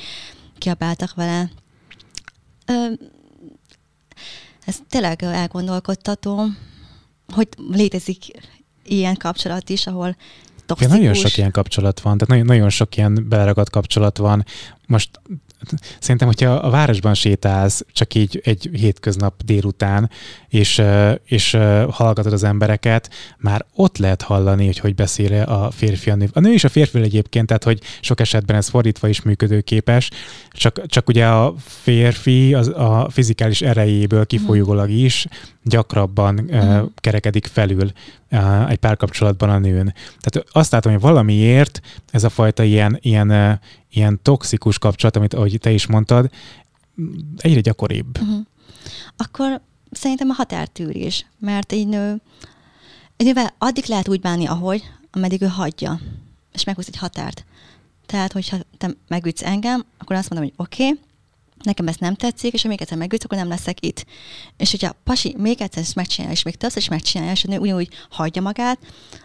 kiabáltak 0.57 1.13
vele. 1.13 1.51
Ö, 2.65 2.87
ez 4.65 4.79
tényleg 4.89 5.23
elgondolkodtató, 5.23 6.45
hogy 7.33 7.47
létezik 7.71 8.25
ilyen 8.83 9.15
kapcsolat 9.15 9.69
is, 9.69 9.87
ahol 9.87 10.15
toxikus. 10.65 10.93
Ja, 10.93 10.99
nagyon 10.99 11.13
sok 11.13 11.37
ilyen 11.37 11.51
kapcsolat 11.51 11.99
van, 11.99 12.17
tehát 12.17 12.27
nagyon, 12.27 12.45
nagyon 12.45 12.69
sok 12.69 12.97
ilyen 12.97 13.29
beleragadt 13.29 13.69
kapcsolat 13.69 14.17
van. 14.17 14.45
Most 14.87 15.19
szerintem, 15.99 16.27
hogyha 16.27 16.51
a 16.51 16.69
városban 16.69 17.13
sétálsz, 17.13 17.85
csak 17.91 18.13
így 18.13 18.41
egy 18.43 18.69
hétköznap 18.73 19.43
délután, 19.43 20.09
és, 20.47 20.81
és 21.25 21.57
hallgatod 21.89 22.33
az 22.33 22.43
embereket, 22.43 23.09
már 23.37 23.65
ott 23.73 23.97
lehet 23.97 24.21
hallani, 24.21 24.65
hogy 24.65 24.79
hogy 24.79 24.95
beszél 24.95 25.41
a 25.41 25.71
férfi 25.71 26.09
a 26.09 26.15
nő. 26.15 26.29
A 26.33 26.39
nő 26.39 26.53
is 26.53 26.63
a 26.63 26.69
férfi 26.69 27.01
egyébként, 27.01 27.47
tehát 27.47 27.63
hogy 27.63 27.81
sok 28.01 28.19
esetben 28.19 28.55
ez 28.55 28.67
fordítva 28.67 29.07
is 29.07 29.21
működőképes, 29.21 30.09
csak, 30.51 30.85
csak 30.85 31.07
ugye 31.07 31.27
a 31.27 31.53
férfi 31.57 32.53
az 32.53 32.67
a 32.67 33.07
fizikális 33.11 33.61
erejéből 33.61 34.25
kifolyólag 34.25 34.89
is 34.89 35.27
gyakrabban 35.63 36.39
uh, 36.39 36.81
kerekedik 36.95 37.45
felül 37.45 37.91
egy 38.69 38.77
párkapcsolatban 38.77 39.49
a 39.49 39.57
nőn. 39.57 39.93
Tehát 40.19 40.47
azt 40.51 40.71
látom, 40.71 40.91
hogy 40.91 41.01
valamiért 41.01 41.81
ez 42.11 42.23
a 42.23 42.29
fajta 42.29 42.63
ilyen, 42.63 42.97
ilyen, 43.01 43.59
ilyen 43.89 44.19
toxikus 44.21 44.77
kapcsolat, 44.77 45.15
amit 45.15 45.33
ahogy 45.33 45.57
te 45.61 45.71
is 45.71 45.87
mondtad, 45.87 46.29
egyre 47.37 47.59
gyakoribb. 47.59 48.19
Uh-huh. 48.19 48.45
Akkor 49.17 49.61
szerintem 49.91 50.29
a 50.29 50.33
határtűrés, 50.33 51.25
mert 51.39 51.71
egy 51.71 51.87
nő, 51.87 52.21
egy 53.17 53.25
nővel 53.25 53.53
addig 53.57 53.85
lehet 53.85 54.07
úgy 54.07 54.19
bánni, 54.19 54.45
ahogy, 54.45 54.83
ameddig 55.11 55.41
ő 55.41 55.47
hagyja, 55.47 55.99
és 56.53 56.63
meghúz 56.63 56.87
egy 56.87 56.97
határt. 56.97 57.45
Tehát, 58.05 58.31
hogyha 58.31 58.57
te 58.77 58.89
megütsz 59.07 59.43
engem, 59.43 59.85
akkor 59.97 60.15
azt 60.15 60.29
mondom, 60.29 60.49
hogy 60.49 60.65
oké, 60.65 60.87
okay, 60.87 60.99
nekem 61.63 61.87
ez 61.87 61.95
nem 61.95 62.15
tetszik, 62.15 62.53
és 62.53 62.61
ha 62.61 62.67
még 62.67 62.81
egyszer 62.81 62.97
megütsz, 62.97 63.23
akkor 63.23 63.37
nem 63.37 63.47
leszek 63.47 63.85
itt. 63.85 64.05
És 64.57 64.71
hogyha 64.71 64.95
pasi 65.03 65.35
még 65.37 65.61
egyszer 65.61 65.81
ezt 65.81 65.95
megcsinálja, 65.95 66.35
és 66.35 66.43
még 66.43 66.55
többször 66.55 66.81
is 66.81 66.87
megcsinálja, 66.87 67.33
és 67.33 67.43
a 67.43 67.47
nő 67.47 67.57
ugyanúgy 67.57 67.89
hagyja 68.09 68.41
magát, 68.41 68.79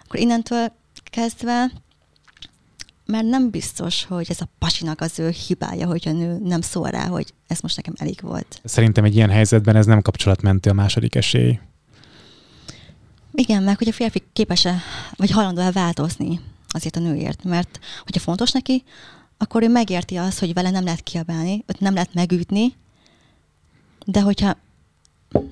akkor 0.05 0.21
innentől 0.21 0.73
kezdve 1.05 1.73
mert 3.07 3.25
nem 3.27 3.51
biztos, 3.51 4.05
hogy 4.05 4.27
ez 4.29 4.41
a 4.41 4.49
pasinak 4.59 5.01
az 5.01 5.19
ő 5.19 5.29
hibája, 5.29 5.87
hogy 5.87 6.09
a 6.09 6.13
nő 6.13 6.39
nem 6.43 6.61
szól 6.61 6.89
rá, 6.89 7.07
hogy 7.07 7.35
ez 7.47 7.61
most 7.61 7.77
nekem 7.77 7.95
elég 7.97 8.19
volt. 8.23 8.61
Szerintem 8.65 9.05
egy 9.05 9.15
ilyen 9.15 9.31
helyzetben 9.31 9.77
ez 9.77 9.87
nem 9.87 10.03
kapcsolatmentő 10.03 10.71
a 10.71 10.75
második 10.75 11.15
esély. 11.15 11.59
Igen, 13.33 13.63
meg 13.63 13.79
hogy 13.79 13.89
a 13.89 13.93
férfi 13.93 14.23
képes-e, 14.33 14.77
vagy 15.17 15.31
hajlandó-e 15.31 15.73
változni 15.73 16.41
azért 16.69 16.97
a 16.97 17.01
nőért, 17.01 17.45
mert 17.45 17.79
hogyha 18.03 18.21
fontos 18.21 18.51
neki, 18.51 18.83
akkor 19.39 19.63
ő 19.63 19.69
megérti 19.69 20.17
azt, 20.17 20.39
hogy 20.39 20.55
vele 20.55 20.71
nem 20.71 20.85
lehet 20.85 21.03
kiabálni, 21.03 21.65
őt 21.67 21.81
nem 21.81 21.95
lehet 21.95 22.15
megütni, 22.15 22.75
de 24.07 24.21
hogyha 24.21 24.57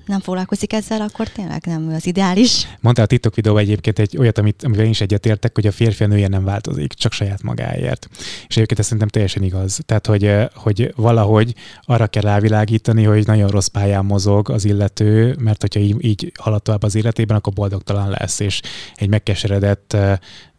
nem 0.05 0.19
foglalkozik 0.19 0.73
ezzel, 0.73 1.01
akkor 1.01 1.29
tényleg 1.29 1.65
nem 1.65 1.93
az 1.95 2.05
ideális. 2.05 2.67
Mondtál 2.79 3.05
a 3.05 3.07
TikTok 3.07 3.35
videó 3.35 3.57
egyébként 3.57 3.99
egy 3.99 4.17
olyat, 4.17 4.37
amit, 4.37 4.63
amivel 4.63 4.83
én 4.83 4.89
is 4.89 5.01
egyetértek, 5.01 5.55
hogy 5.55 5.67
a 5.67 5.71
férfi 5.71 6.03
a 6.03 6.07
nője 6.07 6.27
nem 6.27 6.43
változik, 6.43 6.93
csak 6.93 7.11
saját 7.11 7.41
magáért. 7.41 8.07
És 8.47 8.55
egyébként 8.55 8.79
ez 8.79 8.85
szerintem 8.85 9.07
teljesen 9.07 9.43
igaz. 9.43 9.79
Tehát, 9.85 10.07
hogy, 10.07 10.35
hogy 10.53 10.93
valahogy 10.95 11.55
arra 11.81 12.07
kell 12.07 12.21
rávilágítani, 12.21 13.03
hogy 13.03 13.25
nagyon 13.25 13.49
rossz 13.49 13.67
pályán 13.67 14.05
mozog 14.05 14.49
az 14.49 14.65
illető, 14.65 15.35
mert 15.39 15.61
hogyha 15.61 15.79
így, 15.79 16.05
így 16.05 16.31
halad 16.39 16.61
tovább 16.61 16.83
az 16.83 16.95
életében, 16.95 17.37
akkor 17.37 17.53
boldogtalan 17.53 18.09
lesz, 18.09 18.39
és 18.39 18.61
egy 18.95 19.09
megkeseredett 19.09 19.97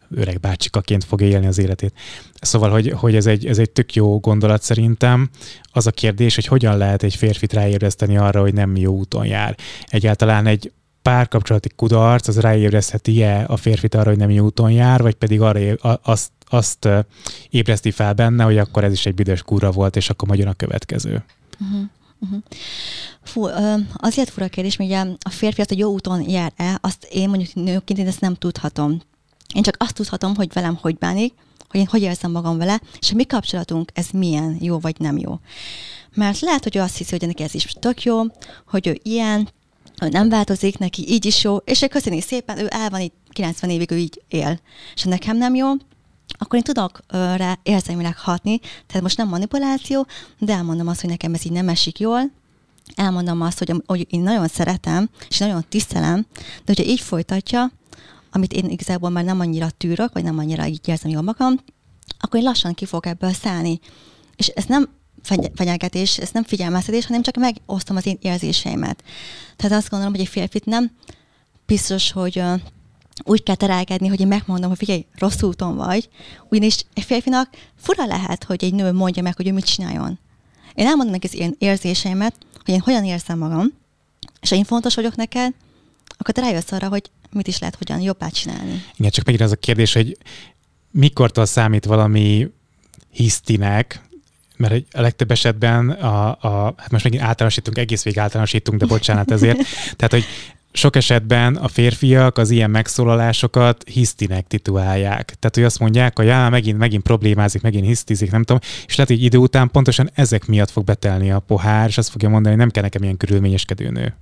öreg 0.09 0.39
bácsikaként 0.39 1.03
fog 1.03 1.21
élni 1.21 1.45
az 1.45 1.57
életét. 1.57 1.93
Szóval, 2.41 2.69
hogy, 2.69 2.89
hogy 2.89 3.15
ez, 3.15 3.25
egy, 3.25 3.45
ez 3.45 3.57
egy 3.57 3.71
tök 3.71 3.93
jó 3.93 4.19
gondolat 4.19 4.61
szerintem. 4.61 5.29
Az 5.71 5.87
a 5.87 5.91
kérdés, 5.91 6.35
hogy 6.35 6.45
hogyan 6.45 6.77
lehet 6.77 7.03
egy 7.03 7.15
férfit 7.15 7.53
ráébreszteni 7.53 8.17
arra, 8.17 8.41
hogy 8.41 8.53
nem 8.53 8.75
jó 8.75 8.93
úton 8.93 9.25
jár. 9.25 9.57
Egyáltalán 9.85 10.45
egy 10.45 10.71
párkapcsolati 11.01 11.69
kudarc, 11.75 12.27
az 12.27 12.39
ráébresztheti-e 12.39 13.45
a 13.47 13.57
férfit 13.57 13.95
arra, 13.95 14.09
hogy 14.09 14.17
nem 14.17 14.29
jó 14.29 14.45
úton 14.45 14.71
jár, 14.71 15.01
vagy 15.01 15.15
pedig 15.15 15.41
arra 15.41 15.99
azt, 16.01 16.31
azt 16.49 16.87
ébreszti 17.49 17.91
fel 17.91 18.13
benne, 18.13 18.43
hogy 18.43 18.57
akkor 18.57 18.83
ez 18.83 18.91
is 18.91 19.05
egy 19.05 19.15
büdös 19.15 19.41
kúra 19.41 19.71
volt, 19.71 19.95
és 19.95 20.09
akkor 20.09 20.27
majd 20.27 20.47
a 20.47 20.53
következő. 20.53 21.23
Uh-huh. 21.61 21.89
Uh-huh. 22.19 22.41
Fú, 23.23 23.47
azért 23.95 24.29
fura 24.29 24.47
kérdés, 24.47 24.75
hogy 24.75 24.91
a 25.19 25.29
férfi 25.29 25.61
azt, 25.61 25.69
hogy 25.69 25.79
jó 25.79 25.91
úton 25.91 26.29
jár-e, 26.29 26.77
azt 26.81 27.07
én 27.11 27.29
mondjuk 27.29 27.53
nőként 27.53 27.99
én 27.99 28.07
ezt 28.07 28.21
nem 28.21 28.35
tudhatom. 28.35 29.01
Én 29.53 29.63
csak 29.63 29.75
azt 29.79 29.93
tudhatom, 29.93 30.35
hogy 30.35 30.53
velem 30.53 30.77
hogy 30.81 30.97
bánik, 30.97 31.33
hogy 31.69 31.79
én 31.79 31.87
hogy 31.87 32.01
érzem 32.01 32.31
magam 32.31 32.57
vele, 32.57 32.81
és 32.99 33.11
a 33.11 33.15
mi 33.15 33.25
kapcsolatunk 33.25 33.91
ez 33.93 34.07
milyen, 34.13 34.57
jó 34.59 34.79
vagy 34.79 34.95
nem 34.99 35.17
jó. 35.17 35.39
Mert 36.13 36.39
lehet, 36.39 36.63
hogy 36.63 36.75
ő 36.75 36.79
azt 36.79 36.97
hiszi, 36.97 37.17
hogy 37.17 37.27
neki 37.27 37.43
ez 37.43 37.53
is 37.53 37.75
tök 37.79 38.03
jó, 38.03 38.21
hogy 38.67 38.87
ő 38.87 38.99
ilyen, 39.03 39.49
hogy 39.97 40.11
nem 40.11 40.29
változik, 40.29 40.77
neki 40.77 41.11
így 41.11 41.25
is 41.25 41.43
jó, 41.43 41.57
és 41.57 41.85
köszöni 41.89 42.21
szépen, 42.21 42.57
ő 42.57 42.67
el 42.69 42.89
van 42.89 42.99
így 42.99 43.11
90 43.29 43.69
évig, 43.69 43.91
ő 43.91 43.97
így 43.97 44.21
él. 44.27 44.59
És 44.95 45.03
ha 45.03 45.09
nekem 45.09 45.37
nem 45.37 45.55
jó, 45.55 45.67
akkor 46.37 46.57
én 46.57 46.63
tudok 46.63 46.99
rá 47.35 47.57
érzelmileg 47.63 48.17
hatni, 48.17 48.59
tehát 48.59 49.01
most 49.01 49.17
nem 49.17 49.27
manipuláció, 49.27 50.07
de 50.39 50.53
elmondom 50.53 50.87
azt, 50.87 51.01
hogy 51.01 51.09
nekem 51.09 51.33
ez 51.33 51.45
így 51.45 51.51
nem 51.51 51.69
esik 51.69 51.99
jól, 51.99 52.31
elmondom 52.95 53.41
azt, 53.41 53.57
hogy, 53.57 53.83
hogy 53.85 54.07
én 54.09 54.21
nagyon 54.21 54.47
szeretem, 54.47 55.09
és 55.29 55.37
nagyon 55.37 55.65
tisztelem, 55.69 56.25
de 56.35 56.63
hogyha 56.65 56.83
így 56.83 56.99
folytatja, 56.99 57.71
amit 58.35 58.53
én 58.53 58.69
igazából 58.69 59.09
már 59.09 59.23
nem 59.23 59.39
annyira 59.39 59.69
tűrök, 59.69 60.13
vagy 60.13 60.23
nem 60.23 60.37
annyira 60.37 60.65
így 60.65 60.87
érzem 60.87 61.11
jól 61.11 61.21
magam, 61.21 61.59
akkor 62.19 62.39
én 62.39 62.45
lassan 62.45 62.73
ki 62.73 62.85
fogok 62.85 63.05
ebből 63.05 63.33
szállni. 63.33 63.79
És 64.35 64.47
ez 64.47 64.65
nem 64.65 64.89
fenyegetés, 65.55 66.17
ez 66.17 66.29
nem 66.31 66.43
figyelmeztetés, 66.43 67.05
hanem 67.05 67.21
csak 67.21 67.35
megosztom 67.35 67.95
az 67.95 68.05
én 68.05 68.17
érzéseimet. 68.21 69.03
Tehát 69.55 69.77
azt 69.77 69.89
gondolom, 69.89 70.13
hogy 70.13 70.23
egy 70.23 70.31
férfit 70.31 70.65
nem 70.65 70.91
biztos, 71.65 72.11
hogy 72.11 72.43
úgy 73.23 73.43
kell 73.43 73.55
terelkedni, 73.55 74.07
hogy 74.07 74.19
én 74.19 74.27
megmondom, 74.27 74.69
hogy 74.69 74.77
figyelj, 74.77 75.05
rossz 75.17 75.41
úton 75.41 75.75
vagy, 75.75 76.09
ugyanis 76.49 76.85
egy 76.93 77.03
férfinak 77.03 77.49
fura 77.75 78.05
lehet, 78.05 78.43
hogy 78.43 78.63
egy 78.63 78.73
nő 78.73 78.91
mondja 78.91 79.21
meg, 79.21 79.35
hogy 79.35 79.47
ő 79.47 79.51
mit 79.51 79.65
csináljon. 79.65 80.19
Én 80.73 80.85
elmondom 80.85 81.13
neki 81.13 81.27
az 81.27 81.35
én 81.35 81.55
érzéseimet, 81.57 82.35
hogy 82.65 82.73
én 82.73 82.79
hogyan 82.79 83.05
érzem 83.05 83.37
magam, 83.37 83.73
és 84.41 84.49
ha 84.49 84.55
én 84.55 84.63
fontos 84.63 84.95
vagyok 84.95 85.15
neked, 85.15 85.53
akkor 86.17 86.33
te 86.33 86.41
rájössz 86.41 86.71
arra, 86.71 86.87
hogy 86.87 87.11
mit 87.35 87.47
is 87.47 87.59
lehet 87.59 87.75
hogyan 87.75 87.99
jobbá 87.99 88.27
csinálni. 88.27 88.83
Igen, 88.95 89.11
csak 89.11 89.25
megint 89.25 89.43
az 89.43 89.51
a 89.51 89.55
kérdés, 89.55 89.93
hogy 89.93 90.17
mikortól 90.91 91.45
számít 91.45 91.85
valami 91.85 92.51
hisztinek, 93.11 94.01
mert 94.57 94.95
a 94.95 95.01
legtöbb 95.01 95.31
esetben 95.31 95.89
a, 95.89 96.37
a, 96.41 96.73
hát 96.77 96.91
most 96.91 97.03
megint 97.03 97.23
általánosítunk, 97.23 97.77
egész 97.77 98.03
végig 98.03 98.19
általánosítunk, 98.19 98.79
de 98.79 98.85
bocsánat 98.85 99.31
ezért. 99.31 99.57
Tehát, 99.97 100.11
hogy 100.11 100.25
sok 100.71 100.95
esetben 100.95 101.55
a 101.55 101.67
férfiak 101.67 102.37
az 102.37 102.49
ilyen 102.49 102.69
megszólalásokat 102.69 103.83
hisztinek 103.89 104.47
titulálják. 104.47 105.25
Tehát, 105.25 105.55
hogy 105.55 105.63
azt 105.63 105.79
mondják, 105.79 106.17
hogy 106.17 106.25
já, 106.25 106.49
megint, 106.49 106.77
megint 106.77 107.03
problémázik, 107.03 107.61
megint 107.61 107.85
hisztizik, 107.85 108.31
nem 108.31 108.43
tudom, 108.43 108.61
és 108.87 108.95
lehet, 108.95 109.11
hogy 109.11 109.23
idő 109.23 109.37
után 109.37 109.71
pontosan 109.71 110.09
ezek 110.13 110.45
miatt 110.45 110.71
fog 110.71 110.83
betelni 110.83 111.31
a 111.31 111.39
pohár, 111.39 111.87
és 111.87 111.97
azt 111.97 112.09
fogja 112.09 112.29
mondani, 112.29 112.49
hogy 112.49 112.63
nem 112.63 112.71
kell 112.71 112.83
nekem 112.83 113.03
ilyen 113.03 113.17
körülményeskedő 113.17 113.89
nő. 113.89 114.13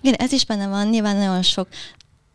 Igen, 0.00 0.14
ez 0.14 0.32
is 0.32 0.44
benne 0.44 0.68
van. 0.68 0.88
Nyilván 0.88 1.16
nagyon 1.16 1.42
sok 1.42 1.68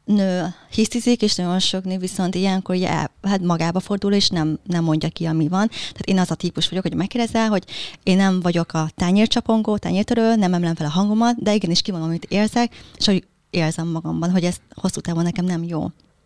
nő 0.08 0.56
hisztizik, 0.72 1.22
és 1.22 1.36
nagyon 1.36 1.60
sok 1.60 1.84
nő 1.84 1.98
viszont 1.98 2.36
ilyenkor 2.36 2.76
ugye, 2.76 2.88
hát 3.22 3.42
magába 3.42 3.80
fordul, 3.80 4.14
és 4.14 4.30
nem, 4.30 4.60
nem 4.64 4.84
mondja 4.84 5.10
ki, 5.10 5.26
ami 5.26 5.48
van. 5.48 5.68
Tehát 5.68 6.06
én 6.06 6.20
az 6.20 6.32
a 6.32 6.36
típus 6.36 6.70
vagyok, 6.70 6.84
hogy 6.84 6.96
megkérdezel, 6.96 7.50
hogy 7.50 7.64
én 8.04 8.18
nem 8.18 8.40
vagyok 8.40 8.74
a 8.74 8.90
tányércsapongó, 8.96 9.78
tányértörő, 9.78 10.36
nem 10.36 10.54
emlem 10.54 10.76
fel 10.76 10.86
a 10.86 10.90
hangomat, 10.90 11.44
de 11.44 11.54
igenis 11.54 11.82
kimondom, 11.82 12.10
amit 12.10 12.26
érzek, 12.30 12.84
és 12.98 13.06
hogy 13.06 13.24
érzem 13.50 13.88
magamban, 13.88 14.32
hogy 14.32 14.44
ez 14.44 14.56
hosszú 14.74 15.00
távon 15.00 15.24
nekem 15.24 15.46
nem 15.46 15.64
jó. 15.64 15.80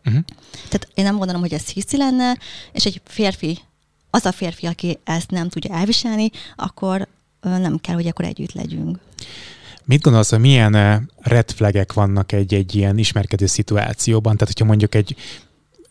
Uh-huh. 0.05 0.23
Tehát 0.51 0.87
én 0.93 1.03
nem 1.03 1.17
gondolom, 1.17 1.41
hogy 1.41 1.53
ez 1.53 1.67
hiszi 1.67 1.97
lenne, 1.97 2.37
és 2.71 2.85
egy 2.85 3.01
férfi, 3.05 3.59
az 4.09 4.25
a 4.25 4.31
férfi, 4.31 4.65
aki 4.65 4.99
ezt 5.03 5.31
nem 5.31 5.49
tudja 5.49 5.75
elviselni, 5.75 6.29
akkor 6.55 7.07
nem 7.41 7.77
kell, 7.77 7.95
hogy 7.95 8.07
akkor 8.07 8.25
együtt 8.25 8.53
legyünk. 8.53 8.99
Mit 9.85 10.01
gondolsz, 10.01 10.29
hogy 10.29 10.39
milyen 10.39 10.75
eh, 10.75 10.99
red 11.17 11.51
flagek 11.51 11.93
vannak 11.93 12.31
egy-egy 12.31 12.75
ilyen 12.75 12.97
ismerkedő 12.97 13.45
szituációban? 13.45 14.37
Tehát, 14.37 14.53
hogyha 14.53 14.65
mondjuk 14.65 14.95
egy 14.95 15.15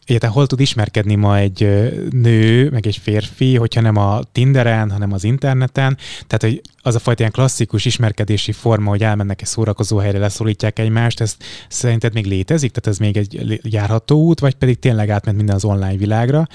Egyáltalán 0.04 0.34
hol 0.34 0.46
tud 0.46 0.60
ismerkedni 0.60 1.14
ma 1.14 1.38
egy 1.38 1.62
eh, 1.62 1.90
nő, 2.10 2.70
meg 2.70 2.86
egy 2.86 2.96
férfi, 2.96 3.56
hogyha 3.56 3.80
nem 3.80 3.96
a 3.96 4.20
Tinderen, 4.32 4.90
hanem 4.90 5.12
az 5.12 5.24
interneten. 5.24 5.96
Tehát, 6.26 6.42
hogy 6.42 6.60
az 6.82 6.94
a 6.94 6.98
fajta 6.98 7.20
ilyen 7.20 7.32
klasszikus 7.32 7.84
ismerkedési 7.84 8.52
forma, 8.52 8.90
hogy 8.90 9.02
elmennek 9.02 9.40
egy 9.40 9.46
szórakozó 9.46 9.96
helyre, 9.96 10.18
leszólítják 10.18 10.78
egymást, 10.78 11.20
ez 11.20 11.36
szerinted 11.68 12.14
még 12.14 12.26
létezik? 12.26 12.70
Tehát 12.70 12.88
ez 12.88 12.98
még 12.98 13.16
egy 13.16 13.60
járható 13.62 14.24
út, 14.24 14.40
vagy 14.40 14.54
pedig 14.54 14.78
tényleg 14.78 15.10
átment 15.10 15.36
minden 15.36 15.54
az 15.54 15.64
online 15.64 15.96
világra? 15.96 16.46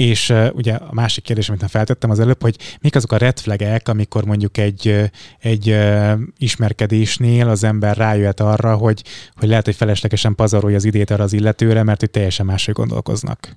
És 0.00 0.32
ugye 0.52 0.74
a 0.74 0.92
másik 0.92 1.24
kérdés, 1.24 1.48
amit 1.48 1.64
feltettem 1.68 2.10
az 2.10 2.20
előbb, 2.20 2.42
hogy 2.42 2.56
mik 2.80 2.94
azok 2.94 3.12
a 3.12 3.16
red 3.16 3.38
flagek, 3.38 3.88
amikor 3.88 4.24
mondjuk 4.24 4.56
egy, 4.56 5.10
egy 5.38 5.76
ismerkedésnél 6.38 7.48
az 7.48 7.64
ember 7.64 7.96
rájöhet 7.96 8.40
arra, 8.40 8.76
hogy, 8.76 9.02
hogy 9.34 9.48
lehet, 9.48 9.64
hogy 9.64 9.74
feleslegesen 9.74 10.34
pazarolja 10.34 10.76
az 10.76 10.84
idét 10.84 11.10
arra 11.10 11.24
az 11.24 11.32
illetőre, 11.32 11.82
mert 11.82 12.00
hogy 12.00 12.10
teljesen 12.10 12.46
máshogy 12.46 12.74
gondolkoznak. 12.74 13.56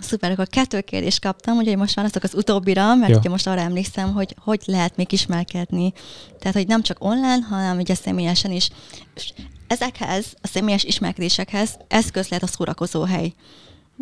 Szuper, 0.00 0.30
akkor 0.30 0.46
kettő 0.46 0.80
kérdést 0.80 1.20
kaptam, 1.20 1.56
úgyhogy 1.56 1.76
most 1.76 1.94
választok 1.94 2.22
az 2.22 2.34
utóbbira, 2.34 2.94
mert 2.94 3.12
Jó. 3.12 3.18
ugye 3.18 3.28
most 3.28 3.46
arra 3.46 3.60
emlékszem, 3.60 4.12
hogy 4.12 4.34
hogy 4.38 4.62
lehet 4.66 4.96
még 4.96 5.12
ismerkedni. 5.12 5.92
Tehát, 6.38 6.56
hogy 6.56 6.66
nem 6.66 6.82
csak 6.82 7.04
online, 7.04 7.46
hanem 7.50 7.78
ugye 7.78 7.94
személyesen 7.94 8.50
is. 8.50 8.68
És 9.14 9.32
ezekhez, 9.66 10.26
a 10.42 10.46
személyes 10.46 10.84
ismerkedésekhez 10.84 11.76
eszköz 11.88 12.28
lehet 12.28 12.44
a 12.44 12.46
szórakozó 12.46 13.02
hely. 13.02 13.32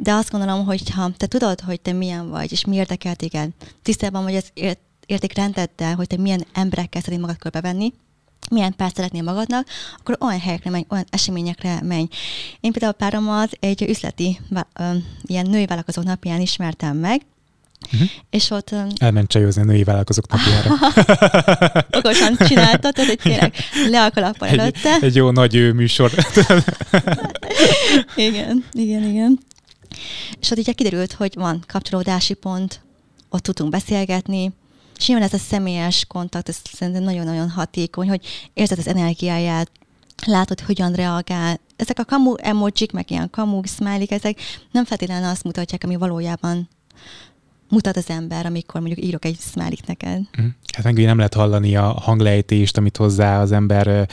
De 0.02 0.12
azt 0.12 0.30
gondolom, 0.30 0.64
hogy 0.64 0.90
ha 0.90 1.10
te 1.16 1.26
tudod, 1.26 1.60
hogy 1.60 1.80
te 1.80 1.92
milyen 1.92 2.30
vagy, 2.30 2.52
és 2.52 2.64
mi 2.64 2.76
érdekel 2.76 3.14
téged, 3.14 3.50
tisztában 3.82 4.22
vagy 4.22 4.34
az 4.34 4.50
ért- 4.54 4.80
értékrendeddel, 5.06 5.94
hogy 5.94 6.06
te 6.06 6.16
milyen 6.16 6.46
emberekkel 6.52 7.00
szeretnél 7.00 7.26
magad 7.26 7.38
körbevenni, 7.38 7.92
milyen 8.50 8.74
párt 8.76 8.96
szeretnél 8.96 9.22
magadnak, 9.22 9.66
akkor 9.98 10.16
olyan 10.20 10.40
helyekre 10.40 10.70
menj, 10.70 10.84
olyan 10.88 11.04
eseményekre 11.10 11.80
menj. 11.82 12.06
Én 12.60 12.72
például 12.72 12.92
a 12.92 13.04
páromat 13.04 13.50
egy 13.60 13.82
üzleti, 13.82 14.40
ilyen 15.22 15.46
női 15.46 15.66
vállalkozók 15.66 16.04
napján 16.04 16.40
ismertem 16.40 16.96
meg, 16.96 17.22
uh-huh. 17.92 18.08
és 18.30 18.50
ott 18.50 18.74
Elment 18.96 19.28
csajozni 19.28 19.62
a 19.62 19.64
női 19.64 19.84
vállalkozók 19.84 20.28
napjára. 20.28 20.74
okosan 21.98 22.36
csinálta, 22.36 22.90
tehát 22.90 23.18
tényleg 23.22 23.54
le 23.88 24.04
a 24.04 24.10
kalappal 24.10 24.48
Egy, 24.48 24.58
előtte. 24.58 24.98
egy 25.00 25.14
jó 25.14 25.30
nagy 25.30 25.74
műsor. 25.74 26.12
igen, 28.16 28.64
igen, 28.72 29.02
igen. 29.02 29.38
És 30.40 30.50
ott 30.50 30.58
így 30.58 30.74
kiderült, 30.74 31.12
hogy 31.12 31.34
van 31.34 31.64
kapcsolódási 31.66 32.34
pont, 32.34 32.80
ott 33.28 33.42
tudtunk 33.42 33.70
beszélgetni, 33.70 34.52
és 34.98 35.06
nyilván 35.06 35.26
ez 35.26 35.34
a 35.34 35.38
személyes 35.38 36.04
kontakt, 36.08 36.48
ez 36.48 36.60
szerintem 36.72 37.02
nagyon-nagyon 37.02 37.50
hatékony, 37.50 38.08
hogy 38.08 38.50
érzed 38.52 38.78
az 38.78 38.86
energiáját, 38.86 39.70
látod, 40.26 40.60
hogy 40.60 40.66
hogyan 40.66 40.92
reagál. 40.92 41.60
Ezek 41.76 41.98
a 41.98 42.04
kamu 42.04 42.34
emojik, 42.36 42.92
meg 42.92 43.10
ilyen 43.10 43.30
kamu 43.30 43.60
smiley 43.64 44.06
ezek 44.08 44.38
nem 44.70 44.84
feltétlenül 44.84 45.28
azt 45.28 45.44
mutatják, 45.44 45.84
ami 45.84 45.96
valójában 45.96 46.68
mutat 47.68 47.96
az 47.96 48.10
ember, 48.10 48.46
amikor 48.46 48.80
mondjuk 48.80 49.06
írok 49.06 49.24
egy 49.24 49.36
smiley 49.40 49.76
neked. 49.86 50.20
Mhm. 50.36 50.46
Hát 50.74 50.84
meg 50.84 51.04
nem 51.04 51.16
lehet 51.16 51.34
hallani 51.34 51.76
a 51.76 51.82
hanglejtést, 51.82 52.76
amit 52.76 52.96
hozzá 52.96 53.40
az 53.40 53.52
ember 53.52 54.08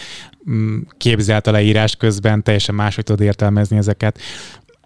képzelt 0.98 1.48
a 1.48 1.52
leírás 1.52 1.96
közben, 1.96 2.44
teljesen 2.44 2.76
máshogy 2.76 3.04
tudod 3.04 3.22
értelmezni 3.26 3.78
ezeket. 3.78 4.20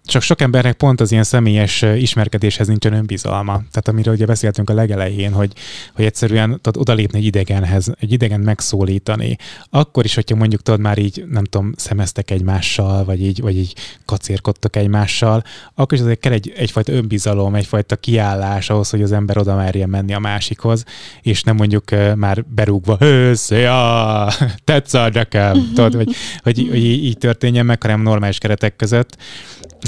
Csak 0.04 0.22
sok 0.22 0.40
embernek 0.40 0.72
pont 0.72 1.00
az 1.00 1.12
ilyen 1.12 1.24
személyes 1.24 1.82
ismerkedéshez 1.82 2.66
nincsen 2.66 2.92
önbizalma. 2.92 3.52
Tehát 3.52 3.88
amiről 3.88 4.14
ugye 4.14 4.26
beszéltünk 4.26 4.70
a 4.70 4.74
legelején, 4.74 5.32
hogy, 5.32 5.52
hogy 5.94 6.04
egyszerűen 6.04 6.50
tudod 6.50 6.76
odalépni 6.76 7.18
egy 7.18 7.24
idegenhez, 7.24 7.92
egy 8.00 8.12
idegen 8.12 8.40
megszólítani. 8.40 9.36
Akkor 9.70 10.04
is, 10.04 10.14
hogyha 10.14 10.36
mondjuk 10.36 10.62
tudod 10.62 10.80
már 10.80 10.98
így, 10.98 11.24
nem 11.30 11.44
tudom, 11.44 11.72
szemeztek 11.76 12.30
egymással, 12.30 13.04
vagy 13.04 13.22
így, 13.22 13.40
vagy 13.40 13.56
így 13.56 13.74
kacérkodtok 14.04 14.76
egymással, 14.76 15.42
akkor 15.74 15.98
is 15.98 16.04
azért 16.04 16.20
kell 16.20 16.32
egy, 16.32 16.52
egyfajta 16.56 16.92
önbizalom, 16.92 17.54
egyfajta 17.54 17.96
kiállás 17.96 18.70
ahhoz, 18.70 18.90
hogy 18.90 19.02
az 19.02 19.12
ember 19.12 19.38
oda 19.38 19.54
merjen 19.54 19.88
menni 19.88 20.14
a 20.14 20.18
másikhoz, 20.18 20.84
és 21.22 21.42
nem 21.42 21.56
mondjuk 21.56 21.90
már 22.16 22.44
berúgva, 22.44 22.98
szia, 23.32 24.28
tetszál 24.64 25.08
nekem, 25.08 25.70
tudod, 25.74 25.94
hogy, 25.94 26.14
hogy, 26.42 26.66
hogy 26.70 26.84
így 26.84 27.18
történjen 27.18 27.66
meg, 27.66 27.82
hanem 27.82 28.02
normális 28.02 28.38
keretek 28.38 28.76
között. 28.76 29.16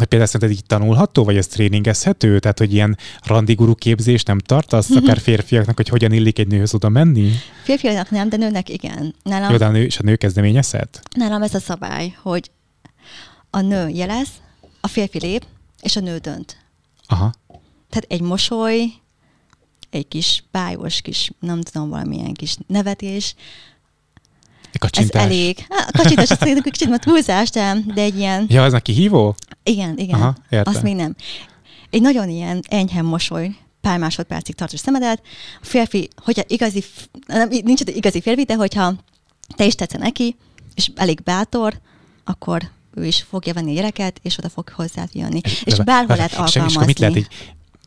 Hogy 0.04 0.12
például 0.12 0.32
szerinted 0.32 0.58
így 0.58 0.66
tanulható, 0.66 1.24
vagy 1.24 1.36
ez 1.36 1.46
tréningezhető? 1.46 2.38
Tehát, 2.38 2.58
hogy 2.58 2.72
ilyen 2.72 2.98
randiguru 3.22 3.74
képzést 3.74 4.26
nem 4.26 4.38
tartasz, 4.38 4.90
akár 4.90 5.18
férfiaknak, 5.18 5.76
hogy 5.76 5.88
hogyan 5.88 6.12
illik 6.12 6.38
egy 6.38 6.46
nőhöz 6.46 6.74
oda 6.74 6.88
menni? 6.88 7.30
Férfiaknak 7.62 8.10
nem, 8.10 8.28
de 8.28 8.36
nőnek 8.36 8.68
igen. 8.68 9.14
Nálam, 9.22 9.50
Jó, 9.50 9.56
de 9.56 9.66
a 9.66 9.70
nő, 9.70 9.84
és 9.84 9.98
a 9.98 10.02
nő 10.02 10.16
kezdeményezhet? 10.16 11.02
nálam 11.16 11.42
ez 11.42 11.54
a 11.54 11.58
szabály, 11.58 12.16
hogy 12.22 12.50
a 13.50 13.60
nő 13.60 13.88
jelez, 13.88 14.28
a 14.80 14.88
férfi 14.88 15.18
lép, 15.18 15.44
és 15.82 15.96
a 15.96 16.00
nő 16.00 16.18
dönt. 16.18 16.56
Aha. 17.06 17.32
Tehát 17.90 18.04
egy 18.08 18.20
mosoly, 18.20 18.84
egy 19.90 20.08
kis 20.08 20.44
bájos 20.50 21.00
kis, 21.00 21.30
nem 21.40 21.60
tudom, 21.60 21.88
valamilyen 21.88 22.32
kis 22.32 22.56
nevetés, 22.66 23.34
Egy 24.74 24.80
ez 24.82 24.90
kacsintás. 24.90 25.22
elég. 25.22 25.66
Hát, 25.68 25.90
kacsintás, 25.96 26.30
az 26.30 26.38
szerintem 26.38 26.62
kicsit 26.72 26.88
már 26.88 26.98
túlzás, 26.98 27.50
de, 27.50 27.76
de 27.94 28.02
egy 28.02 28.18
ilyen, 28.18 28.46
Ja, 28.48 28.62
az 28.64 28.72
neki 28.72 28.92
hívó? 28.92 29.34
igen, 29.62 29.98
igen, 29.98 30.20
Aha, 30.20 30.34
értem. 30.50 30.74
azt 30.74 30.82
még 30.82 30.94
nem. 30.94 31.14
Egy 31.90 32.00
nagyon 32.02 32.28
ilyen 32.28 32.62
enyhe 32.68 33.02
mosoly, 33.02 33.56
pár 33.80 33.98
másodpercig 33.98 34.54
tartós 34.54 34.80
szemedet. 34.80 35.22
A 35.62 35.64
férfi, 35.66 36.08
hogyha 36.24 36.42
igazi, 36.46 36.84
nem, 37.26 37.48
nincs 37.48 37.80
igazi 37.86 38.20
férfi, 38.20 38.42
de 38.44 38.54
hogyha 38.54 38.94
te 39.56 39.64
is 39.64 39.74
tetszene 39.74 40.04
neki, 40.04 40.36
és 40.74 40.90
elég 40.96 41.22
bátor, 41.22 41.80
akkor 42.24 42.62
ő 42.94 43.06
is 43.06 43.24
fogja 43.28 43.52
venni 43.52 43.70
a 43.70 43.74
gyereket, 43.74 44.20
és 44.22 44.38
oda 44.38 44.48
fog 44.48 44.68
hozzád 44.68 45.08
jönni. 45.12 45.40
És 45.64 45.72
De- 45.74 45.82
bárhol 45.84 46.16
lehet 46.16 46.30
és- 46.30 46.36
alkalmazni. 46.36 46.68
És 46.70 46.74
akkor 46.74 46.86
mit 46.86 46.98
lehet 46.98 47.16
így, 47.16 47.26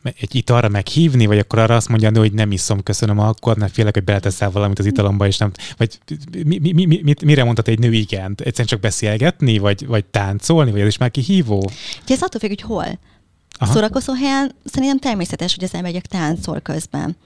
egy 0.02 0.34
italra 0.34 0.68
meghívni, 0.68 1.26
vagy 1.26 1.38
akkor 1.38 1.58
arra 1.58 1.76
azt 1.76 1.88
mondja 1.88 2.10
hogy 2.18 2.32
nem 2.32 2.52
iszom, 2.52 2.82
köszönöm, 2.82 3.18
akkor 3.18 3.56
nem 3.56 3.68
félek, 3.68 3.94
hogy 3.94 4.04
beleteszel 4.04 4.50
valamit 4.50 4.78
az 4.78 4.86
italomba, 4.86 5.26
és 5.26 5.36
nem, 5.38 5.52
vagy 5.76 5.98
mi, 6.44 6.58
mi, 6.58 6.72
mi, 6.72 6.84
mi, 6.84 7.00
mit- 7.02 7.24
mire 7.24 7.44
mondhat 7.44 7.68
egy 7.68 7.78
nő 7.78 7.92
igent? 7.92 8.40
Egyszerűen 8.40 8.66
csak 8.66 8.80
beszélgetni, 8.80 9.58
vagy, 9.58 9.86
vagy 9.86 10.04
táncolni, 10.04 10.70
vagy 10.70 10.80
ez 10.80 10.86
is 10.86 10.98
már 10.98 11.10
kihívó? 11.10 11.70
Ugye 12.02 12.14
ez 12.14 12.22
attól 12.22 12.40
függ, 12.40 12.48
hogy 12.48 12.60
hol. 12.60 12.98
Aha. 13.58 13.72
Szórakozó 13.72 14.12
helyen 14.12 14.54
szerintem 14.64 14.98
természetes, 14.98 15.54
hogy 15.54 15.64
az 15.64 15.74
ember 15.74 15.94
egy 15.94 16.08
táncol 16.08 16.60
közben. 16.60 17.16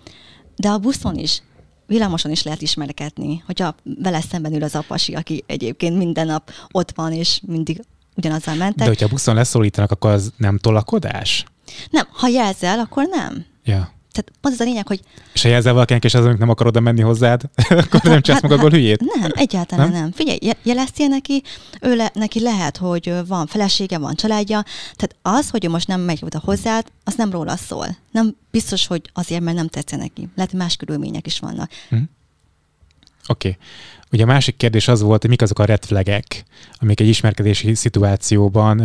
De 0.57 0.69
a 0.69 0.79
buszon 0.79 1.17
is, 1.17 1.43
villamoson 1.87 2.31
is 2.31 2.43
lehet 2.43 2.63
ismerkedni, 2.63 3.43
hogyha 3.47 3.75
vele 4.03 4.21
szemben 4.21 4.55
ül 4.55 4.63
az 4.63 4.75
apasi, 4.75 5.15
aki 5.15 5.45
egyébként 5.47 5.97
minden 5.97 6.27
nap 6.27 6.51
ott 6.71 6.93
van, 6.95 7.13
és 7.13 7.41
mindig 7.47 7.81
ugyanazzal 8.17 8.55
mentek. 8.55 8.77
De 8.79 8.87
hogyha 8.87 9.09
buszon 9.09 9.35
leszólítanak, 9.35 9.91
akkor 9.91 10.11
az 10.11 10.33
nem 10.37 10.59
tolakodás? 10.59 11.45
Nem, 11.91 12.07
ha 12.11 12.29
jelzel, 12.29 12.79
akkor 12.79 13.07
nem. 13.11 13.45
Ja. 13.65 13.93
Tehát 14.13 14.33
az 14.41 14.61
a 14.61 14.65
lényeg, 14.65 14.87
hogy 14.87 15.01
És 15.33 15.43
ha 15.43 15.49
jelzel 15.49 15.73
valakinek, 15.73 16.05
és 16.05 16.15
az, 16.15 16.25
nem 16.39 16.49
akar 16.49 16.67
oda 16.67 16.81
menni 16.81 17.01
hozzád, 17.01 17.43
akkor 17.85 18.01
nem 18.03 18.21
csinálsz 18.21 18.43
magadból 18.43 18.71
hülyét? 18.71 19.01
Nem, 19.19 19.31
egyáltalán 19.35 19.91
Nem? 19.91 20.01
nem. 20.01 20.13
Figyelj, 20.13 20.39
je- 20.41 20.59
jeleztél 20.63 21.09
neki, 21.09 21.43
ő 21.81 21.97
le, 21.97 22.11
neki 22.15 22.41
lehet, 22.41 22.77
hogy 22.77 23.15
van 23.27 23.47
felesége, 23.47 23.99
van 23.99 24.15
családja, 24.15 24.65
tehát 24.97 25.17
az, 25.23 25.51
hogy 25.51 25.65
ő 25.65 25.69
most 25.69 25.87
nem 25.87 26.01
megy 26.01 26.21
oda 26.25 26.41
hozzád, 26.45 26.87
az 27.05 27.15
nem 27.15 27.31
róla 27.31 27.57
szól. 27.57 27.97
Nem 28.11 28.37
biztos, 28.51 28.87
hogy 28.87 29.11
azért, 29.13 29.43
mert 29.43 29.57
nem 29.57 29.69
tetszene 29.69 30.03
neki. 30.03 30.29
Lehet, 30.37 30.53
más 30.53 30.77
körülmények 30.77 31.27
is 31.27 31.39
vannak. 31.39 31.71
Oké. 31.91 32.09
Okay. 33.27 33.57
Ugye 34.13 34.23
a 34.23 34.27
másik 34.27 34.57
kérdés 34.57 34.89
az 34.89 35.01
volt, 35.01 35.21
hogy 35.21 35.31
mik 35.31 35.43
azok 35.43 35.59
a 35.59 35.65
red 35.65 35.85
flagek, 35.85 36.45
amik 36.79 37.01
egy 37.01 37.09
ismerkedési 37.09 37.75
szituációban 37.75 38.81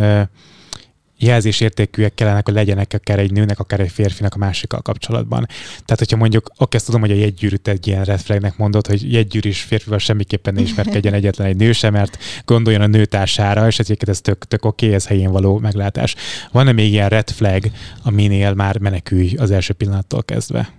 jelzésértékűek 1.18 2.14
kellene, 2.14 2.40
hogy 2.44 2.54
legyenek 2.54 2.92
akár 2.92 3.18
egy 3.18 3.32
nőnek, 3.32 3.58
akár 3.58 3.80
egy 3.80 3.90
férfinak 3.90 4.34
a 4.34 4.38
másikkal 4.38 4.80
kapcsolatban. 4.80 5.46
Tehát, 5.68 5.98
hogyha 5.98 6.16
mondjuk, 6.16 6.50
oké, 6.56 6.76
ezt 6.76 6.86
tudom, 6.86 7.00
hogy 7.00 7.10
a 7.10 7.14
jegygyűrűt 7.14 7.68
egy 7.68 7.86
ilyen 7.86 8.04
red 8.04 8.20
flagnek 8.20 8.56
mondod, 8.56 8.86
hogy 8.86 9.12
jegygyűrűs 9.12 9.60
férfival 9.60 9.98
semmiképpen 9.98 10.54
ne 10.54 10.60
ismerkedjen 10.60 11.14
egyetlen 11.20 11.46
egy 11.46 11.56
nő 11.56 11.72
sem, 11.72 11.92
mert 11.92 12.18
gondoljon 12.44 12.82
a 12.82 12.86
nőtársára, 12.86 13.66
és 13.66 13.78
egyébként 13.78 14.10
ez 14.10 14.20
tök, 14.20 14.44
tök 14.44 14.64
oké, 14.64 14.94
ez 14.94 15.06
helyén 15.06 15.30
való 15.30 15.58
meglátás. 15.58 16.14
Van-e 16.52 16.72
még 16.72 16.92
ilyen 16.92 17.08
red 17.08 17.30
flag, 17.30 17.70
aminél 18.02 18.54
már 18.54 18.78
menekülj 18.78 19.34
az 19.36 19.50
első 19.50 19.72
pillanattól 19.72 20.22
kezdve? 20.22 20.72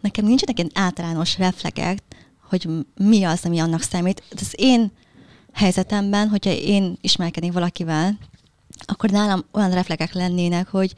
Nekem 0.00 0.24
nincsenek 0.24 0.58
ilyen 0.58 0.70
általános 0.74 1.38
reflegek, 1.38 1.98
hogy 2.48 2.68
mi 2.96 3.24
az, 3.24 3.44
ami 3.44 3.58
annak 3.58 3.82
számít. 3.82 4.22
Az 4.30 4.54
én 4.56 4.92
helyzetemben, 5.52 6.28
hogyha 6.28 6.50
én 6.50 6.98
ismerkednék 7.00 7.52
valakivel, 7.52 8.18
akkor 8.84 9.10
nálam 9.10 9.44
olyan 9.52 9.70
reflegek 9.70 10.12
lennének, 10.12 10.68
hogy 10.68 10.94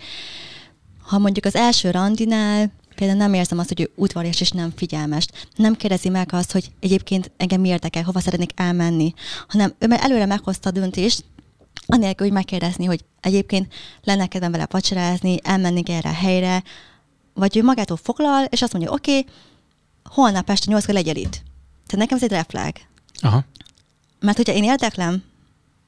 ha 1.02 1.18
mondjuk 1.18 1.44
az 1.44 1.54
első 1.54 1.90
randinál 1.90 2.72
például 2.94 3.18
nem 3.18 3.34
érzem 3.34 3.58
azt, 3.58 3.68
hogy 3.68 3.80
ő 3.80 3.90
udvarias 3.94 4.40
és 4.40 4.50
nem 4.50 4.72
figyelmes. 4.76 5.26
Nem 5.56 5.74
kérdezi 5.74 6.08
meg 6.08 6.28
azt, 6.32 6.52
hogy 6.52 6.70
egyébként 6.80 7.30
engem 7.36 7.60
mi 7.60 7.68
érdekel, 7.68 8.02
hova 8.02 8.20
szeretnék 8.20 8.50
elmenni, 8.54 9.14
hanem 9.48 9.74
ő 9.78 9.86
már 9.86 10.00
előre 10.02 10.26
meghozta 10.26 10.68
a 10.68 10.72
döntést, 10.72 11.24
anélkül, 11.86 12.26
hogy 12.26 12.34
megkérdezni, 12.34 12.84
hogy 12.84 13.04
egyébként 13.20 13.72
lenne 14.02 14.26
kedvem 14.26 14.50
vele 14.50 14.66
vacsorázni, 14.70 15.36
elmennék 15.42 15.88
erre 15.88 16.08
a 16.08 16.12
helyre, 16.12 16.62
vagy 17.34 17.56
ő 17.56 17.62
magától 17.62 17.96
foglal, 17.96 18.44
és 18.44 18.62
azt 18.62 18.72
mondja, 18.72 18.92
oké, 18.92 19.18
okay, 19.18 19.32
holnap 20.04 20.50
este 20.50 20.70
nyolckor 20.70 20.94
legyen 20.94 21.16
itt. 21.16 21.42
Tehát 21.86 22.08
nekem 22.08 22.16
ez 22.16 22.22
egy 22.22 22.30
refleg. 22.30 22.88
Aha. 23.20 23.44
Mert 24.20 24.36
hogyha 24.36 24.54
én 24.54 24.64
érdeklem 24.64 25.22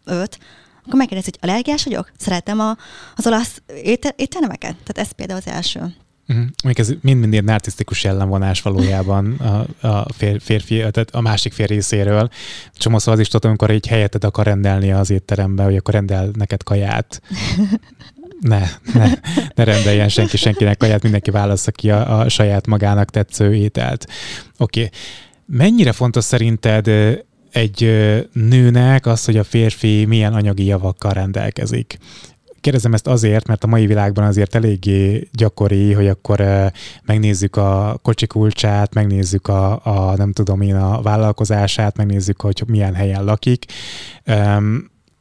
őt, 0.04 0.38
akkor 0.84 0.94
megkérdezi, 0.94 1.30
hogy 1.30 1.50
allergiás 1.50 1.84
vagyok? 1.84 2.12
Szeretem 2.18 2.60
a, 2.60 2.76
az 3.16 3.26
olasz 3.26 3.62
étel? 3.82 4.14
Tehát 4.16 4.98
ez 4.98 5.10
például 5.10 5.40
az 5.44 5.52
első. 5.52 5.94
Uh-huh. 6.28 6.46
Még 6.64 6.78
ez 6.78 6.92
mind-mind 7.00 7.32
ilyen 7.32 7.44
narcisztikus 7.44 8.04
jellemvonás 8.04 8.62
valójában 8.62 9.32
a, 9.32 9.86
a 9.86 10.12
fér, 10.12 10.40
férfi, 10.40 10.76
tehát 10.76 11.10
a 11.10 11.20
másik 11.20 11.52
fél 11.52 11.66
részéről. 11.66 12.28
Csomószor 12.72 13.12
az 13.12 13.18
is 13.18 13.28
tudom, 13.28 13.50
amikor 13.50 13.70
egy 13.70 13.86
helyetet 13.86 14.24
akar 14.24 14.44
rendelni 14.44 14.92
az 14.92 15.10
étterembe, 15.10 15.62
hogy 15.62 15.76
akkor 15.76 15.94
rendel 15.94 16.30
neked 16.32 16.62
kaját. 16.62 17.22
Ne, 18.40 18.62
ne, 18.94 19.12
ne 19.54 19.64
rendeljen 19.64 20.08
senki 20.08 20.36
senkinek 20.36 20.76
kaját, 20.76 21.02
mindenki 21.02 21.30
válassza 21.30 21.70
ki 21.70 21.90
a, 21.90 22.20
a 22.20 22.28
saját 22.28 22.66
magának 22.66 23.10
tetsző 23.10 23.54
ételt. 23.54 24.06
Oké. 24.58 24.82
Okay. 24.84 24.98
Mennyire 25.46 25.92
fontos 25.92 26.24
szerinted 26.24 26.90
egy 27.52 27.80
nőnek 28.32 29.06
az, 29.06 29.24
hogy 29.24 29.36
a 29.36 29.44
férfi 29.44 30.04
milyen 30.04 30.34
anyagi 30.34 30.64
javakkal 30.64 31.12
rendelkezik? 31.12 31.98
kérdezem 32.60 32.94
ezt 32.94 33.06
azért, 33.06 33.46
mert 33.46 33.64
a 33.64 33.66
mai 33.66 33.86
világban 33.86 34.24
azért 34.24 34.54
eléggé 34.54 35.28
gyakori, 35.32 35.92
hogy 35.92 36.08
akkor 36.08 36.70
megnézzük 37.02 37.56
a 37.56 37.98
kocsi 38.02 38.26
kulcsát, 38.26 38.94
megnézzük 38.94 39.48
a, 39.48 39.84
a 39.84 40.16
nem 40.16 40.32
tudom 40.32 40.60
én 40.60 40.74
a 40.74 41.02
vállalkozását, 41.02 41.96
megnézzük, 41.96 42.40
hogy 42.40 42.62
milyen 42.66 42.94
helyen 42.94 43.24
lakik. 43.24 43.64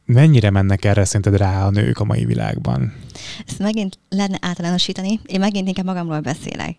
Mennyire 0.04 0.50
mennek 0.50 0.84
erre 0.84 1.04
szerinted 1.04 1.36
rá 1.36 1.66
a 1.66 1.70
nők 1.70 1.98
a 1.98 2.04
mai 2.04 2.24
világban? 2.24 2.92
Ezt 3.46 3.58
megint 3.58 3.98
lenne 4.08 4.38
általánosítani, 4.40 5.20
én 5.26 5.40
megint 5.40 5.68
inkább 5.68 5.84
magamról 5.84 6.20
beszélek. 6.20 6.76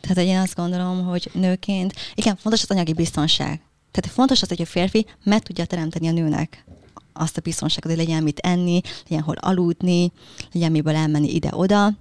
Tehát, 0.00 0.16
hogy 0.16 0.26
én 0.26 0.38
azt 0.38 0.54
gondolom, 0.54 1.04
hogy 1.04 1.30
nőként, 1.34 1.94
igen, 2.14 2.36
fontos 2.36 2.62
az 2.62 2.70
anyagi 2.70 2.92
biztonság. 2.92 3.60
Tehát 3.92 4.16
fontos 4.16 4.42
az, 4.42 4.48
hogy 4.48 4.62
a 4.62 4.66
férfi 4.66 5.06
meg 5.24 5.42
tudja 5.42 5.64
teremteni 5.64 6.08
a 6.08 6.12
nőnek 6.12 6.64
azt 7.12 7.36
a 7.36 7.40
biztonságot, 7.40 7.90
hogy 7.90 8.06
legyen 8.06 8.22
mit 8.22 8.38
enni, 8.38 8.80
legyen 9.08 9.24
hol 9.24 9.34
aludni, 9.34 10.12
legyen 10.52 10.70
miből 10.70 10.94
elmenni 10.94 11.34
ide-oda. 11.34 11.92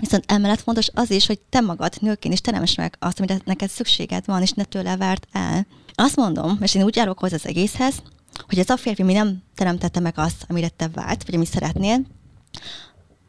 Viszont 0.00 0.24
emellett 0.26 0.60
fontos 0.60 0.88
az 0.94 1.10
is, 1.10 1.26
hogy 1.26 1.40
te 1.40 1.60
magad 1.60 1.94
nőként 2.00 2.34
is 2.34 2.40
teremts 2.40 2.76
meg 2.76 2.96
azt, 2.98 3.20
amit 3.20 3.44
neked 3.44 3.70
szükséged 3.70 4.26
van, 4.26 4.42
és 4.42 4.50
ne 4.50 4.64
tőle 4.64 4.96
várt 4.96 5.26
el. 5.32 5.66
Azt 5.94 6.16
mondom, 6.16 6.58
és 6.60 6.74
én 6.74 6.82
úgy 6.82 6.96
járok 6.96 7.18
hozzá 7.18 7.34
az 7.34 7.46
egészhez, 7.46 8.02
hogy 8.48 8.58
ez 8.58 8.70
a 8.70 8.76
férfi 8.76 9.02
mi 9.02 9.12
nem 9.12 9.42
teremtette 9.54 10.00
meg 10.00 10.14
azt, 10.16 10.44
amire 10.48 10.68
te 10.68 10.88
várt, 10.88 11.24
vagy 11.24 11.34
amit 11.34 11.50
szeretnél, 11.50 12.00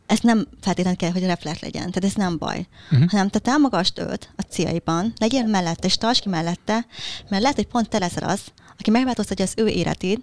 ez 0.06 0.20
nem 0.20 0.48
feltétlenül 0.62 1.00
kell, 1.00 1.12
hogy 1.12 1.26
reflekt 1.26 1.62
legyen, 1.62 1.92
tehát 1.92 2.04
ez 2.04 2.14
nem 2.14 2.38
baj, 2.38 2.68
uh-huh. 2.92 3.10
hanem 3.10 3.30
te 3.30 3.40
támogasd 3.40 4.00
őt 4.00 4.30
a 4.36 4.42
céljaiban, 4.42 5.14
legyél 5.18 5.46
mellette, 5.46 5.88
és 5.88 5.98
tartsd 5.98 6.22
ki 6.22 6.30
mellette, 6.30 6.86
mert 7.30 7.42
lehet, 7.42 7.56
hogy 7.56 7.68
pont 7.68 7.90
te 7.90 8.00
leszel 8.00 8.30
az, 8.30 8.42
aki 8.78 8.90
megváltoztatja 8.90 9.46
az 9.46 9.54
ő 9.56 9.68
életét, 9.68 10.22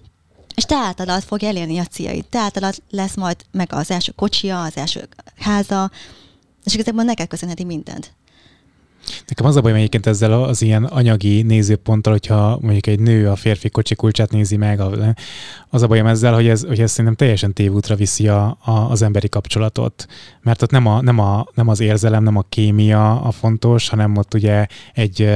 és 0.54 0.64
te 0.64 0.76
általad 0.76 1.22
fog 1.22 1.42
elérni 1.42 1.78
a 1.78 1.84
céljait, 1.84 2.26
te 2.26 2.38
általad 2.38 2.74
lesz 2.90 3.14
majd 3.14 3.36
meg 3.50 3.72
az 3.72 3.90
első 3.90 4.12
kocsia, 4.16 4.62
az 4.62 4.76
első 4.76 5.08
háza, 5.36 5.90
és 6.64 6.74
igazából 6.74 7.02
neked 7.02 7.28
köszönheti 7.28 7.64
mindent. 7.64 8.14
Nekem 9.26 9.46
az 9.46 9.56
a 9.56 9.60
bajom 9.60 9.76
egyébként 9.76 10.06
ezzel 10.06 10.42
az 10.42 10.62
ilyen 10.62 10.84
anyagi 10.84 11.42
nézőponttal, 11.42 12.12
hogyha 12.12 12.58
mondjuk 12.60 12.86
egy 12.86 13.00
nő 13.00 13.28
a 13.28 13.36
férfi 13.36 13.68
kocsi 13.68 13.94
kulcsát 13.94 14.30
nézi 14.30 14.56
meg, 14.56 14.80
az 15.70 15.82
a 15.82 15.86
bajom 15.86 16.06
ezzel, 16.06 16.34
hogy 16.34 16.48
ez, 16.48 16.64
hogy 16.64 16.80
ez 16.80 16.90
szerintem 16.90 17.14
teljesen 17.14 17.52
tévútra 17.52 17.94
viszi 17.94 18.28
a, 18.28 18.58
a, 18.64 18.70
az 18.70 19.02
emberi 19.02 19.28
kapcsolatot. 19.28 20.06
Mert 20.40 20.62
ott 20.62 20.70
nem, 20.70 20.86
a, 20.86 21.02
nem, 21.02 21.18
a, 21.18 21.46
nem 21.54 21.68
az 21.68 21.80
érzelem, 21.80 22.22
nem 22.22 22.36
a 22.36 22.44
kémia 22.48 23.20
a 23.20 23.30
fontos, 23.30 23.88
hanem 23.88 24.16
ott 24.16 24.34
ugye 24.34 24.66
egy, 24.94 25.30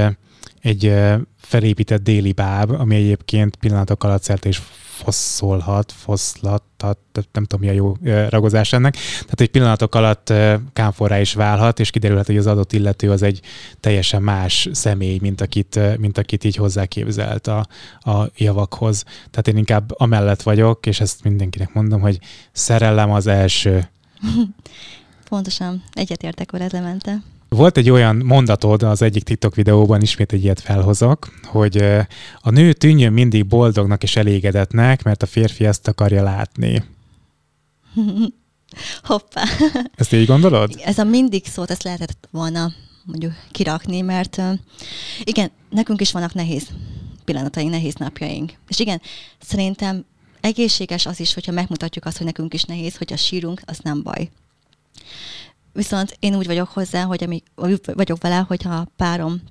egy 0.61 0.93
felépített 1.37 2.03
déli 2.03 2.31
báb, 2.31 2.71
ami 2.71 2.95
egyébként 2.95 3.55
pillanatok 3.55 4.03
alatt 4.03 4.23
szerte 4.23 4.49
is 4.49 4.61
fosszolhat, 5.03 5.91
foszlathat, 5.91 6.97
nem 7.31 7.43
tudom 7.43 7.59
mi 7.59 7.69
a 7.69 7.71
jó 7.71 7.93
ragozás 8.29 8.73
ennek. 8.73 8.93
Tehát 8.93 9.41
egy 9.41 9.49
pillanatok 9.49 9.95
alatt 9.95 10.33
kámforrá 10.73 11.19
is 11.19 11.33
válhat, 11.33 11.79
és 11.79 11.89
kiderülhet, 11.89 12.25
hogy 12.25 12.37
az 12.37 12.47
adott 12.47 12.73
illető 12.73 13.11
az 13.11 13.21
egy 13.21 13.41
teljesen 13.79 14.21
más 14.21 14.69
személy, 14.71 15.17
mint 15.21 15.41
akit, 15.41 15.97
mint 15.97 16.17
akit 16.17 16.43
így 16.43 16.55
hozzáképzelt 16.55 17.47
a, 17.47 17.67
a 17.99 18.29
javakhoz. 18.35 19.03
Tehát 19.03 19.47
én 19.47 19.57
inkább 19.57 19.91
amellett 19.99 20.41
vagyok, 20.41 20.85
és 20.85 20.99
ezt 20.99 21.23
mindenkinek 21.23 21.73
mondom, 21.73 22.01
hogy 22.01 22.19
szerelem 22.51 23.11
az 23.11 23.27
első. 23.27 23.89
Pontosan, 25.29 25.83
egyetértek 25.93 26.51
veled, 26.51 26.71
Lemente. 26.71 27.21
Volt 27.49 27.77
egy 27.77 27.89
olyan 27.89 28.15
mondatod 28.15 28.83
az 28.83 29.01
egyik 29.01 29.23
TikTok 29.23 29.55
videóban, 29.55 30.01
ismét 30.01 30.33
egy 30.33 30.43
ilyet 30.43 30.61
felhozok, 30.61 31.33
hogy 31.43 31.83
a 32.41 32.49
nő 32.49 32.73
tűnjön 32.73 33.13
mindig 33.13 33.45
boldognak 33.47 34.03
és 34.03 34.15
elégedetnek, 34.15 35.03
mert 35.03 35.23
a 35.23 35.25
férfi 35.25 35.65
ezt 35.65 35.87
akarja 35.87 36.23
látni. 36.23 36.83
Hoppá. 39.03 39.43
Ezt 39.95 40.13
így 40.13 40.25
gondolod? 40.25 40.75
Ez 40.83 40.97
a 40.97 41.03
mindig 41.03 41.45
szót, 41.45 41.71
ezt 41.71 41.83
lehetett 41.83 42.27
volna 42.31 42.71
mondjuk 43.05 43.33
kirakni, 43.51 44.01
mert 44.01 44.41
igen, 45.23 45.51
nekünk 45.69 46.01
is 46.01 46.11
vannak 46.11 46.33
nehéz 46.33 46.67
pillanataink, 47.25 47.71
nehéz 47.71 47.95
napjaink. 47.95 48.53
És 48.67 48.79
igen, 48.79 49.01
szerintem 49.39 50.05
egészséges 50.41 51.05
az 51.05 51.19
is, 51.19 51.33
hogyha 51.33 51.51
megmutatjuk 51.51 52.05
azt, 52.05 52.17
hogy 52.17 52.25
nekünk 52.25 52.53
is 52.53 52.63
nehéz, 52.63 52.97
hogyha 52.97 53.15
sírunk, 53.15 53.61
az 53.65 53.79
nem 53.79 54.03
baj. 54.03 54.29
Viszont 55.77 56.17
én 56.19 56.35
úgy 56.35 56.45
vagyok 56.45 56.67
hozzá, 56.67 57.03
hogy 57.03 57.23
amíg, 57.23 57.43
vagyok 57.93 58.21
vele, 58.21 58.37
hogyha 58.47 58.75
a 58.75 58.87
párom 58.95 59.41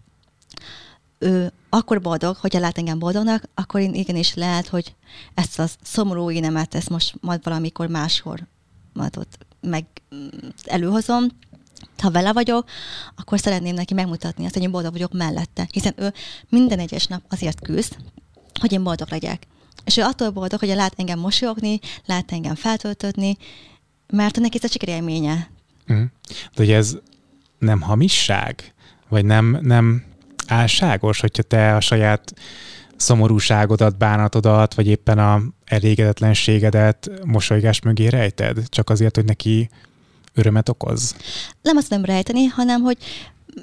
ő 1.18 1.52
akkor 1.68 2.00
boldog, 2.00 2.36
hogyha 2.36 2.58
lát 2.58 2.78
engem 2.78 2.98
boldognak, 2.98 3.48
akkor 3.54 3.80
én 3.80 3.94
igenis 3.94 4.34
lehet, 4.34 4.66
hogy 4.68 4.94
ezt 5.34 5.58
a 5.58 5.66
szomorú 5.82 6.30
énemet, 6.30 6.74
ezt 6.74 6.88
most 6.88 7.14
majd 7.20 7.44
valamikor 7.44 7.86
máskor 7.86 8.46
majd 8.92 9.16
ott 9.16 9.46
meg 9.60 9.84
mm, 10.14 10.28
előhozom. 10.64 11.26
Ha 11.98 12.10
vele 12.10 12.32
vagyok, 12.32 12.68
akkor 13.16 13.40
szeretném 13.40 13.74
neki 13.74 13.94
megmutatni 13.94 14.44
azt, 14.44 14.54
hogy 14.54 14.62
én 14.62 14.70
boldog 14.70 14.92
vagyok 14.92 15.12
mellette. 15.12 15.68
Hiszen 15.72 15.94
ő 15.96 16.12
minden 16.48 16.78
egyes 16.78 17.06
nap 17.06 17.22
azért 17.28 17.60
küzd, 17.60 17.96
hogy 18.60 18.72
én 18.72 18.82
boldog 18.82 19.08
legyek. 19.10 19.46
És 19.84 19.96
ő 19.96 20.02
attól 20.02 20.30
boldog, 20.30 20.58
hogy 20.60 20.68
lát 20.68 20.94
engem 20.96 21.18
mosolyogni, 21.18 21.80
lát 22.06 22.32
engem 22.32 22.54
feltöltödni, 22.54 23.36
mert 24.06 24.40
neki 24.40 24.56
ez 24.56 24.64
a 24.64 24.72
sikerélménye. 24.72 25.54
Mm. 25.92 26.04
De 26.28 26.56
hogy 26.56 26.70
ez 26.70 26.96
nem 27.58 27.80
hamisság? 27.80 28.74
Vagy 29.08 29.24
nem, 29.24 29.58
nem 29.62 30.04
álságos, 30.46 31.20
hogyha 31.20 31.42
te 31.42 31.74
a 31.74 31.80
saját 31.80 32.34
szomorúságodat, 32.96 33.98
bánatodat, 33.98 34.74
vagy 34.74 34.86
éppen 34.86 35.18
a 35.18 35.42
elégedetlenségedet 35.64 37.10
mosolygás 37.24 37.80
mögé 37.80 38.06
rejted? 38.06 38.68
Csak 38.68 38.90
azért, 38.90 39.16
hogy 39.16 39.24
neki 39.24 39.70
örömet 40.34 40.68
okoz? 40.68 41.16
Nem 41.62 41.76
azt 41.76 41.90
nem 41.90 42.04
rejteni, 42.04 42.44
hanem 42.44 42.80
hogy 42.80 42.96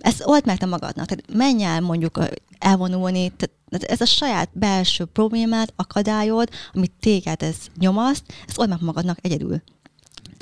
ezt 0.02 0.22
old 0.26 0.46
meg 0.46 0.58
te 0.58 0.66
magadnak. 0.66 1.06
Tehát 1.06 1.24
menj 1.34 1.64
el 1.64 1.82
mondjuk 1.82 2.20
elvonulni, 2.60 3.32
tehát 3.38 3.84
ez 3.92 4.02
a 4.02 4.06
saját 4.06 4.50
belső 4.54 5.06
problémát, 5.06 5.74
akadályod, 5.76 6.50
amit 6.74 6.92
téged 7.00 7.42
ez 7.42 7.56
nyomaszt, 7.80 8.24
ezt 8.48 8.60
old 8.60 8.70
meg 8.70 8.82
magadnak 8.82 9.18
egyedül 9.22 9.62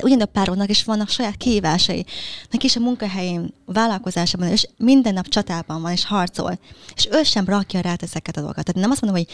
ugyan 0.04 0.22
a 0.22 0.26
pároknak 0.26 0.70
is 0.70 0.84
vannak 0.84 1.10
saját 1.10 1.38
kihívásai. 1.38 2.06
Neki 2.50 2.66
is 2.66 2.76
a 2.76 2.80
munkahelyén, 2.80 3.54
vállalkozásában, 3.66 4.48
és 4.48 4.68
minden 4.78 5.14
nap 5.14 5.28
csatában 5.28 5.82
van, 5.82 5.92
és 5.92 6.06
harcol. 6.06 6.60
És 6.96 7.08
ő 7.12 7.24
sem 7.24 7.46
rakja 7.46 7.80
rá 7.80 7.96
ezeket 8.00 8.38
a 8.38 8.40
dolgokat. 8.40 8.66
Tehát 8.66 8.82
nem 8.82 8.92
azt 8.92 9.02
mondom, 9.02 9.24
hogy, 9.24 9.34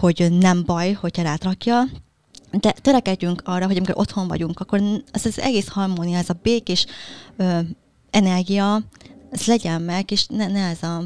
hogy 0.00 0.32
nem 0.32 0.64
baj, 0.64 0.92
hogyha 0.92 1.22
rátrakja, 1.22 1.84
de 2.50 2.72
törekedjünk 2.72 3.42
arra, 3.44 3.66
hogy 3.66 3.76
amikor 3.76 3.94
otthon 3.98 4.28
vagyunk, 4.28 4.60
akkor 4.60 4.80
ez 5.10 5.26
az 5.26 5.40
egész 5.40 5.68
harmónia, 5.68 6.18
ez 6.18 6.30
a 6.30 6.38
békés 6.42 6.86
ö, 7.36 7.58
energia, 8.10 8.82
ez 9.30 9.46
legyen 9.46 9.82
meg, 9.82 10.10
és 10.10 10.26
ne, 10.26 10.46
ne 10.46 10.68
ez 10.68 10.82
a, 10.82 11.02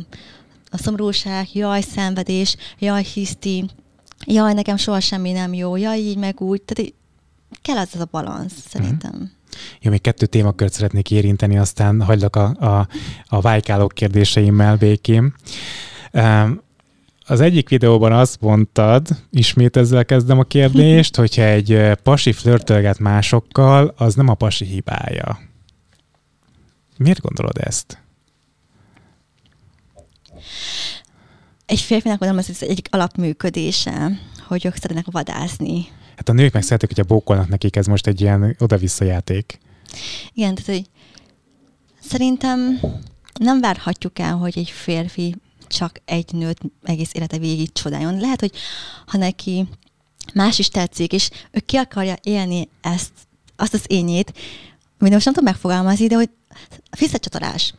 a 0.71 0.79
szomorúság, 0.79 1.55
jaj, 1.55 1.81
szenvedés, 1.81 2.57
jaj, 2.79 3.03
hiszti, 3.03 3.65
jaj, 4.27 4.53
nekem 4.53 4.77
soha 4.77 5.01
semmi 5.01 5.33
nem 5.33 5.55
jó, 5.55 5.77
jaj, 5.77 5.99
így 5.99 6.17
meg 6.17 6.41
úgy. 6.41 6.63
Tehát 6.63 6.95
kell 7.63 7.77
az, 7.77 7.89
az 7.95 8.01
a 8.01 8.09
balansz, 8.11 8.55
szerintem. 8.69 9.11
Uh-huh. 9.13 9.29
Jó, 9.81 9.91
még 9.91 10.01
kettő 10.01 10.27
témakört 10.27 10.73
szeretnék 10.73 11.11
érinteni, 11.11 11.59
aztán 11.59 12.03
hagylak 12.03 12.37
a, 12.37 12.45
a, 12.45 12.89
a 13.27 13.41
vájkálók 13.41 13.93
kérdéseimmel 13.93 14.77
békém. 14.77 15.35
Um, 16.13 16.63
az 17.27 17.41
egyik 17.41 17.69
videóban 17.69 18.13
azt 18.13 18.41
mondtad, 18.41 19.09
ismét 19.31 19.77
ezzel 19.77 20.05
kezdem 20.05 20.39
a 20.39 20.43
kérdést, 20.43 21.17
hogyha 21.23 21.43
egy 21.43 21.93
pasi 22.03 22.33
flörtölget 22.33 22.99
másokkal, 22.99 23.95
az 23.97 24.15
nem 24.15 24.29
a 24.29 24.35
pasi 24.35 24.65
hibája. 24.65 25.39
Miért 26.97 27.21
gondolod 27.21 27.59
ezt? 27.59 27.99
Egy 31.67 31.81
férfinak 31.81 32.19
mondom, 32.21 32.39
ez 32.39 32.63
egyik 32.63 32.89
alapműködése, 32.91 34.21
hogy 34.47 34.67
ők 34.67 34.77
szeretnek 34.77 35.07
vadászni. 35.11 35.87
Hát 36.17 36.29
a 36.29 36.33
nők 36.33 36.53
meg 36.53 36.63
szeretik, 36.63 36.89
hogyha 36.89 37.15
bókolnak 37.15 37.49
nekik, 37.49 37.77
ez 37.77 37.87
most 37.87 38.07
egy 38.07 38.21
ilyen 38.21 38.57
oda-vissza 38.59 39.05
játék. 39.05 39.59
Igen, 40.33 40.55
tehát 40.55 40.71
hogy 40.71 40.89
szerintem 42.01 42.81
nem 43.41 43.61
várhatjuk 43.61 44.19
el, 44.19 44.37
hogy 44.37 44.59
egy 44.59 44.71
férfi 44.71 45.37
csak 45.69 46.01
egy 46.05 46.33
nőt 46.33 46.61
egész 46.83 47.11
élete 47.13 47.39
végig 47.39 47.73
csodáljon. 47.73 48.21
Lehet, 48.21 48.41
hogy 48.41 48.53
ha 49.07 49.19
neki 49.19 49.69
más 50.35 50.59
is 50.59 50.69
tetszik, 50.69 51.13
és 51.13 51.31
ő 51.51 51.61
ki 51.61 51.77
akarja 51.77 52.17
élni 52.23 52.69
ezt, 52.81 53.13
azt 53.57 53.75
az 53.75 53.85
ényét, 53.87 54.33
amit 54.99 55.13
most 55.13 55.25
nem 55.25 55.35
tudom 55.35 55.53
megfogalmazni, 55.53 56.07
de 56.07 56.15
hogy 56.15 56.31
visszacsatolás. 56.99 57.75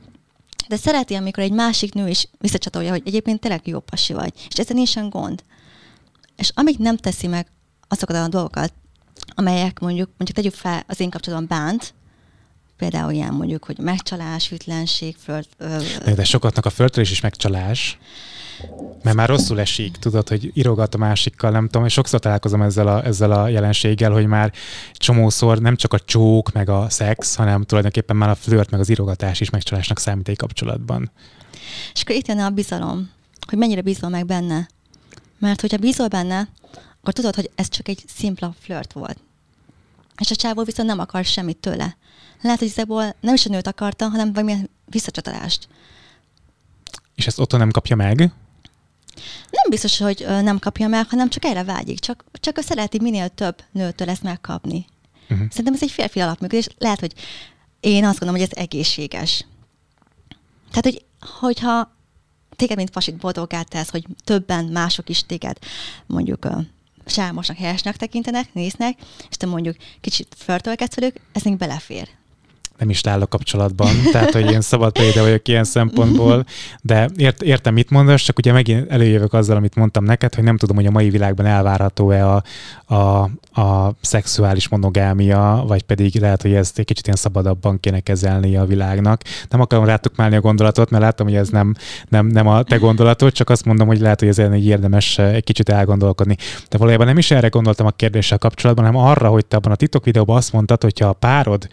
De 0.67 0.75
szereti, 0.75 1.13
amikor 1.13 1.43
egy 1.43 1.51
másik 1.51 1.93
nő 1.93 2.09
is 2.09 2.27
visszacsatolja, 2.39 2.89
hogy 2.89 3.01
egyébként 3.05 3.39
tényleg 3.39 3.67
jó 3.67 3.79
pasi 3.79 4.13
vagy, 4.13 4.33
és 4.49 4.55
ezzel 4.55 4.75
nincsen 4.75 5.09
gond. 5.09 5.43
És 6.35 6.51
amíg 6.53 6.77
nem 6.77 6.97
teszi 6.97 7.27
meg 7.27 7.47
azokat 7.87 8.15
a 8.15 8.27
dolgokat, 8.27 8.73
amelyek 9.35 9.79
mondjuk, 9.79 10.09
mondjuk 10.17 10.37
tegyük 10.37 10.53
fel 10.53 10.83
az 10.87 10.99
én 10.99 11.09
kapcsolatban 11.09 11.57
bánt, 11.57 11.93
például 12.77 13.11
ilyen 13.11 13.33
mondjuk, 13.33 13.63
hogy 13.63 13.77
megcsalás, 13.77 14.49
hűtlenség, 14.49 15.15
föld, 15.23 15.45
ö, 15.57 15.77
De, 16.03 16.13
de 16.13 16.23
sokatnak 16.23 16.65
a 16.65 16.69
földtörés 16.69 17.11
is 17.11 17.21
megcsalás. 17.21 17.97
Mert 19.03 19.15
már 19.15 19.29
rosszul 19.29 19.59
esik, 19.59 19.97
tudod, 19.97 20.29
hogy 20.29 20.51
írogat 20.53 20.95
a 20.95 20.97
másikkal, 20.97 21.51
nem 21.51 21.65
tudom, 21.65 21.85
és 21.85 21.93
sokszor 21.93 22.19
találkozom 22.19 22.61
ezzel 22.61 22.87
a, 22.87 23.05
ezzel 23.05 23.31
a 23.31 23.47
jelenséggel, 23.47 24.11
hogy 24.11 24.25
már 24.25 24.53
csomószor 24.93 25.59
nem 25.59 25.75
csak 25.75 25.93
a 25.93 25.99
csók, 25.99 26.51
meg 26.51 26.69
a 26.69 26.89
szex, 26.89 27.35
hanem 27.35 27.63
tulajdonképpen 27.63 28.15
már 28.15 28.29
a 28.29 28.35
flört, 28.35 28.71
meg 28.71 28.79
az 28.79 28.89
írogatás 28.89 29.39
is 29.39 29.49
megcsalásnak 29.49 29.99
számít 29.99 30.27
egy 30.27 30.37
kapcsolatban. 30.37 31.11
És 31.93 32.01
akkor 32.01 32.15
itt 32.15 32.27
jönne 32.27 32.45
a 32.45 32.49
bizalom, 32.49 33.09
hogy 33.47 33.57
mennyire 33.57 33.81
bízol 33.81 34.09
meg 34.09 34.25
benne. 34.25 34.67
Mert 35.39 35.61
hogyha 35.61 35.77
bízol 35.77 36.07
benne, 36.07 36.47
akkor 37.07 37.17
tudod, 37.17 37.35
hogy 37.35 37.51
ez 37.55 37.69
csak 37.69 37.87
egy 37.87 38.03
szimpla 38.07 38.55
flirt 38.59 38.93
volt. 38.93 39.17
És 40.17 40.31
a 40.31 40.35
csávó 40.35 40.63
viszont 40.63 40.87
nem 40.87 40.99
akar 40.99 41.25
semmit 41.25 41.57
tőle. 41.57 41.97
Lehet, 42.41 42.59
hogy 42.59 42.67
igazából 42.67 43.15
nem 43.19 43.33
is 43.33 43.45
a 43.45 43.49
nőt 43.49 43.67
akarta, 43.67 44.07
hanem 44.07 44.33
valamilyen 44.33 44.69
visszacsatolást. 44.85 45.67
És 47.15 47.27
ezt 47.27 47.39
otthon 47.39 47.59
nem 47.59 47.71
kapja 47.71 47.95
meg, 47.95 48.17
Nem 49.51 49.69
biztos, 49.69 49.97
hogy 49.97 50.25
nem 50.27 50.59
kapja 50.59 50.87
meg, 50.87 51.09
hanem 51.09 51.29
csak 51.29 51.45
erre 51.45 51.63
vágyik. 51.63 51.99
Csak, 51.99 52.23
csak 52.31 52.57
ő 52.57 52.61
szereti 52.61 52.99
minél 53.01 53.29
több 53.29 53.63
nőtől 53.71 54.09
ezt 54.09 54.23
megkapni. 54.23 54.85
Uh-huh. 55.29 55.49
Szerintem 55.49 55.73
ez 55.73 55.81
egy 55.81 55.91
férfi 55.91 56.19
alapműködés. 56.19 56.67
Lehet, 56.77 56.99
hogy 56.99 57.13
én 57.79 58.05
azt 58.05 58.19
gondolom, 58.19 58.41
hogy 58.41 58.49
ez 58.51 58.63
egészséges. 58.63 59.45
Tehát, 60.69 60.83
hogy, 60.83 61.05
hogyha 61.39 61.95
téged, 62.55 62.77
mint 62.77 62.89
pasit 62.89 63.17
boldogát 63.17 63.69
tesz, 63.69 63.89
hogy 63.89 64.05
többen 64.23 64.65
mások 64.65 65.09
is 65.09 65.23
téged 65.25 65.57
mondjuk 66.05 66.45
ö, 67.05 67.09
sármosnak, 67.09 67.57
helyesnek 67.57 67.95
tekintenek, 67.95 68.53
néznek, 68.53 68.97
és 69.29 69.37
te 69.37 69.45
mondjuk 69.45 69.75
kicsit 70.01 70.35
flörtölkedsz 70.37 70.95
velük, 70.95 71.15
ez 71.33 71.41
még 71.41 71.57
belefér. 71.57 72.09
Nem 72.77 72.89
is 72.89 73.01
állok 73.07 73.29
kapcsolatban, 73.29 73.89
tehát 74.11 74.31
hogy 74.31 74.51
én 74.51 74.61
szabad 74.61 74.91
példa 74.91 75.21
vagyok 75.21 75.47
ilyen 75.47 75.63
szempontból, 75.63 76.45
de 76.81 77.09
ért, 77.15 77.41
értem, 77.41 77.73
mit 77.73 77.89
mondasz, 77.89 78.21
csak 78.21 78.37
ugye 78.37 78.51
megint 78.51 78.91
előjövök 78.91 79.33
azzal, 79.33 79.57
amit 79.57 79.75
mondtam 79.75 80.03
neked, 80.03 80.35
hogy 80.35 80.43
nem 80.43 80.57
tudom, 80.57 80.75
hogy 80.75 80.85
a 80.85 80.91
mai 80.91 81.09
világban 81.09 81.45
elvárható-e 81.45 82.27
a, 82.27 82.43
a, 82.85 83.29
a 83.61 83.95
szexuális 84.01 84.67
monogámia, 84.67 85.63
vagy 85.67 85.83
pedig 85.83 86.19
lehet, 86.19 86.41
hogy 86.41 86.53
ezt 86.53 86.79
egy 86.79 86.85
kicsit 86.85 87.05
ilyen 87.05 87.17
szabadabban 87.17 87.79
kéne 87.79 87.99
kezelni 87.99 88.57
a 88.57 88.65
világnak. 88.65 89.21
Nem 89.49 89.61
akarom 89.61 89.85
rátukmálni 89.85 90.35
a 90.35 90.41
gondolatot, 90.41 90.89
mert 90.89 91.03
látom, 91.03 91.27
hogy 91.27 91.35
ez 91.35 91.49
nem, 91.49 91.75
nem, 92.09 92.27
nem 92.27 92.47
a 92.47 92.63
te 92.63 92.77
gondolatod, 92.77 93.31
csak 93.31 93.49
azt 93.49 93.65
mondom, 93.65 93.87
hogy 93.87 93.99
lehet, 93.99 94.19
hogy 94.19 94.29
ezen 94.29 94.51
egy 94.51 94.65
érdemes 94.65 95.17
egy 95.17 95.43
kicsit 95.43 95.69
elgondolkodni. 95.69 96.35
De 96.69 96.77
valójában 96.77 97.07
nem 97.07 97.17
is 97.17 97.31
erre 97.31 97.47
gondoltam 97.47 97.85
a 97.85 97.91
kérdéssel 97.91 98.37
kapcsolatban, 98.37 98.85
hanem 98.85 99.01
arra, 99.01 99.29
hogy 99.29 99.45
te 99.45 99.57
abban 99.57 99.71
a 99.71 99.75
titok 99.75 100.05
videóban 100.05 100.37
azt 100.37 100.53
mondtad, 100.53 100.81
hogyha 100.81 101.07
a 101.07 101.13
párod 101.13 101.67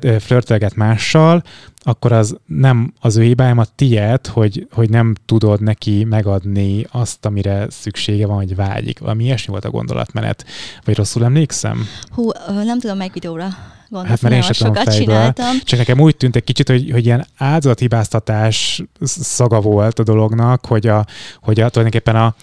ö, 0.00 0.18
flörtölget 0.18 0.74
mással, 0.74 1.42
akkor 1.82 2.12
az 2.12 2.36
nem 2.46 2.92
az 3.00 3.16
ő 3.16 3.22
hibája, 3.22 3.54
a 3.60 3.66
tiéd, 3.74 4.26
hogy, 4.26 4.66
hogy 4.72 4.90
nem 4.90 5.14
tudod 5.26 5.60
neki 5.60 6.04
megadni 6.04 6.86
azt, 6.90 7.26
amire 7.26 7.66
szüksége 7.70 8.26
van, 8.26 8.36
hogy 8.36 8.54
vágyik. 8.54 8.98
Valami 8.98 9.24
ilyesmi 9.24 9.52
volt 9.52 9.64
a 9.64 9.70
gondolatmenet. 9.70 10.44
Vagy 10.84 10.96
rosszul 10.96 11.24
emlékszem? 11.24 11.86
Hú, 12.14 12.30
nem 12.64 12.78
tudom, 12.80 12.96
meg 12.96 13.10
videóra 13.12 13.48
gondolsz, 13.90 14.20
Hát 14.20 14.22
mert 14.22 14.34
én 14.34 14.42
sem 14.42 14.52
tudom 14.52 14.74
sokat 14.74 14.94
fejből. 14.94 15.14
csináltam. 15.14 15.58
Csak 15.64 15.78
nekem 15.78 16.00
úgy 16.00 16.16
tűnt 16.16 16.36
egy 16.36 16.44
kicsit, 16.44 16.68
hogy, 16.68 16.90
hogy 16.90 17.04
ilyen 17.04 17.26
áldozathibáztatás 17.36 18.82
szaga 19.02 19.60
volt 19.60 19.98
a 19.98 20.02
dolognak, 20.02 20.66
hogy, 20.66 20.86
a, 20.86 21.06
hogy 21.40 21.60
a, 21.60 21.68
tulajdonképpen 21.68 22.16
a, 22.16 22.34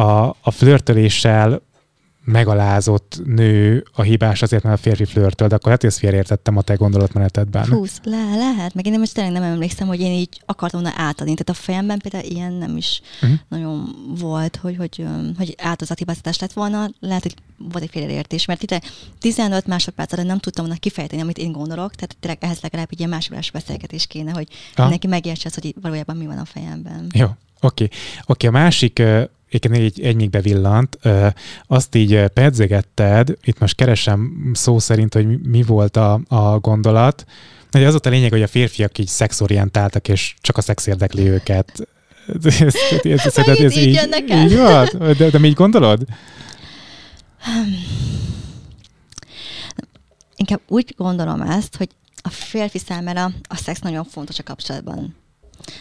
a, 0.00 0.36
a 0.40 0.50
flörtöléssel 0.50 1.62
megalázott 2.26 3.20
nő 3.24 3.84
a 3.92 4.02
hibás 4.02 4.42
azért, 4.42 4.62
mert 4.62 4.78
a 4.78 4.80
férfi 4.82 5.04
flörtöl, 5.04 5.48
de 5.48 5.54
akkor 5.54 5.70
hát 5.70 5.84
ezt 5.84 5.98
félreértettem 5.98 6.56
a 6.56 6.62
te 6.62 6.74
gondolatmenetedben. 6.74 7.66
Húsz, 7.66 8.00
le, 8.02 8.36
lehet, 8.36 8.74
meg 8.74 8.86
én 8.86 8.98
most 8.98 9.14
tényleg 9.14 9.32
nem 9.32 9.42
emlékszem, 9.42 9.86
hogy 9.86 10.00
én 10.00 10.12
így 10.12 10.40
akartam 10.46 10.80
volna 10.80 10.96
átadni. 10.98 11.34
Tehát 11.34 11.48
a 11.48 11.64
fejemben 11.64 11.98
például 11.98 12.32
ilyen 12.32 12.52
nem 12.52 12.76
is 12.76 13.00
uh-huh. 13.22 13.38
nagyon 13.48 13.96
volt, 14.18 14.56
hogy, 14.56 14.76
hogy, 14.76 15.04
hogy 15.38 15.54
áldozatibáztatás 15.58 16.38
lett 16.38 16.52
volna. 16.52 16.90
Lehet, 17.00 17.22
hogy 17.22 17.34
volt 17.58 17.82
egy 17.82 17.90
félreértés, 17.90 18.44
mert 18.44 18.62
itt 18.62 18.80
15 19.18 19.66
másodperc 19.66 20.12
alatt 20.12 20.26
nem 20.26 20.38
tudtam 20.38 20.64
volna 20.64 20.80
kifejteni, 20.80 21.22
amit 21.22 21.38
én 21.38 21.52
gondolok, 21.52 21.94
tehát 21.94 22.16
tényleg 22.20 22.38
ehhez 22.42 22.60
legalább 22.60 22.88
egy 22.90 22.98
ilyen 22.98 23.10
másodperc 23.10 23.50
beszélgetés 23.50 24.06
kéne, 24.06 24.30
hogy 24.30 24.48
Aha. 24.50 24.88
mindenki 24.88 25.06
megértse 25.06 25.46
azt, 25.46 25.60
hogy 25.60 25.74
valójában 25.82 26.16
mi 26.16 26.26
van 26.26 26.38
a 26.38 26.44
fejemben. 26.44 27.06
Jó, 27.14 27.26
oké. 27.60 27.88
Oké, 28.26 28.46
a 28.46 28.50
másik, 28.50 29.02
igen, 29.64 29.80
egy 29.80 30.00
egyikbe 30.00 30.40
villant, 30.40 30.98
ö, 31.02 31.26
azt 31.66 31.94
így 31.94 32.26
pedzegetted, 32.26 33.36
itt 33.44 33.58
most 33.58 33.74
keresem 33.74 34.50
szó 34.54 34.78
szerint, 34.78 35.14
hogy 35.14 35.40
mi- 35.40 35.62
volt 35.62 35.96
a, 35.96 36.20
a 36.28 36.58
gondolat, 36.58 37.24
Ugye 37.72 37.86
az 37.86 37.90
volt 37.90 38.06
a 38.06 38.10
lényeg, 38.10 38.30
hogy 38.30 38.42
a 38.42 38.46
férfiak 38.46 38.98
így 38.98 39.06
szexorientáltak, 39.06 40.08
és 40.08 40.34
csak 40.40 40.56
a 40.56 40.60
szex 40.60 40.86
érdekli 40.86 41.28
őket. 41.28 41.72
Ez, 42.44 42.60
ez, 42.60 42.74
ez, 43.02 43.36
ez, 43.36 43.48
ez, 43.48 43.76
így 43.76 44.00
így 44.30 44.56
van? 44.56 44.88
De, 44.98 45.30
de 45.30 45.38
mi 45.38 45.48
így 45.48 45.54
gondolod? 45.54 46.02
Inkább 50.36 50.60
úgy 50.68 50.94
gondolom 50.96 51.40
ezt, 51.40 51.76
hogy 51.76 51.88
a 52.22 52.28
férfi 52.28 52.78
számára 52.78 53.30
a 53.48 53.56
szex 53.56 53.80
nagyon 53.80 54.04
fontos 54.04 54.38
a 54.38 54.42
kapcsolatban. 54.42 55.16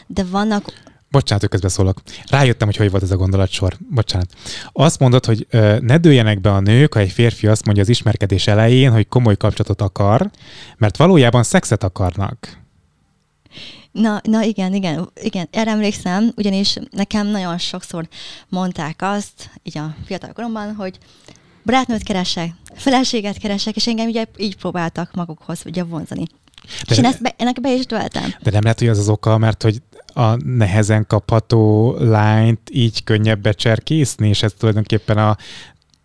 De 0.07 0.23
vannak 0.23 0.73
Bocsánat, 1.09 1.41
hogy 1.41 1.51
közbeszólok. 1.51 2.01
Rájöttem, 2.29 2.67
hogy 2.67 2.77
hogy 2.77 2.91
volt 2.91 3.03
ez 3.03 3.11
a 3.11 3.15
gondolatsor. 3.15 3.77
Bocsánat. 3.89 4.33
Azt 4.71 4.99
mondod, 4.99 5.25
hogy 5.25 5.47
ö, 5.49 5.77
ne 5.79 5.97
dőljenek 5.97 6.41
be 6.41 6.51
a 6.51 6.59
nők, 6.59 6.93
ha 6.93 6.99
egy 6.99 7.11
férfi 7.11 7.47
azt 7.47 7.65
mondja 7.65 7.83
az 7.83 7.89
ismerkedés 7.89 8.47
elején, 8.47 8.91
hogy 8.91 9.07
komoly 9.07 9.37
kapcsolatot 9.37 9.81
akar, 9.81 10.29
mert 10.77 10.97
valójában 10.97 11.43
szexet 11.43 11.83
akarnak. 11.83 12.63
Na, 13.91 14.21
na 14.23 14.43
igen, 14.43 14.73
igen, 14.73 15.09
igen, 15.21 15.47
erre 15.51 15.71
emlékszem, 15.71 16.31
ugyanis 16.35 16.77
nekem 16.91 17.27
nagyon 17.27 17.57
sokszor 17.57 18.07
mondták 18.49 18.99
azt, 19.01 19.49
így 19.63 19.77
a 19.77 19.95
fiatal 20.05 20.33
koromban, 20.33 20.73
hogy 20.73 20.97
barátnőt 21.65 22.03
keresek, 22.03 22.51
feleséget 22.73 23.37
keresek, 23.37 23.75
és 23.75 23.87
engem 23.87 24.07
ugye 24.07 24.25
így 24.37 24.55
próbáltak 24.55 25.13
magukhoz 25.13 25.61
ugye 25.65 25.83
vonzani. 25.83 26.27
De 26.87 26.91
és 26.91 26.97
én 26.97 27.05
ezt 27.05 27.21
be, 27.21 27.33
ennek 27.37 27.61
be 27.61 27.73
is 27.73 27.85
töltem. 27.85 28.35
De 28.41 28.51
nem 28.51 28.61
lehet, 28.61 28.79
hogy 28.79 28.87
az 28.87 28.99
az 28.99 29.09
oka, 29.09 29.37
mert 29.37 29.63
hogy 29.63 29.81
a 30.15 30.35
nehezen 30.45 31.07
kapható 31.07 31.95
lányt 31.99 32.69
így 32.71 33.03
könnyebb 33.03 33.41
becserkészni, 33.41 34.27
és 34.27 34.43
ez 34.43 34.53
tulajdonképpen 34.57 35.17
a 35.17 35.37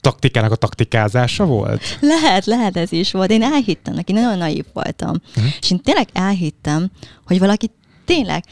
taktikának 0.01 0.53
a 0.53 0.57
taktikázása 0.57 1.45
volt? 1.45 1.99
Lehet, 2.01 2.45
lehet 2.45 2.77
ez 2.77 2.93
is 2.93 3.13
volt. 3.13 3.31
Én 3.31 3.43
elhittem 3.43 3.95
neki, 3.95 4.13
nagyon 4.13 4.39
naív 4.39 4.65
voltam. 4.73 5.21
Uh-huh. 5.29 5.53
És 5.61 5.71
én 5.71 5.81
tényleg 5.81 6.09
elhittem, 6.13 6.91
hogy 7.27 7.39
valaki 7.39 7.71
tényleg 8.05 8.45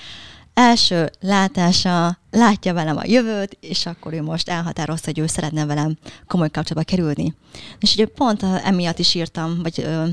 első 0.54 1.10
látása 1.20 2.18
látja 2.30 2.72
velem 2.74 2.96
a 2.96 3.02
jövőt, 3.06 3.56
és 3.60 3.86
akkor 3.86 4.12
ő 4.12 4.22
most 4.22 4.48
elhatározta, 4.48 5.06
hogy 5.06 5.18
ő 5.18 5.26
szeretne 5.26 5.66
velem 5.66 5.96
komoly 6.26 6.50
kapcsolatba 6.50 6.90
kerülni. 6.90 7.34
És 7.78 7.92
ugye 7.92 8.06
pont 8.06 8.42
emiatt 8.64 8.98
is 8.98 9.14
írtam, 9.14 9.58
vagy 9.62 9.80
ö, 9.80 10.04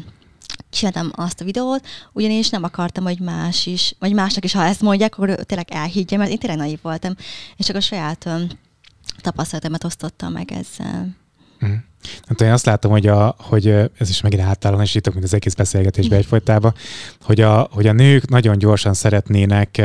csináltam 0.75 1.11
azt 1.15 1.41
a 1.41 1.45
videót, 1.45 1.87
ugyanis 2.13 2.49
nem 2.49 2.63
akartam, 2.63 3.03
hogy 3.03 3.19
más 3.19 3.65
is, 3.65 3.95
vagy 3.99 4.13
másnak 4.13 4.43
is, 4.43 4.53
ha 4.53 4.63
ezt 4.63 4.81
mondják, 4.81 5.13
akkor 5.13 5.35
tényleg 5.35 5.71
elhiggye, 5.71 6.17
mert 6.17 6.29
én 6.29 6.37
tényleg 6.37 6.59
naív 6.59 6.79
voltam, 6.81 7.15
és 7.57 7.65
csak 7.65 7.75
a 7.75 7.81
saját 7.81 8.29
tapasztalatomat 9.21 9.83
osztottam 9.83 10.31
meg 10.31 10.51
ezzel. 10.51 11.15
Hát 12.27 12.41
én 12.41 12.51
azt 12.51 12.65
látom, 12.65 12.91
hogy, 12.91 13.07
a, 13.07 13.35
hogy 13.39 13.67
ez 13.67 14.09
is 14.09 14.21
megint 14.21 14.41
általánosítok, 14.41 15.13
mint 15.13 15.25
az 15.25 15.33
egész 15.33 15.53
beszélgetésbe 15.53 16.15
egyfolytában, 16.15 16.73
hogy 17.21 17.41
a, 17.41 17.67
hogy 17.71 17.87
a 17.87 17.91
nők 17.91 18.29
nagyon 18.29 18.57
gyorsan 18.57 18.93
szeretnének 18.93 19.81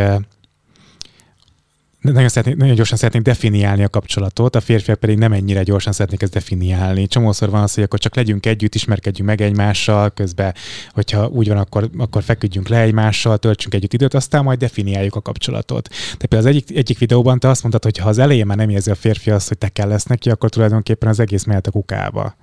nagyon, 2.00 2.28
szeretnék, 2.28 2.56
nagyon 2.56 2.74
gyorsan 2.74 2.96
szeretnék 2.98 3.22
definiálni 3.22 3.84
a 3.84 3.88
kapcsolatot, 3.88 4.56
a 4.56 4.60
férfiak 4.60 4.98
pedig 4.98 5.18
nem 5.18 5.32
ennyire 5.32 5.62
gyorsan 5.62 5.92
szeretnék 5.92 6.22
ezt 6.22 6.32
definiálni. 6.32 7.06
Csomószor 7.06 7.50
van 7.50 7.62
az, 7.62 7.74
hogy 7.74 7.82
akkor 7.82 7.98
csak 7.98 8.16
legyünk 8.16 8.46
együtt, 8.46 8.74
ismerkedjünk 8.74 9.28
meg 9.28 9.40
egymással, 9.40 10.10
közben, 10.10 10.54
hogyha 10.90 11.26
úgy 11.26 11.48
van, 11.48 11.56
akkor, 11.56 11.90
akkor 11.98 12.22
feküdjünk 12.22 12.68
le 12.68 12.80
egymással, 12.80 13.38
töltsünk 13.38 13.74
együtt 13.74 13.92
időt, 13.92 14.14
aztán 14.14 14.44
majd 14.44 14.58
definiáljuk 14.58 15.14
a 15.14 15.20
kapcsolatot. 15.20 15.88
De 16.18 16.26
például 16.26 16.50
az 16.50 16.56
egyik, 16.56 16.76
egyik 16.76 16.98
videóban 16.98 17.38
te 17.38 17.48
azt 17.48 17.62
mondtad, 17.62 17.84
hogy 17.84 17.98
ha 17.98 18.08
az 18.08 18.18
elején 18.18 18.46
már 18.46 18.56
nem 18.56 18.68
érzi 18.68 18.90
a 18.90 18.94
férfi 18.94 19.30
azt, 19.30 19.48
hogy 19.48 19.58
te 19.58 19.68
kell 19.68 19.88
lesz 19.88 20.04
neki, 20.04 20.30
akkor 20.30 20.50
tulajdonképpen 20.50 21.08
az 21.08 21.20
egész 21.20 21.44
mehet 21.44 21.66
a 21.66 21.70
kukába. 21.70 22.36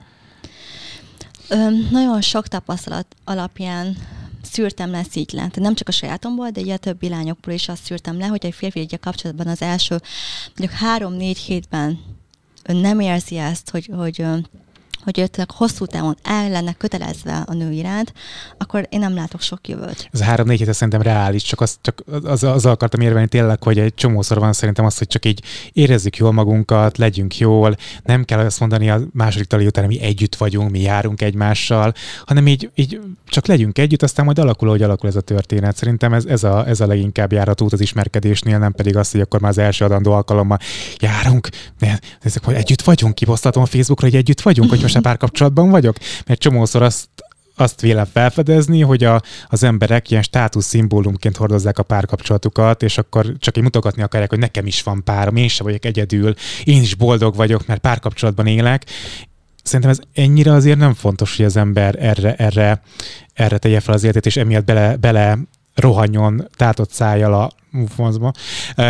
Ö, 1.49 1.55
nagyon 1.91 2.21
sok 2.21 2.47
tapasztalat 2.47 3.05
alapján 3.23 3.97
szűrtem 4.47 4.91
le 4.91 5.05
így 5.13 5.31
le. 5.31 5.39
Tehát 5.39 5.59
nem 5.59 5.75
csak 5.75 5.87
a 5.87 5.91
sajátomból, 5.91 6.49
de 6.49 6.61
ugye 6.61 6.77
többi 6.77 7.09
lányokból 7.09 7.53
is 7.53 7.67
azt 7.67 7.83
szűrtem 7.83 8.17
le, 8.17 8.25
hogy 8.25 8.45
egy 8.45 8.53
férfi 8.53 8.79
egy 8.79 8.99
kapcsolatban 8.99 9.47
az 9.47 9.61
első 9.61 10.01
mondjuk 10.57 10.79
három-négy 10.79 11.37
hétben 11.37 11.99
nem 12.63 12.99
érzi 12.99 13.37
ezt, 13.37 13.69
hogy, 13.69 13.89
hogy, 13.95 14.25
hogy 15.13 15.19
ők 15.37 15.51
hosszú 15.51 15.85
távon 15.85 16.17
el 16.23 16.49
lenne 16.49 16.73
kötelezve 16.73 17.43
a 17.45 17.53
nő 17.53 17.71
iránt, 17.71 18.13
akkor 18.57 18.87
én 18.89 18.99
nem 18.99 19.15
látok 19.15 19.41
sok 19.41 19.67
jövőt. 19.67 20.09
Ez 20.11 20.21
három-négy 20.21 20.57
hét 20.57 20.73
szerintem 20.73 21.01
reális, 21.01 21.43
csak, 21.43 21.61
az, 21.61 21.77
csak 21.81 22.03
az, 22.23 22.43
az 22.43 22.65
akartam 22.65 23.01
érvelni 23.01 23.27
tényleg, 23.27 23.63
hogy 23.63 23.79
egy 23.79 23.93
csomószor 23.93 24.39
van 24.39 24.53
szerintem 24.53 24.85
az, 24.85 24.97
hogy 24.97 25.07
csak 25.07 25.25
így 25.25 25.43
érezzük 25.73 26.17
jól 26.17 26.31
magunkat, 26.31 26.97
legyünk 26.97 27.37
jól, 27.37 27.75
nem 28.03 28.23
kell 28.23 28.39
azt 28.39 28.59
mondani 28.59 28.89
a 28.89 28.99
második 29.13 29.47
tali 29.47 29.65
után, 29.65 29.85
mi 29.85 30.01
együtt 30.01 30.35
vagyunk, 30.35 30.71
mi 30.71 30.79
járunk 30.79 31.21
egymással, 31.21 31.93
hanem 32.25 32.47
így, 32.47 32.69
így 32.75 32.99
csak 33.25 33.47
legyünk 33.47 33.77
együtt, 33.77 34.03
aztán 34.03 34.25
majd 34.25 34.39
alakul, 34.39 34.69
hogy 34.69 34.81
alakul 34.81 35.09
ez 35.09 35.15
a 35.15 35.21
történet. 35.21 35.75
Szerintem 35.75 36.13
ez, 36.13 36.25
ez, 36.25 36.43
a, 36.43 36.67
ez 36.67 36.79
a 36.79 36.87
leginkább 36.87 37.31
járat 37.31 37.61
út 37.61 37.73
az 37.73 37.81
ismerkedésnél, 37.81 38.57
nem 38.57 38.71
pedig 38.71 38.97
az, 38.97 39.11
hogy 39.11 39.21
akkor 39.21 39.39
már 39.39 39.51
az 39.51 39.57
első 39.57 39.85
adandó 39.85 40.11
alkalommal 40.11 40.59
járunk, 40.99 41.49
nézzük, 42.23 42.43
hogy 42.43 42.55
együtt 42.55 42.81
vagyunk, 42.81 43.15
kiposztatom 43.15 43.63
a 43.63 43.65
Facebookra, 43.65 44.07
hogy 44.07 44.15
együtt 44.15 44.41
vagyunk, 44.41 44.69
hogy 44.69 44.81
most 44.81 44.95
a 44.97 45.01
párkapcsolatban 45.01 45.69
vagyok, 45.69 45.95
mert 46.25 46.39
csomószor 46.39 46.81
azt 46.81 47.07
azt 47.59 47.81
vélem 47.81 48.05
felfedezni, 48.05 48.81
hogy 48.81 49.03
a, 49.03 49.21
az 49.47 49.63
emberek 49.63 50.11
ilyen 50.11 50.21
státusz 50.21 50.65
szimbólumként 50.65 51.37
hordozzák 51.37 51.79
a 51.79 51.83
párkapcsolatukat, 51.83 52.83
és 52.83 52.97
akkor 52.97 53.33
csak 53.39 53.57
így 53.57 53.63
mutogatni 53.63 54.01
akarják, 54.01 54.29
hogy 54.29 54.39
nekem 54.39 54.65
is 54.65 54.83
van 54.83 55.03
párom, 55.03 55.35
én 55.35 55.47
sem 55.47 55.65
vagyok 55.65 55.85
egyedül, 55.85 56.33
én 56.63 56.81
is 56.81 56.95
boldog 56.95 57.35
vagyok, 57.35 57.67
mert 57.67 57.79
párkapcsolatban 57.79 58.47
élek. 58.47 58.85
Szerintem 59.63 59.89
ez 59.89 59.99
ennyire 60.13 60.51
azért 60.51 60.77
nem 60.77 60.93
fontos, 60.93 61.35
hogy 61.35 61.45
az 61.45 61.57
ember 61.57 61.95
erre, 61.99 62.35
erre, 62.35 62.81
erre 63.33 63.57
tegye 63.57 63.79
fel 63.79 63.93
az 63.93 64.03
életét, 64.03 64.25
és 64.25 64.37
emiatt 64.37 64.65
bele, 64.65 64.95
bele 64.95 65.37
rohanjon 65.77 66.47
tátott 66.55 66.91
szájjal 66.91 67.33
a 67.33 67.49
mufmozba, 67.71 68.31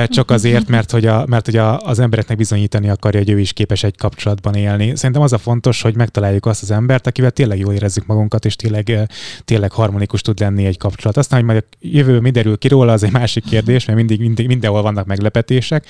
csak 0.06 0.32
azért, 0.32 0.68
mert 0.68 0.92
hogy, 0.92 1.06
a, 1.06 1.26
mert 1.26 1.46
hogy 1.46 1.56
a, 1.56 1.80
az 1.80 2.00
embereknek 2.00 2.38
bizonyítani 2.38 2.90
akarja, 2.90 3.20
hogy 3.20 3.30
ő 3.30 3.40
is 3.40 3.54
képes 3.54 3.84
egy 3.84 3.98
kapcsolatban 3.98 4.54
élni. 4.54 4.96
Szerintem 4.96 5.22
az 5.22 5.34
a 5.34 5.38
fontos, 5.38 5.82
hogy 5.82 5.96
megtaláljuk 5.96 6.46
azt 6.46 6.62
az 6.62 6.72
embert, 6.72 7.08
akivel 7.08 7.32
tényleg 7.32 7.60
jól 7.60 7.74
érezzük 7.74 8.06
magunkat, 8.06 8.46
és 8.46 8.56
tényleg, 8.56 9.10
tényleg 9.46 9.72
harmonikus 9.72 10.22
tud 10.22 10.40
lenni 10.40 10.66
egy 10.66 10.78
kapcsolat. 10.78 11.18
Aztán, 11.18 11.40
hogy 11.40 11.48
majd 11.48 11.64
a 11.64 11.76
jövő 11.80 12.20
mi 12.20 12.30
derül 12.30 12.58
ki 12.58 12.68
róla, 12.68 12.92
az 12.92 13.04
egy 13.04 13.12
másik 13.12 13.44
kérdés, 13.44 13.86
mert 13.86 13.98
mindig, 13.98 14.20
mindig 14.20 14.48
mindenhol 14.48 14.82
vannak 14.82 15.06
meglepetések. 15.06 15.86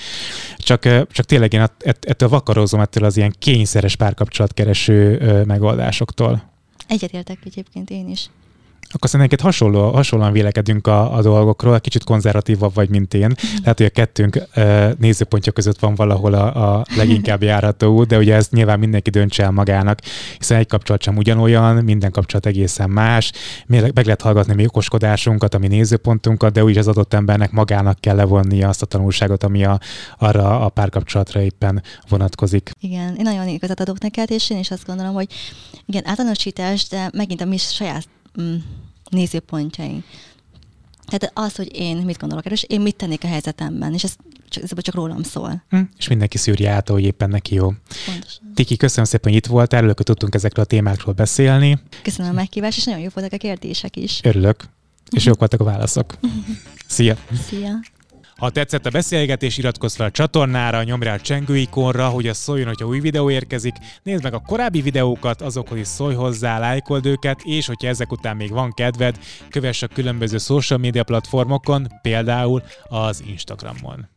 Csak, 0.57 0.81
csak 1.11 1.25
tényleg 1.25 1.53
én 1.53 1.65
ettől 2.01 2.29
vakarozom, 2.29 2.79
ettől 2.79 3.03
az 3.03 3.17
ilyen 3.17 3.33
kényszeres 3.39 3.95
párkapcsolatkereső 3.95 5.21
megoldásoktól. 5.47 6.43
Egyetértek 6.87 7.37
egyébként 7.43 7.89
én 7.89 8.09
is 8.09 8.29
akkor 8.97 9.09
szerintem 9.09 9.39
hasonló, 9.41 9.91
hasonlóan 9.91 10.31
vélekedünk 10.31 10.87
a, 10.87 11.15
a 11.15 11.21
dolgokról, 11.21 11.79
kicsit 11.79 12.03
konzervatívabb 12.03 12.73
vagy, 12.73 12.89
mint 12.89 13.13
én. 13.13 13.27
Mm. 13.27 13.57
Lehet, 13.59 13.77
hogy 13.77 13.85
a 13.85 13.89
kettőnk 13.89 14.47
nézőpontja 14.97 15.51
között 15.51 15.79
van 15.79 15.95
valahol 15.95 16.33
a, 16.33 16.77
a 16.77 16.85
leginkább 16.95 17.43
járható 17.43 17.95
út, 17.97 18.07
de 18.07 18.17
ugye 18.17 18.35
ezt 18.35 18.51
nyilván 18.51 18.79
mindenki 18.79 19.09
döntse 19.09 19.43
el 19.43 19.51
magának, 19.51 19.99
hiszen 20.37 20.57
egy 20.57 20.67
kapcsolat 20.67 21.01
sem 21.01 21.17
ugyanolyan, 21.17 21.83
minden 21.83 22.11
kapcsolat 22.11 22.45
egészen 22.45 22.89
más. 22.89 23.31
Meg 23.67 24.05
lehet 24.05 24.21
hallgatni 24.21 24.53
mi 24.53 24.65
okoskodásunkat, 24.65 25.53
a 25.53 25.57
mi 25.57 25.67
nézőpontunkat, 25.67 26.53
de 26.53 26.63
úgy 26.63 26.77
az 26.77 26.87
adott 26.87 27.13
embernek 27.13 27.51
magának 27.51 27.99
kell 27.99 28.15
levonnia 28.15 28.67
azt 28.67 28.81
a 28.81 28.85
tanulságot, 28.85 29.43
ami 29.43 29.65
a, 29.65 29.79
arra 30.17 30.59
a 30.59 30.69
párkapcsolatra 30.69 31.41
éppen 31.41 31.83
vonatkozik. 32.09 32.71
Igen, 32.79 33.15
én 33.15 33.23
nagyon 33.23 33.47
igazat 33.47 33.79
adok 33.79 33.99
neked, 33.99 34.31
és 34.31 34.49
én 34.49 34.57
is 34.57 34.71
azt 34.71 34.85
gondolom, 34.85 35.13
hogy 35.13 35.27
igen, 35.85 36.07
általánosítás, 36.07 36.87
de 36.87 37.09
megint 37.13 37.41
a 37.41 37.45
mi 37.45 37.57
saját 37.57 38.07
mm, 38.41 38.55
nézőpontjaink. 39.09 40.03
Tehát 41.05 41.31
az, 41.33 41.55
hogy 41.55 41.75
én 41.75 41.97
mit 41.97 42.17
gondolok 42.17 42.45
erről, 42.45 42.57
és 42.57 42.65
én 42.67 42.81
mit 42.81 42.95
tennék 42.95 43.23
a 43.23 43.27
helyzetemben, 43.27 43.93
és 43.93 44.03
ez 44.03 44.15
csak, 44.49 44.63
ez 44.63 44.71
csak 44.81 44.95
rólam 44.95 45.23
szól. 45.23 45.63
Hm, 45.69 45.81
és 45.97 46.07
mindenki 46.07 46.37
szűrje 46.37 46.71
át, 46.71 46.89
hogy 46.89 47.03
éppen 47.03 47.29
neki 47.29 47.55
jó. 47.55 47.73
Pontosan. 48.05 48.51
Tiki, 48.53 48.77
köszönöm 48.77 49.05
szépen, 49.05 49.31
hogy 49.31 49.39
itt 49.39 49.45
voltál, 49.45 49.79
örülök, 49.79 49.97
hogy 49.97 50.05
tudtunk 50.05 50.35
ezekről 50.35 50.65
a 50.65 50.67
témákról 50.67 51.13
beszélni. 51.13 51.79
Köszönöm 52.01 52.31
a 52.31 52.33
meghívást, 52.33 52.77
és 52.77 52.83
nagyon 52.83 53.01
jó 53.01 53.07
voltak 53.13 53.33
a 53.33 53.37
kérdések 53.37 53.95
is. 53.95 54.19
Örülök, 54.23 54.63
és 55.09 55.25
jók 55.25 55.39
voltak 55.39 55.59
a 55.59 55.63
válaszok. 55.63 56.17
Szia! 56.87 57.17
Szia! 57.47 57.79
Ha 58.37 58.49
tetszett 58.49 58.85
a 58.85 58.89
beszélgetés, 58.89 59.57
iratkozz 59.57 59.95
fel 59.95 60.05
a 60.05 60.11
csatornára, 60.11 60.83
nyomj 60.83 61.03
rá 61.03 61.13
a 61.13 61.19
csengő 61.19 61.57
ikonra, 61.57 62.07
hogy 62.07 62.27
az 62.27 62.37
szóljon, 62.37 62.67
hogyha 62.67 62.85
új 62.85 62.99
videó 62.99 63.29
érkezik. 63.29 63.75
Nézd 64.03 64.23
meg 64.23 64.33
a 64.33 64.39
korábbi 64.39 64.81
videókat, 64.81 65.41
azokhoz 65.41 65.77
is 65.77 65.87
szólj 65.87 66.15
hozzá, 66.15 66.59
lájkold 66.59 67.05
őket, 67.05 67.41
és 67.43 67.67
hogyha 67.67 67.87
ezek 67.87 68.11
után 68.11 68.35
még 68.35 68.51
van 68.51 68.73
kedved, 68.73 69.19
kövess 69.49 69.81
a 69.81 69.87
különböző 69.87 70.37
social 70.37 70.79
media 70.79 71.03
platformokon, 71.03 71.87
például 72.01 72.63
az 72.83 73.23
Instagramon. 73.27 74.09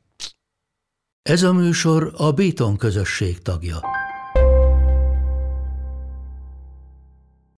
Ez 1.22 1.42
a 1.42 1.52
műsor 1.52 2.12
a 2.16 2.32
Béton 2.32 2.76
közösség 2.76 3.42
tagja. 3.42 3.99